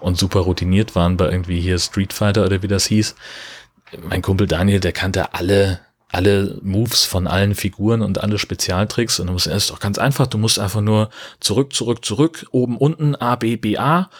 und 0.00 0.18
super 0.18 0.40
routiniert 0.40 0.94
waren 0.94 1.16
bei 1.16 1.30
irgendwie 1.30 1.60
hier 1.60 1.78
Street 1.78 2.12
Fighter 2.12 2.44
oder 2.44 2.62
wie 2.62 2.68
das 2.68 2.86
hieß. 2.86 3.16
Mein 4.08 4.22
Kumpel 4.22 4.46
Daniel, 4.46 4.80
der 4.80 4.92
kannte 4.92 5.34
alle 5.34 5.80
alle 6.14 6.58
Moves 6.62 7.04
von 7.04 7.26
allen 7.26 7.54
Figuren 7.54 8.00
und 8.00 8.22
alle 8.22 8.38
Spezialtricks. 8.38 9.20
Und 9.20 9.26
du 9.26 9.32
musst 9.32 9.46
erst 9.46 9.70
doch 9.70 9.80
ganz 9.80 9.98
einfach, 9.98 10.26
du 10.26 10.38
musst 10.38 10.58
einfach 10.58 10.80
nur 10.80 11.10
zurück, 11.40 11.72
zurück, 11.72 12.04
zurück, 12.04 12.46
oben, 12.50 12.76
unten, 12.76 13.16
A, 13.16 13.36
B, 13.36 13.56
B, 13.56 13.76
A, 13.76 14.10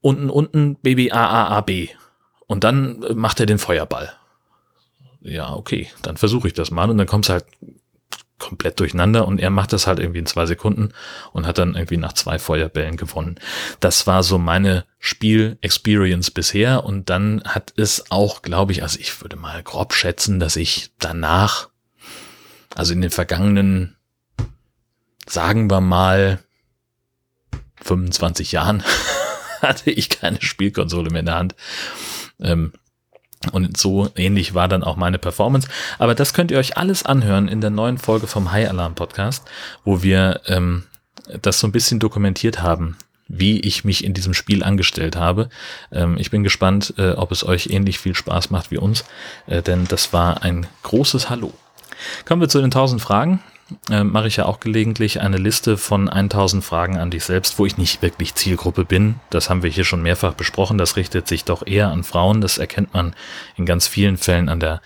unten, 0.00 0.30
unten, 0.30 0.76
B, 0.76 0.94
B, 0.94 1.10
A, 1.10 1.26
A, 1.26 1.48
A, 1.58 1.60
B. 1.60 1.88
Und 2.46 2.64
dann 2.64 3.04
macht 3.14 3.40
er 3.40 3.46
den 3.46 3.58
Feuerball. 3.58 4.12
Ja, 5.20 5.52
okay, 5.54 5.88
dann 6.02 6.16
versuche 6.16 6.48
ich 6.48 6.54
das 6.54 6.70
mal. 6.70 6.90
Und 6.90 6.98
dann 6.98 7.06
kommst 7.06 7.30
halt 7.30 7.44
komplett 8.42 8.80
durcheinander 8.80 9.26
und 9.26 9.38
er 9.38 9.50
macht 9.50 9.72
das 9.72 9.86
halt 9.86 10.00
irgendwie 10.00 10.18
in 10.18 10.26
zwei 10.26 10.46
Sekunden 10.46 10.92
und 11.32 11.46
hat 11.46 11.58
dann 11.58 11.76
irgendwie 11.76 11.96
nach 11.96 12.12
zwei 12.12 12.40
Feuerbällen 12.40 12.96
gewonnen. 12.96 13.36
Das 13.78 14.08
war 14.08 14.24
so 14.24 14.36
meine 14.36 14.84
Spiel-Experience 14.98 16.32
bisher 16.32 16.84
und 16.84 17.08
dann 17.08 17.42
hat 17.44 17.72
es 17.76 18.10
auch, 18.10 18.42
glaube 18.42 18.72
ich, 18.72 18.82
also 18.82 18.98
ich 18.98 19.20
würde 19.22 19.36
mal 19.36 19.62
grob 19.62 19.94
schätzen, 19.94 20.40
dass 20.40 20.56
ich 20.56 20.90
danach, 20.98 21.68
also 22.74 22.92
in 22.92 23.00
den 23.00 23.10
vergangenen, 23.10 23.96
sagen 25.26 25.70
wir 25.70 25.80
mal, 25.80 26.40
25 27.82 28.50
Jahren 28.50 28.82
hatte 29.62 29.92
ich 29.92 30.08
keine 30.08 30.42
Spielkonsole 30.42 31.10
mehr 31.10 31.20
in 31.20 31.26
der 31.26 31.36
Hand. 31.36 31.54
Ähm, 32.40 32.72
und 33.50 33.76
so 33.76 34.10
ähnlich 34.16 34.54
war 34.54 34.68
dann 34.68 34.84
auch 34.84 34.96
meine 34.96 35.18
Performance. 35.18 35.68
Aber 35.98 36.14
das 36.14 36.34
könnt 36.34 36.50
ihr 36.50 36.58
euch 36.58 36.76
alles 36.76 37.04
anhören 37.04 37.48
in 37.48 37.60
der 37.60 37.70
neuen 37.70 37.98
Folge 37.98 38.26
vom 38.26 38.52
High 38.52 38.68
Alarm 38.68 38.94
Podcast, 38.94 39.44
wo 39.84 40.02
wir 40.02 40.40
ähm, 40.46 40.84
das 41.40 41.58
so 41.58 41.66
ein 41.66 41.72
bisschen 41.72 41.98
dokumentiert 41.98 42.62
haben, 42.62 42.96
wie 43.28 43.60
ich 43.60 43.84
mich 43.84 44.04
in 44.04 44.14
diesem 44.14 44.34
Spiel 44.34 44.62
angestellt 44.62 45.16
habe. 45.16 45.48
Ähm, 45.90 46.16
ich 46.18 46.30
bin 46.30 46.42
gespannt, 46.42 46.94
äh, 46.98 47.12
ob 47.12 47.32
es 47.32 47.44
euch 47.44 47.68
ähnlich 47.68 47.98
viel 47.98 48.14
Spaß 48.14 48.50
macht 48.50 48.70
wie 48.70 48.78
uns, 48.78 49.04
äh, 49.46 49.62
denn 49.62 49.86
das 49.88 50.12
war 50.12 50.42
ein 50.42 50.66
großes 50.82 51.30
Hallo. 51.30 51.52
Kommen 52.24 52.40
wir 52.40 52.48
zu 52.48 52.58
den 52.58 52.66
1000 52.66 53.00
Fragen 53.00 53.40
äh, 53.90 54.04
mache 54.04 54.28
ich 54.28 54.36
ja 54.36 54.46
auch 54.46 54.60
gelegentlich 54.60 55.20
eine 55.20 55.38
Liste 55.38 55.76
von 55.76 56.08
1000 56.08 56.64
Fragen 56.64 56.98
an 56.98 57.10
dich 57.10 57.24
selbst, 57.24 57.58
wo 57.58 57.66
ich 57.66 57.78
nicht 57.78 58.02
wirklich 58.02 58.34
Zielgruppe 58.34 58.84
bin. 58.84 59.16
Das 59.30 59.50
haben 59.50 59.62
wir 59.62 59.70
hier 59.70 59.84
schon 59.84 60.02
mehrfach 60.02 60.34
besprochen. 60.34 60.78
Das 60.78 60.96
richtet 60.96 61.28
sich 61.28 61.44
doch 61.44 61.66
eher 61.66 61.88
an 61.88 62.04
Frauen. 62.04 62.40
Das 62.40 62.58
erkennt 62.58 62.92
man 62.94 63.14
in 63.56 63.66
ganz 63.66 63.86
vielen 63.86 64.16
Fällen 64.16 64.48
an 64.48 64.60
der 64.60 64.80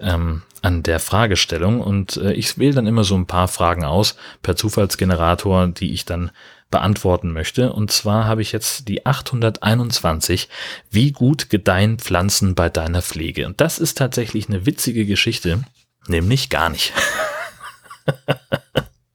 ähm, 0.00 0.42
an 0.62 0.82
der 0.82 1.00
Fragestellung 1.00 1.80
und 1.80 2.16
äh, 2.18 2.32
ich 2.32 2.58
wähle 2.58 2.74
dann 2.74 2.86
immer 2.86 3.04
so 3.04 3.14
ein 3.14 3.26
paar 3.26 3.48
Fragen 3.48 3.84
aus 3.84 4.16
per 4.42 4.56
Zufallsgenerator, 4.56 5.68
die 5.68 5.92
ich 5.92 6.04
dann 6.04 6.30
beantworten 6.70 7.32
möchte. 7.32 7.72
Und 7.72 7.90
zwar 7.90 8.26
habe 8.26 8.42
ich 8.42 8.52
jetzt 8.52 8.88
die 8.88 9.06
821. 9.06 10.48
Wie 10.90 11.12
gut 11.12 11.50
gedeihen 11.50 11.98
Pflanzen 11.98 12.54
bei 12.54 12.68
deiner 12.68 13.02
Pflege? 13.02 13.46
Und 13.46 13.60
das 13.60 13.78
ist 13.78 13.98
tatsächlich 13.98 14.48
eine 14.48 14.66
witzige 14.66 15.06
Geschichte, 15.06 15.64
nämlich 16.06 16.48
gar 16.48 16.68
nicht. 16.68 16.92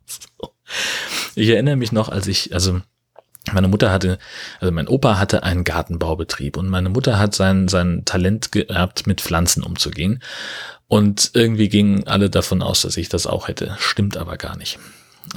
so. 0.06 0.52
Ich 1.38 1.50
erinnere 1.50 1.76
mich 1.76 1.91
noch, 1.91 2.08
als 2.08 2.28
ich, 2.28 2.54
also 2.54 2.80
meine 3.52 3.67
Mutter 3.67 3.91
hatte, 3.91 4.17
also 4.60 4.71
mein 4.71 4.88
Opa 4.88 5.19
hatte 5.19 5.43
einen 5.43 5.63
Gartenbaubetrieb 5.63 6.58
und 6.58 6.69
meine 6.69 6.89
Mutter 6.89 7.19
hat 7.19 7.36
sein, 7.36 7.67
sein 7.67 8.04
Talent 8.06 8.52
geerbt, 8.52 9.06
mit 9.06 9.21
Pflanzen 9.21 9.62
umzugehen. 9.62 10.21
Und 10.88 11.32
irgendwie 11.34 11.69
gingen 11.69 12.08
alle 12.08 12.30
davon 12.30 12.62
aus, 12.62 12.82
dass 12.82 12.98
ich 12.98 13.10
das 13.10 13.28
auch 13.28 13.48
hätte. 13.48 13.76
Stimmt 13.80 14.17
aber 14.17 14.38
gar 14.38 14.56
nicht. 14.56 14.80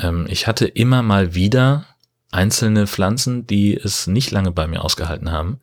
Ähm, 0.00 0.26
ich 0.28 0.46
hatte 0.46 0.66
immer 0.66 1.02
mal 1.02 1.34
wieder 1.34 1.86
einzelne 2.30 2.86
Pflanzen, 2.86 3.46
die 3.46 3.76
es 3.76 4.06
nicht 4.06 4.30
lange 4.30 4.52
bei 4.52 4.66
mir 4.66 4.84
ausgehalten 4.84 5.32
haben. 5.32 5.60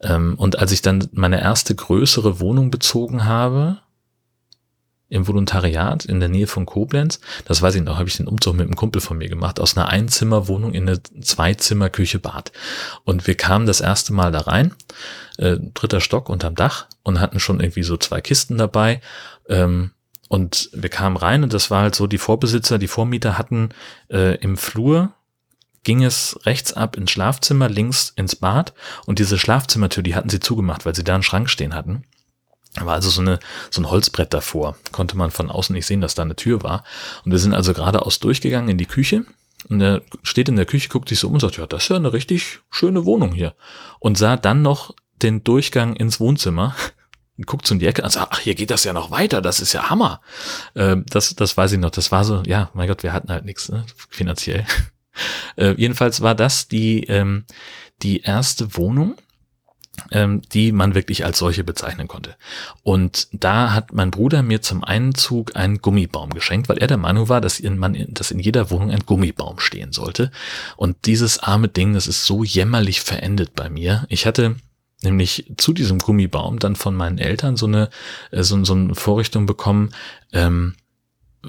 Ähm, 0.00 0.34
und 0.36 0.58
als 0.58 0.72
ich 0.72 0.82
dann 0.82 1.08
meine 1.12 1.40
erste 1.40 1.74
größere 1.74 2.40
Wohnung 2.40 2.70
bezogen 2.70 3.24
habe, 3.24 3.78
im 5.08 5.28
Volontariat 5.28 6.04
in 6.04 6.20
der 6.20 6.28
Nähe 6.28 6.46
von 6.46 6.66
Koblenz. 6.66 7.20
Das 7.44 7.62
weiß 7.62 7.76
ich 7.76 7.82
noch, 7.82 7.98
habe 7.98 8.08
ich 8.08 8.16
den 8.16 8.26
Umzug 8.26 8.56
mit 8.56 8.66
einem 8.66 8.76
Kumpel 8.76 9.00
von 9.00 9.18
mir 9.18 9.28
gemacht, 9.28 9.60
aus 9.60 9.76
einer 9.76 9.88
Einzimmerwohnung 9.88 10.72
in 10.72 10.88
eine 10.88 11.02
Zweizimmer-Küche-Bad. 11.02 12.52
Und 13.04 13.26
wir 13.26 13.36
kamen 13.36 13.66
das 13.66 13.80
erste 13.80 14.12
Mal 14.12 14.32
da 14.32 14.40
rein, 14.40 14.74
äh, 15.38 15.58
dritter 15.74 16.00
Stock 16.00 16.28
unterm 16.28 16.56
Dach 16.56 16.86
und 17.02 17.20
hatten 17.20 17.38
schon 17.38 17.60
irgendwie 17.60 17.84
so 17.84 17.96
zwei 17.96 18.20
Kisten 18.20 18.58
dabei. 18.58 19.00
Ähm, 19.48 19.92
und 20.28 20.70
wir 20.72 20.90
kamen 20.90 21.16
rein 21.16 21.44
und 21.44 21.52
das 21.52 21.70
war 21.70 21.82
halt 21.82 21.94
so, 21.94 22.08
die 22.08 22.18
Vorbesitzer, 22.18 22.78
die 22.78 22.88
Vormieter 22.88 23.38
hatten 23.38 23.68
äh, 24.10 24.36
im 24.36 24.56
Flur 24.56 25.12
ging 25.84 26.02
es 26.02 26.40
rechts 26.44 26.72
ab 26.72 26.96
ins 26.96 27.12
Schlafzimmer, 27.12 27.68
links 27.68 28.12
ins 28.16 28.34
Bad 28.34 28.74
und 29.04 29.20
diese 29.20 29.38
Schlafzimmertür, 29.38 30.02
die 30.02 30.16
hatten 30.16 30.28
sie 30.28 30.40
zugemacht, 30.40 30.84
weil 30.84 30.96
sie 30.96 31.04
da 31.04 31.14
einen 31.14 31.22
Schrank 31.22 31.48
stehen 31.48 31.76
hatten 31.76 32.02
war 32.84 32.94
also 32.94 33.08
so, 33.08 33.22
eine, 33.22 33.38
so 33.70 33.80
ein 33.80 33.90
Holzbrett 33.90 34.34
davor. 34.34 34.76
Konnte 34.92 35.16
man 35.16 35.30
von 35.30 35.50
außen 35.50 35.74
nicht 35.74 35.86
sehen, 35.86 36.00
dass 36.00 36.14
da 36.14 36.22
eine 36.22 36.36
Tür 36.36 36.62
war. 36.62 36.84
Und 37.24 37.32
wir 37.32 37.38
sind 37.38 37.54
also 37.54 37.72
geradeaus 37.72 38.18
durchgegangen 38.18 38.68
in 38.68 38.78
die 38.78 38.86
Küche. 38.86 39.24
Und 39.68 39.80
er 39.80 40.02
steht 40.22 40.48
in 40.48 40.56
der 40.56 40.66
Küche, 40.66 40.88
guckt 40.88 41.08
sich 41.08 41.18
so 41.18 41.28
um 41.28 41.34
und 41.34 41.40
sagt, 41.40 41.56
ja, 41.56 41.66
das 41.66 41.84
ist 41.84 41.88
ja 41.88 41.96
eine 41.96 42.12
richtig 42.12 42.60
schöne 42.70 43.04
Wohnung 43.04 43.32
hier. 43.32 43.54
Und 43.98 44.18
sah 44.18 44.36
dann 44.36 44.62
noch 44.62 44.94
den 45.22 45.42
Durchgang 45.42 45.96
ins 45.96 46.20
Wohnzimmer. 46.20 46.74
Guckt 47.44 47.66
so 47.66 47.74
in 47.74 47.80
die 47.80 47.86
Ecke 47.86 48.02
und 48.02 48.10
sagt, 48.10 48.28
ach, 48.32 48.38
hier 48.38 48.54
geht 48.54 48.70
das 48.70 48.84
ja 48.84 48.94
noch 48.94 49.10
weiter, 49.10 49.42
das 49.42 49.60
ist 49.60 49.74
ja 49.74 49.90
Hammer. 49.90 50.22
Äh, 50.72 50.96
das, 51.06 51.36
das 51.36 51.54
weiß 51.54 51.72
ich 51.72 51.78
noch. 51.78 51.90
Das 51.90 52.10
war 52.10 52.24
so, 52.24 52.42
ja, 52.46 52.70
mein 52.72 52.88
Gott, 52.88 53.02
wir 53.02 53.12
hatten 53.12 53.28
halt 53.28 53.44
nichts, 53.44 53.68
ne, 53.68 53.84
finanziell. 54.08 54.66
Äh, 55.56 55.72
jedenfalls 55.78 56.20
war 56.20 56.34
das 56.34 56.68
die, 56.68 57.04
ähm, 57.04 57.46
die 58.02 58.20
erste 58.20 58.76
Wohnung 58.76 59.16
ähm, 60.10 60.42
die 60.52 60.72
man 60.72 60.94
wirklich 60.94 61.24
als 61.24 61.38
solche 61.38 61.64
bezeichnen 61.64 62.08
konnte. 62.08 62.36
Und 62.82 63.28
da 63.32 63.72
hat 63.72 63.92
mein 63.92 64.10
Bruder 64.10 64.42
mir 64.42 64.62
zum 64.62 64.84
Einzug 64.84 65.56
einen 65.56 65.78
Gummibaum 65.78 66.30
geschenkt, 66.30 66.68
weil 66.68 66.78
er 66.78 66.86
der 66.86 66.96
Meinung 66.96 67.28
war, 67.28 67.40
dass 67.40 67.60
in, 67.60 67.78
man, 67.78 67.96
dass 68.08 68.30
in 68.30 68.38
jeder 68.38 68.70
Wohnung 68.70 68.90
ein 68.90 69.06
Gummibaum 69.06 69.58
stehen 69.58 69.92
sollte. 69.92 70.30
Und 70.76 71.06
dieses 71.06 71.38
arme 71.38 71.68
Ding, 71.68 71.94
das 71.94 72.06
ist 72.06 72.24
so 72.24 72.44
jämmerlich 72.44 73.00
verendet 73.00 73.54
bei 73.54 73.68
mir. 73.68 74.06
Ich 74.08 74.26
hatte 74.26 74.56
nämlich 75.02 75.52
zu 75.56 75.72
diesem 75.72 75.98
Gummibaum 75.98 76.58
dann 76.58 76.76
von 76.76 76.94
meinen 76.94 77.18
Eltern 77.18 77.56
so 77.56 77.66
eine, 77.66 77.90
äh, 78.30 78.42
so, 78.42 78.62
so 78.64 78.74
eine 78.74 78.94
Vorrichtung 78.94 79.46
bekommen, 79.46 79.90
ähm, 80.32 80.74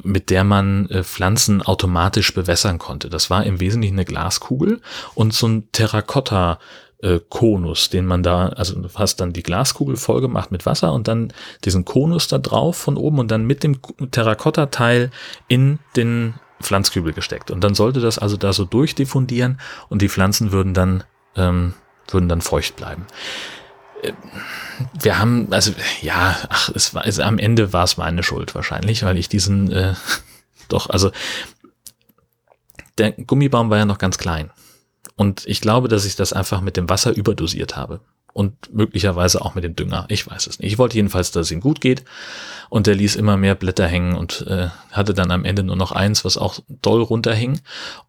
mit 0.03 0.29
der 0.29 0.43
man 0.43 0.89
äh, 0.89 1.03
Pflanzen 1.03 1.61
automatisch 1.61 2.33
bewässern 2.33 2.77
konnte. 2.77 3.09
Das 3.09 3.29
war 3.29 3.45
im 3.45 3.59
Wesentlichen 3.59 3.95
eine 3.95 4.05
Glaskugel 4.05 4.81
und 5.15 5.33
so 5.33 5.47
ein 5.47 5.71
Terrakotta 5.71 6.59
äh, 6.99 7.19
Konus, 7.29 7.89
den 7.89 8.05
man 8.05 8.23
da, 8.23 8.49
also 8.49 8.79
du 8.79 8.89
hast 8.95 9.17
dann 9.17 9.33
die 9.33 9.43
Glaskugel 9.43 9.97
voll 9.97 10.21
gemacht 10.21 10.51
mit 10.51 10.65
Wasser 10.65 10.93
und 10.93 11.07
dann 11.07 11.31
diesen 11.63 11.85
Konus 11.85 12.27
da 12.27 12.37
drauf 12.37 12.77
von 12.77 12.97
oben 12.97 13.19
und 13.19 13.29
dann 13.29 13.45
mit 13.45 13.63
dem 13.63 13.79
Terrakotta-Teil 14.11 15.11
in 15.47 15.79
den 15.95 16.35
Pflanzkübel 16.61 17.13
gesteckt. 17.13 17.51
Und 17.51 17.63
dann 17.63 17.75
sollte 17.75 17.99
das 17.99 18.17
also 18.17 18.37
da 18.37 18.51
so 18.51 18.65
durchdiffundieren 18.65 19.59
und 19.89 20.01
die 20.01 20.09
Pflanzen 20.09 20.51
würden 20.51 20.73
dann, 20.73 21.03
ähm, 21.35 21.73
würden 22.09 22.29
dann 22.29 22.41
feucht 22.41 22.75
bleiben. 22.75 23.05
Äh, 24.01 24.13
wir 24.99 25.19
haben, 25.19 25.47
also 25.51 25.73
ja, 26.01 26.35
ach, 26.49 26.69
es 26.73 26.95
war, 26.95 27.03
also 27.03 27.21
am 27.21 27.37
Ende 27.37 27.73
war 27.73 27.83
es 27.83 27.97
meine 27.97 28.23
Schuld 28.23 28.55
wahrscheinlich, 28.55 29.03
weil 29.03 29.17
ich 29.17 29.29
diesen, 29.29 29.71
äh, 29.71 29.93
doch, 30.67 30.89
also 30.89 31.11
der 32.97 33.11
Gummibaum 33.11 33.69
war 33.69 33.77
ja 33.77 33.85
noch 33.85 33.99
ganz 33.99 34.17
klein. 34.17 34.49
Und 35.17 35.45
ich 35.47 35.59
glaube, 35.61 35.89
dass 35.89 36.05
ich 36.05 36.15
das 36.15 36.31
einfach 36.31 36.61
mit 36.61 36.77
dem 36.77 36.89
Wasser 36.89 37.13
überdosiert 37.13 37.75
habe. 37.75 37.99
Und 38.33 38.71
möglicherweise 38.71 39.41
auch 39.41 39.55
mit 39.55 39.63
dem 39.63 39.75
Dünger. 39.75 40.05
Ich 40.09 40.29
weiß 40.29 40.45
es 40.45 40.59
nicht. 40.59 40.71
Ich 40.71 40.77
wollte 40.77 40.95
jedenfalls, 40.95 41.31
dass 41.31 41.47
es 41.47 41.51
ihm 41.51 41.59
gut 41.59 41.81
geht. 41.81 42.05
Und 42.69 42.85
der 42.85 42.93
ließ 42.93 43.15
immer 43.15 43.35
mehr 43.35 43.55
Blätter 43.55 43.87
hängen 43.87 44.15
und 44.15 44.45
äh, 44.47 44.67
hatte 44.91 45.15
dann 45.15 45.31
am 45.31 45.43
Ende 45.43 45.63
nur 45.63 45.75
noch 45.75 45.91
eins, 45.91 46.23
was 46.23 46.37
auch 46.37 46.59
doll 46.67 47.01
runterhing. 47.01 47.59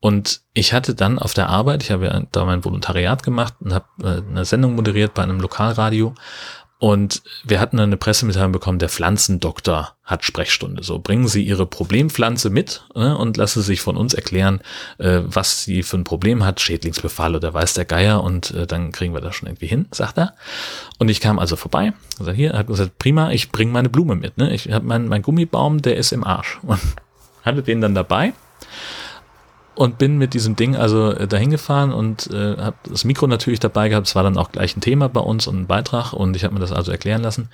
Und 0.01 0.43
ich 0.53 0.75
hatte 0.75 0.95
dann 0.95 1.19
auf 1.19 1.33
der 1.33 1.49
Arbeit, 1.49 1.83
ich 1.83 1.91
habe 1.91 2.05
ja 2.05 2.23
da 2.31 2.45
mein 2.45 2.63
Volontariat 2.63 3.23
gemacht 3.23 3.55
und 3.61 3.73
habe 3.73 3.87
äh, 4.03 4.21
eine 4.31 4.45
Sendung 4.45 4.75
moderiert 4.75 5.15
bei 5.15 5.23
einem 5.23 5.41
Lokalradio. 5.41 6.15
Und 6.81 7.23
wir 7.45 7.59
hatten 7.59 7.81
eine 7.81 7.97
Pressemitteilung 7.97 8.53
bekommen, 8.53 8.79
der 8.79 8.89
Pflanzendoktor 8.89 9.97
hat 10.05 10.25
Sprechstunde. 10.25 10.85
So 10.85 11.01
bringen 11.01 11.27
Sie 11.27 11.43
Ihre 11.43 11.67
Problempflanze 11.67 12.51
mit 12.51 12.85
äh, 12.95 13.01
und 13.01 13.37
lassen 13.37 13.63
sich 13.63 13.81
von 13.81 13.97
uns 13.97 14.15
erklären, 14.15 14.61
äh, 14.99 15.21
was 15.25 15.65
sie 15.65 15.83
für 15.83 15.97
ein 15.97 16.05
Problem 16.05 16.45
hat, 16.45 16.61
Schädlingsbefall 16.61 17.35
oder 17.35 17.53
weiß 17.53 17.75
der 17.75 17.85
Geier 17.85 18.23
und 18.23 18.53
äh, 18.53 18.67
dann 18.67 18.93
kriegen 18.93 19.13
wir 19.13 19.21
das 19.21 19.35
schon 19.35 19.49
irgendwie 19.49 19.67
hin, 19.67 19.87
sagt 19.91 20.19
er. 20.19 20.35
Und 20.99 21.09
ich 21.09 21.21
kam 21.21 21.41
also 21.41 21.57
vorbei, 21.57 21.95
also 22.21 22.31
hier, 22.31 22.53
hat 22.53 22.69
gesagt, 22.69 22.99
prima, 22.99 23.33
ich 23.33 23.51
bringe 23.51 23.73
meine 23.73 23.89
Blume 23.89 24.15
mit. 24.15 24.39
Ne? 24.39 24.55
Ich 24.55 24.71
habe 24.71 24.87
meinen 24.87 25.09
mein 25.09 25.23
Gummibaum, 25.23 25.83
der 25.83 25.97
ist 25.97 26.13
im 26.13 26.23
Arsch. 26.23 26.61
Und 26.63 26.81
hatte 27.43 27.63
den 27.63 27.81
dann 27.81 27.97
dabei 27.97 28.35
und 29.79 29.97
bin 29.97 30.19
mit 30.19 30.35
diesem 30.35 30.57
Ding 30.57 30.75
also 30.75 31.13
äh, 31.13 31.29
dahin 31.29 31.51
gefahren 31.51 31.93
und 31.93 32.29
äh, 32.33 32.57
habe 32.57 32.77
das 32.91 33.05
Mikro 33.05 33.29
natürlich 33.29 33.61
dabei 33.61 33.89
gehabt. 33.89 34.09
Es 34.09 34.17
war 34.17 34.25
dann 34.25 34.37
auch 34.37 34.51
gleich 34.51 34.77
ein 34.77 34.81
Thema 34.81 35.09
bei 35.09 35.21
uns 35.21 35.47
und 35.47 35.57
ein 35.57 35.67
Beitrag 35.69 36.13
und 36.13 36.35
ich 36.35 36.43
habe 36.43 36.53
mir 36.53 36.59
das 36.59 36.73
also 36.73 36.91
erklären 36.91 37.23
lassen. 37.23 37.49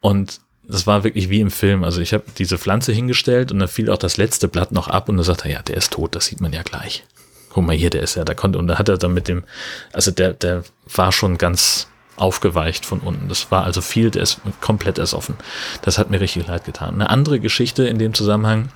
Und 0.00 0.40
das 0.62 0.86
war 0.86 1.02
wirklich 1.02 1.28
wie 1.28 1.40
im 1.40 1.50
Film. 1.50 1.82
Also 1.82 2.00
ich 2.00 2.12
habe 2.12 2.22
diese 2.38 2.56
Pflanze 2.56 2.92
hingestellt 2.92 3.50
und 3.50 3.58
dann 3.58 3.66
fiel 3.66 3.90
auch 3.90 3.98
das 3.98 4.16
letzte 4.16 4.46
Blatt 4.46 4.70
noch 4.70 4.86
ab 4.86 5.08
und 5.08 5.16
dann 5.16 5.24
sagte 5.24 5.48
er, 5.48 5.54
ja, 5.54 5.62
der 5.62 5.76
ist 5.76 5.92
tot, 5.92 6.14
das 6.14 6.26
sieht 6.26 6.40
man 6.40 6.52
ja 6.52 6.62
gleich. 6.62 7.02
Guck 7.52 7.66
mal 7.66 7.74
hier, 7.74 7.90
der 7.90 8.04
ist 8.04 8.14
ja, 8.14 8.24
da 8.24 8.34
konnte, 8.34 8.56
und 8.56 8.68
da 8.68 8.78
hat 8.78 8.88
er 8.88 8.96
dann 8.96 9.12
mit 9.12 9.26
dem, 9.26 9.42
also 9.92 10.12
der, 10.12 10.34
der 10.34 10.62
war 10.94 11.10
schon 11.10 11.36
ganz 11.36 11.88
aufgeweicht 12.14 12.86
von 12.86 13.00
unten. 13.00 13.28
Das 13.28 13.50
war 13.50 13.64
also 13.64 13.80
viel, 13.80 14.12
der 14.12 14.22
ist 14.22 14.40
komplett 14.60 14.98
ersoffen. 14.98 15.34
Das 15.82 15.98
hat 15.98 16.10
mir 16.10 16.20
richtig 16.20 16.46
leid 16.46 16.64
getan. 16.64 16.94
Eine 16.94 17.10
andere 17.10 17.40
Geschichte 17.40 17.88
in 17.88 17.98
dem 17.98 18.14
Zusammenhang, 18.14 18.68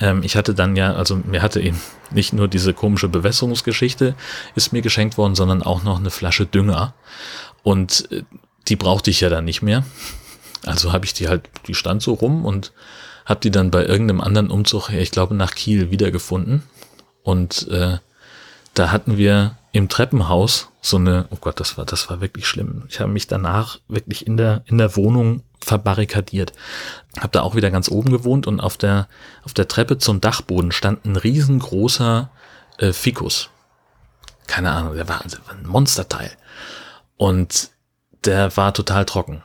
ähm, 0.00 0.22
ich 0.22 0.36
hatte 0.36 0.54
dann 0.54 0.76
ja, 0.76 0.94
also 0.94 1.16
mir 1.16 1.42
hatte 1.42 1.60
eben 1.60 1.80
nicht 2.10 2.32
nur 2.32 2.48
diese 2.48 2.74
komische 2.74 3.08
Bewässerungsgeschichte 3.08 4.14
ist 4.54 4.72
mir 4.72 4.82
geschenkt 4.82 5.18
worden, 5.18 5.34
sondern 5.34 5.62
auch 5.62 5.82
noch 5.82 5.98
eine 5.98 6.10
Flasche 6.10 6.46
Dünger. 6.46 6.94
Und 7.62 8.10
äh, 8.10 8.22
die 8.68 8.76
brauchte 8.76 9.10
ich 9.10 9.20
ja 9.20 9.28
dann 9.28 9.44
nicht 9.44 9.62
mehr. 9.62 9.84
Also 10.64 10.92
habe 10.92 11.04
ich 11.04 11.14
die 11.14 11.28
halt, 11.28 11.48
die 11.66 11.74
stand 11.74 12.02
so 12.02 12.14
rum 12.14 12.44
und 12.44 12.72
habe 13.24 13.40
die 13.40 13.50
dann 13.50 13.70
bei 13.70 13.84
irgendeinem 13.84 14.20
anderen 14.20 14.50
Umzug, 14.50 14.90
ich 14.90 15.10
glaube 15.10 15.34
nach 15.34 15.54
Kiel, 15.54 15.90
wiedergefunden. 15.90 16.62
Und 17.22 17.68
äh, 17.68 17.98
da 18.74 18.90
hatten 18.92 19.16
wir 19.16 19.56
im 19.72 19.88
Treppenhaus 19.88 20.68
so 20.80 20.96
eine, 20.96 21.26
oh 21.30 21.36
Gott, 21.40 21.60
das 21.60 21.78
war, 21.78 21.84
das 21.84 22.10
war 22.10 22.20
wirklich 22.20 22.46
schlimm. 22.46 22.84
Ich 22.88 23.00
habe 23.00 23.12
mich 23.12 23.26
danach 23.26 23.78
wirklich 23.88 24.26
in 24.26 24.36
der, 24.36 24.62
in 24.66 24.78
der 24.78 24.96
Wohnung 24.96 25.42
verbarrikadiert. 25.62 26.52
Hab 27.18 27.32
da 27.32 27.42
auch 27.42 27.54
wieder 27.54 27.70
ganz 27.70 27.88
oben 27.88 28.10
gewohnt 28.10 28.46
und 28.46 28.60
auf 28.60 28.76
der, 28.76 29.08
auf 29.44 29.54
der 29.54 29.68
Treppe 29.68 29.98
zum 29.98 30.20
Dachboden 30.20 30.72
stand 30.72 31.04
ein 31.04 31.16
riesengroßer 31.16 32.30
äh, 32.78 32.92
Fikus. 32.92 33.50
Keine 34.46 34.72
Ahnung, 34.72 34.94
der 34.94 35.08
war, 35.08 35.22
der 35.24 35.38
war 35.46 35.54
ein 35.54 35.66
Monsterteil. 35.66 36.32
Und 37.16 37.70
der 38.24 38.56
war 38.56 38.74
total 38.74 39.04
trocken. 39.04 39.42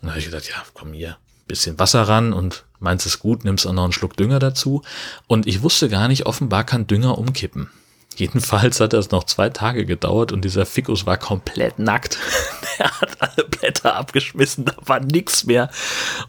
Und 0.00 0.06
da 0.06 0.08
habe 0.10 0.18
ich 0.18 0.26
gedacht, 0.26 0.48
ja, 0.48 0.56
komm 0.74 0.92
hier, 0.92 1.16
bisschen 1.46 1.78
Wasser 1.78 2.02
ran 2.02 2.32
und 2.32 2.64
meinst 2.78 3.06
es 3.06 3.18
gut, 3.18 3.44
nimmst 3.44 3.66
auch 3.66 3.72
noch 3.72 3.84
einen 3.84 3.92
Schluck 3.92 4.16
Dünger 4.16 4.38
dazu. 4.38 4.82
Und 5.26 5.46
ich 5.46 5.62
wusste 5.62 5.88
gar 5.88 6.08
nicht, 6.08 6.26
offenbar 6.26 6.64
kann 6.64 6.86
Dünger 6.86 7.18
umkippen. 7.18 7.70
Jedenfalls 8.18 8.80
hat 8.80 8.92
das 8.92 9.10
noch 9.10 9.24
zwei 9.24 9.48
Tage 9.48 9.84
gedauert 9.84 10.32
und 10.32 10.44
dieser 10.44 10.66
Fikus 10.66 11.06
war 11.06 11.16
komplett 11.16 11.78
nackt. 11.78 12.18
er 12.78 13.00
hat 13.00 13.16
alle 13.20 13.48
Blätter 13.48 13.96
abgeschmissen, 13.96 14.64
da 14.64 14.74
war 14.84 15.00
nichts 15.00 15.44
mehr. 15.44 15.70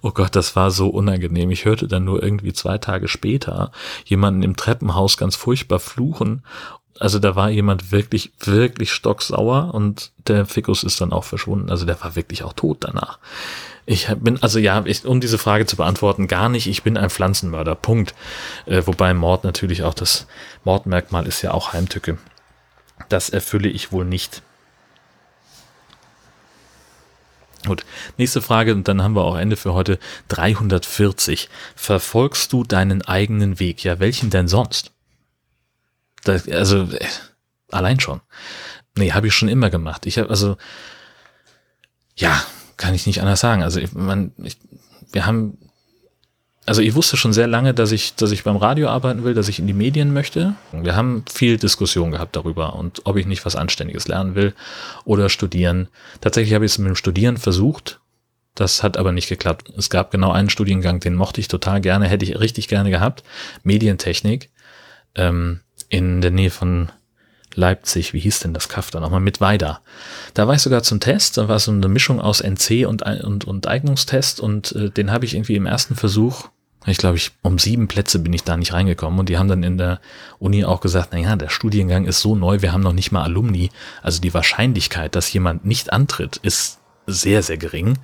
Oh 0.02 0.12
Gott, 0.12 0.36
das 0.36 0.56
war 0.56 0.72
so 0.72 0.90
unangenehm. 0.90 1.52
Ich 1.52 1.66
hörte 1.66 1.88
dann 1.88 2.06
nur 2.06 2.22
irgendwie 2.22 2.54
zwei 2.54 2.78
Tage 2.78 3.08
später 3.08 3.72
jemanden 4.06 4.44
im 4.44 4.56
Treppenhaus 4.56 5.18
ganz 5.18 5.36
furchtbar 5.36 5.80
fluchen. 5.80 6.44
Also 7.00 7.20
da 7.20 7.36
war 7.36 7.50
jemand 7.50 7.92
wirklich, 7.92 8.34
wirklich 8.40 8.92
stocksauer 8.92 9.74
und 9.74 10.12
der 10.28 10.46
Fikus 10.46 10.84
ist 10.84 11.02
dann 11.02 11.12
auch 11.12 11.24
verschwunden. 11.24 11.70
Also 11.70 11.86
der 11.86 12.00
war 12.02 12.16
wirklich 12.16 12.44
auch 12.44 12.54
tot 12.54 12.78
danach. 12.82 13.20
Ich 13.86 14.08
bin, 14.08 14.42
also 14.42 14.60
ja, 14.60 14.84
ich, 14.86 15.06
um 15.06 15.20
diese 15.20 15.38
Frage 15.38 15.66
zu 15.66 15.76
beantworten, 15.76 16.28
gar 16.28 16.48
nicht. 16.48 16.68
Ich 16.68 16.84
bin 16.84 16.98
ein 16.98 17.10
Pflanzenmörder. 17.10 17.76
Punkt. 17.76 18.16
Äh, 18.66 18.84
wobei 18.86 19.14
Mord 19.14 19.44
natürlich 19.44 19.84
auch 19.84 19.94
das 19.94 20.28
Mordmerkmal 20.64 21.28
ist 21.28 21.42
ja 21.42 21.52
auch 21.52 21.74
Heimtücke. 21.74 22.18
Das 23.10 23.30
erfülle 23.30 23.68
ich 23.68 23.92
wohl 23.92 24.06
nicht. 24.06 24.42
Gut, 27.66 27.86
nächste 28.18 28.42
Frage 28.42 28.74
und 28.74 28.88
dann 28.90 29.02
haben 29.02 29.16
wir 29.16 29.24
auch 29.24 29.38
Ende 29.38 29.56
für 29.56 29.74
heute. 29.74 29.98
340. 30.28 31.50
Verfolgst 31.76 32.52
du 32.52 32.64
deinen 32.64 33.02
eigenen 33.04 33.60
Weg? 33.60 33.84
Ja, 33.84 34.00
welchen 34.00 34.30
denn 34.30 34.48
sonst? 34.48 34.92
Das, 36.24 36.48
also, 36.48 36.84
äh, 36.84 37.06
allein 37.72 38.00
schon. 38.00 38.22
Nee, 38.96 39.12
habe 39.12 39.28
ich 39.28 39.34
schon 39.34 39.50
immer 39.50 39.70
gemacht. 39.70 40.06
Ich 40.06 40.18
habe, 40.18 40.30
also, 40.30 40.58
ja, 42.16 42.44
kann 42.78 42.94
ich 42.94 43.06
nicht 43.06 43.22
anders 43.22 43.40
sagen. 43.40 43.64
Also, 43.64 43.80
ich, 43.80 43.94
man, 43.94 44.32
ich, 44.38 44.58
wir 45.12 45.26
haben 45.26 45.58
also 46.66 46.82
ich 46.82 46.96
wusste 46.96 47.18
schon 47.18 47.34
sehr 47.34 47.48
lange, 47.48 47.74
dass 47.74 47.92
ich, 47.92 48.16
dass 48.16 48.32
ich 48.32 48.44
beim 48.44 48.56
Radio 48.56 48.88
arbeiten 48.88 49.24
will, 49.24 49.34
dass 49.34 49.50
ich 49.50 49.60
in 49.60 49.68
die 49.68 49.74
Medien 49.74 50.14
möchte. 50.14 50.56
Wir 50.72 50.96
haben 50.96 51.26
viel 51.32 51.58
Diskussion 51.58 52.12
gehabt 52.12 52.36
darüber 52.36 52.76
und 52.76 53.02
ob 53.06 53.18
ich 53.18 53.26
nicht 53.26 53.46
was 53.46 53.56
Anständiges 53.56 54.08
lernen 54.08 54.36
will 54.36 54.54
oder 55.04 55.30
studieren. 55.30 55.90
Tatsächlich 56.22 56.54
habe 56.54 56.66
ich 56.66 56.72
es 56.72 56.78
mit 56.78 56.88
dem 56.88 56.96
Studieren 56.96 57.38
versucht. 57.38 58.00
Das 58.56 58.84
hat 58.84 58.98
aber 58.98 59.12
nicht 59.12 59.28
geklappt. 59.28 59.74
Es 59.78 59.90
gab 59.90 60.12
genau 60.12 60.32
einen 60.32 60.50
Studiengang, 60.50 61.00
den 61.00 61.16
mochte 61.16 61.42
ich 61.42 61.48
total 61.48 61.82
gerne, 61.82 62.08
hätte 62.08 62.24
ich 62.24 62.40
richtig 62.40 62.68
gerne 62.68 62.92
gehabt. 62.92 63.24
Medientechnik 63.64 64.50
ähm, 65.16 65.62
in 65.90 66.22
der 66.22 66.32
Nähe 66.32 66.52
von 66.52 66.92
Leipzig, 67.56 68.14
wie 68.14 68.20
hieß 68.20 68.40
denn 68.40 68.54
das 68.54 68.70
Kaff 68.70 68.92
da 68.92 69.00
nochmal, 69.00 69.20
mit 69.20 69.42
Weida. 69.42 69.82
Da 70.34 70.48
war 70.48 70.56
ich 70.56 70.62
sogar 70.62 70.84
zum 70.84 71.00
Test, 71.00 71.38
da 71.38 71.48
war 71.48 71.60
so 71.60 71.72
eine 71.72 71.88
Mischung 71.88 72.20
aus 72.20 72.42
NC 72.42 72.86
und, 72.88 73.04
und, 73.04 73.46
und 73.46 73.68
Eignungstest 73.68 74.40
und 74.40 74.72
äh, 74.74 74.90
den 74.90 75.12
habe 75.12 75.26
ich 75.26 75.36
irgendwie 75.36 75.56
im 75.56 75.66
ersten 75.66 75.96
Versuch, 75.96 76.50
ich 76.86 76.98
glaube, 76.98 77.18
ich 77.18 77.32
um 77.42 77.60
sieben 77.60 77.88
Plätze 77.88 78.20
bin 78.20 78.34
ich 78.34 78.44
da 78.44 78.58
nicht 78.58 78.74
reingekommen 78.74 79.20
und 79.20 79.30
die 79.30 79.38
haben 79.38 79.48
dann 79.48 79.64
in 79.64 79.78
der 79.78 80.02
Uni 80.40 80.66
auch 80.66 80.82
gesagt, 80.82 81.10
na 81.12 81.20
ja, 81.20 81.36
der 81.36 81.50
Studiengang 81.50 82.06
ist 82.06 82.20
so 82.20 82.36
neu, 82.36 82.62
wir 82.62 82.74
haben 82.74 82.82
noch 82.82 82.94
nicht 82.94 83.12
mal 83.12 83.24
Alumni, 83.24 83.70
also 84.02 84.20
die 84.20 84.34
Wahrscheinlichkeit, 84.34 85.16
dass 85.16 85.32
jemand 85.32 85.66
nicht 85.66 85.94
antritt, 85.94 86.38
ist 86.38 86.80
sehr, 87.08 87.42
sehr 87.42 87.58
gering. 87.58 87.98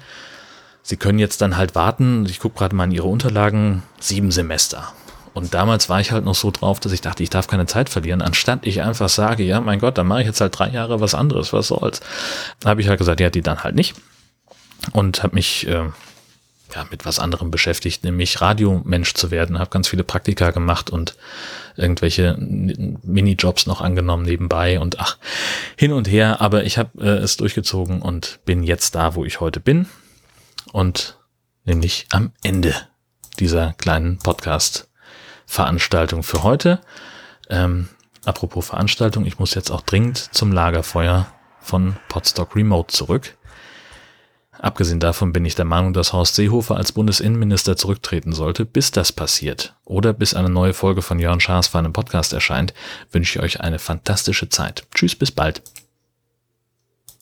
Sie 0.82 0.98
können 0.98 1.20
jetzt 1.20 1.42
dann 1.42 1.58
halt 1.58 1.76
warten, 1.76 2.26
ich 2.26 2.40
gucke 2.40 2.58
gerade 2.58 2.76
mal 2.76 2.86
in 2.86 2.92
Ihre 2.92 3.08
Unterlagen, 3.08 3.84
sieben 4.00 4.32
Semester. 4.32 4.94
Und 5.40 5.54
damals 5.54 5.88
war 5.88 6.02
ich 6.02 6.12
halt 6.12 6.26
noch 6.26 6.36
so 6.36 6.52
drauf, 6.52 6.82
dass 6.82 6.92
ich 6.92 7.00
dachte, 7.00 7.24
ich 7.24 7.30
darf 7.30 7.48
keine 7.48 7.66
Zeit 7.66 7.88
verlieren, 7.88 8.22
anstatt 8.22 8.68
ich 8.68 8.82
einfach 8.82 9.08
sage, 9.08 9.44
ja, 9.44 9.62
mein 9.62 9.80
Gott, 9.80 9.98
dann 9.98 10.06
mache 10.06 10.20
ich 10.20 10.28
jetzt 10.28 10.42
halt 10.42 10.60
drei 10.60 10.68
Jahre 10.68 11.00
was 11.00 11.16
anderes, 11.16 11.54
was 11.54 11.68
soll's. 11.68 12.02
Da 12.60 12.70
habe 12.70 12.82
ich 12.82 12.90
halt 12.90 12.98
gesagt, 12.98 13.22
ja, 13.22 13.30
die 13.30 13.42
dann 13.42 13.64
halt 13.64 13.74
nicht. 13.74 13.96
Und 14.92 15.24
habe 15.24 15.36
mich 15.36 15.66
äh, 15.66 15.86
ja, 16.76 16.86
mit 16.92 17.06
was 17.06 17.20
anderem 17.20 17.52
beschäftigt, 17.52 18.04
nämlich 18.04 18.42
Radiomensch 18.42 19.14
zu 19.14 19.32
werden. 19.32 19.60
Habe 19.60 19.70
ganz 19.70 19.88
viele 19.88 20.04
Praktika 20.04 20.52
gemacht 20.52 20.90
und 20.90 21.16
irgendwelche 21.78 22.36
Minijobs 22.38 23.66
noch 23.66 23.80
angenommen 23.80 24.26
nebenbei 24.26 24.78
und 24.82 25.00
ach, 25.00 25.18
hin 25.78 25.94
und 25.94 26.10
her. 26.10 26.42
Aber 26.42 26.66
ich 26.66 26.78
habe 26.78 27.02
äh, 27.02 27.24
es 27.24 27.38
durchgezogen 27.38 28.02
und 28.02 28.42
bin 28.44 28.62
jetzt 28.62 28.94
da, 28.94 29.16
wo 29.16 29.24
ich 29.24 29.40
heute 29.40 29.62
bin. 29.62 29.88
Und 30.74 31.18
nämlich 31.64 32.08
am 32.12 32.34
Ende 32.44 32.76
dieser 33.40 33.72
kleinen 33.78 34.18
Podcast 34.18 34.89
Veranstaltung 35.50 36.22
für 36.22 36.44
heute. 36.44 36.80
Ähm, 37.50 37.90
apropos 38.24 38.68
Veranstaltung, 38.68 39.26
ich 39.26 39.40
muss 39.40 39.56
jetzt 39.56 39.72
auch 39.72 39.82
dringend 39.82 40.18
zum 40.18 40.52
Lagerfeuer 40.52 41.26
von 41.60 41.96
Podstock 42.08 42.56
Remote 42.56 42.94
zurück. 42.94 43.36
Abgesehen 44.60 45.00
davon 45.00 45.34
bin 45.34 45.46
ich 45.46 45.56
der 45.56 45.66
Meinung, 45.66 45.94
dass 45.94 46.14
Horst 46.14 46.36
Seehofer 46.36 46.76
als 46.76 46.92
Bundesinnenminister 46.92 47.76
zurücktreten 47.78 48.32
sollte. 48.32 48.64
Bis 48.64 48.92
das 48.92 49.12
passiert 49.12 49.74
oder 49.86 50.14
bis 50.14 50.36
eine 50.36 50.50
neue 50.50 50.74
Folge 50.74 51.02
von 51.02 51.18
Jörn 51.18 51.40
Schaas 51.40 51.70
für 51.70 51.80
einen 51.80 51.94
Podcast 51.94 52.32
erscheint, 52.32 52.76
wünsche 53.12 53.40
ich 53.40 53.44
euch 53.44 53.62
eine 53.62 53.80
fantastische 53.80 54.50
Zeit. 54.50 54.86
Tschüss, 54.94 55.16
bis 55.16 55.32
bald. 55.32 55.64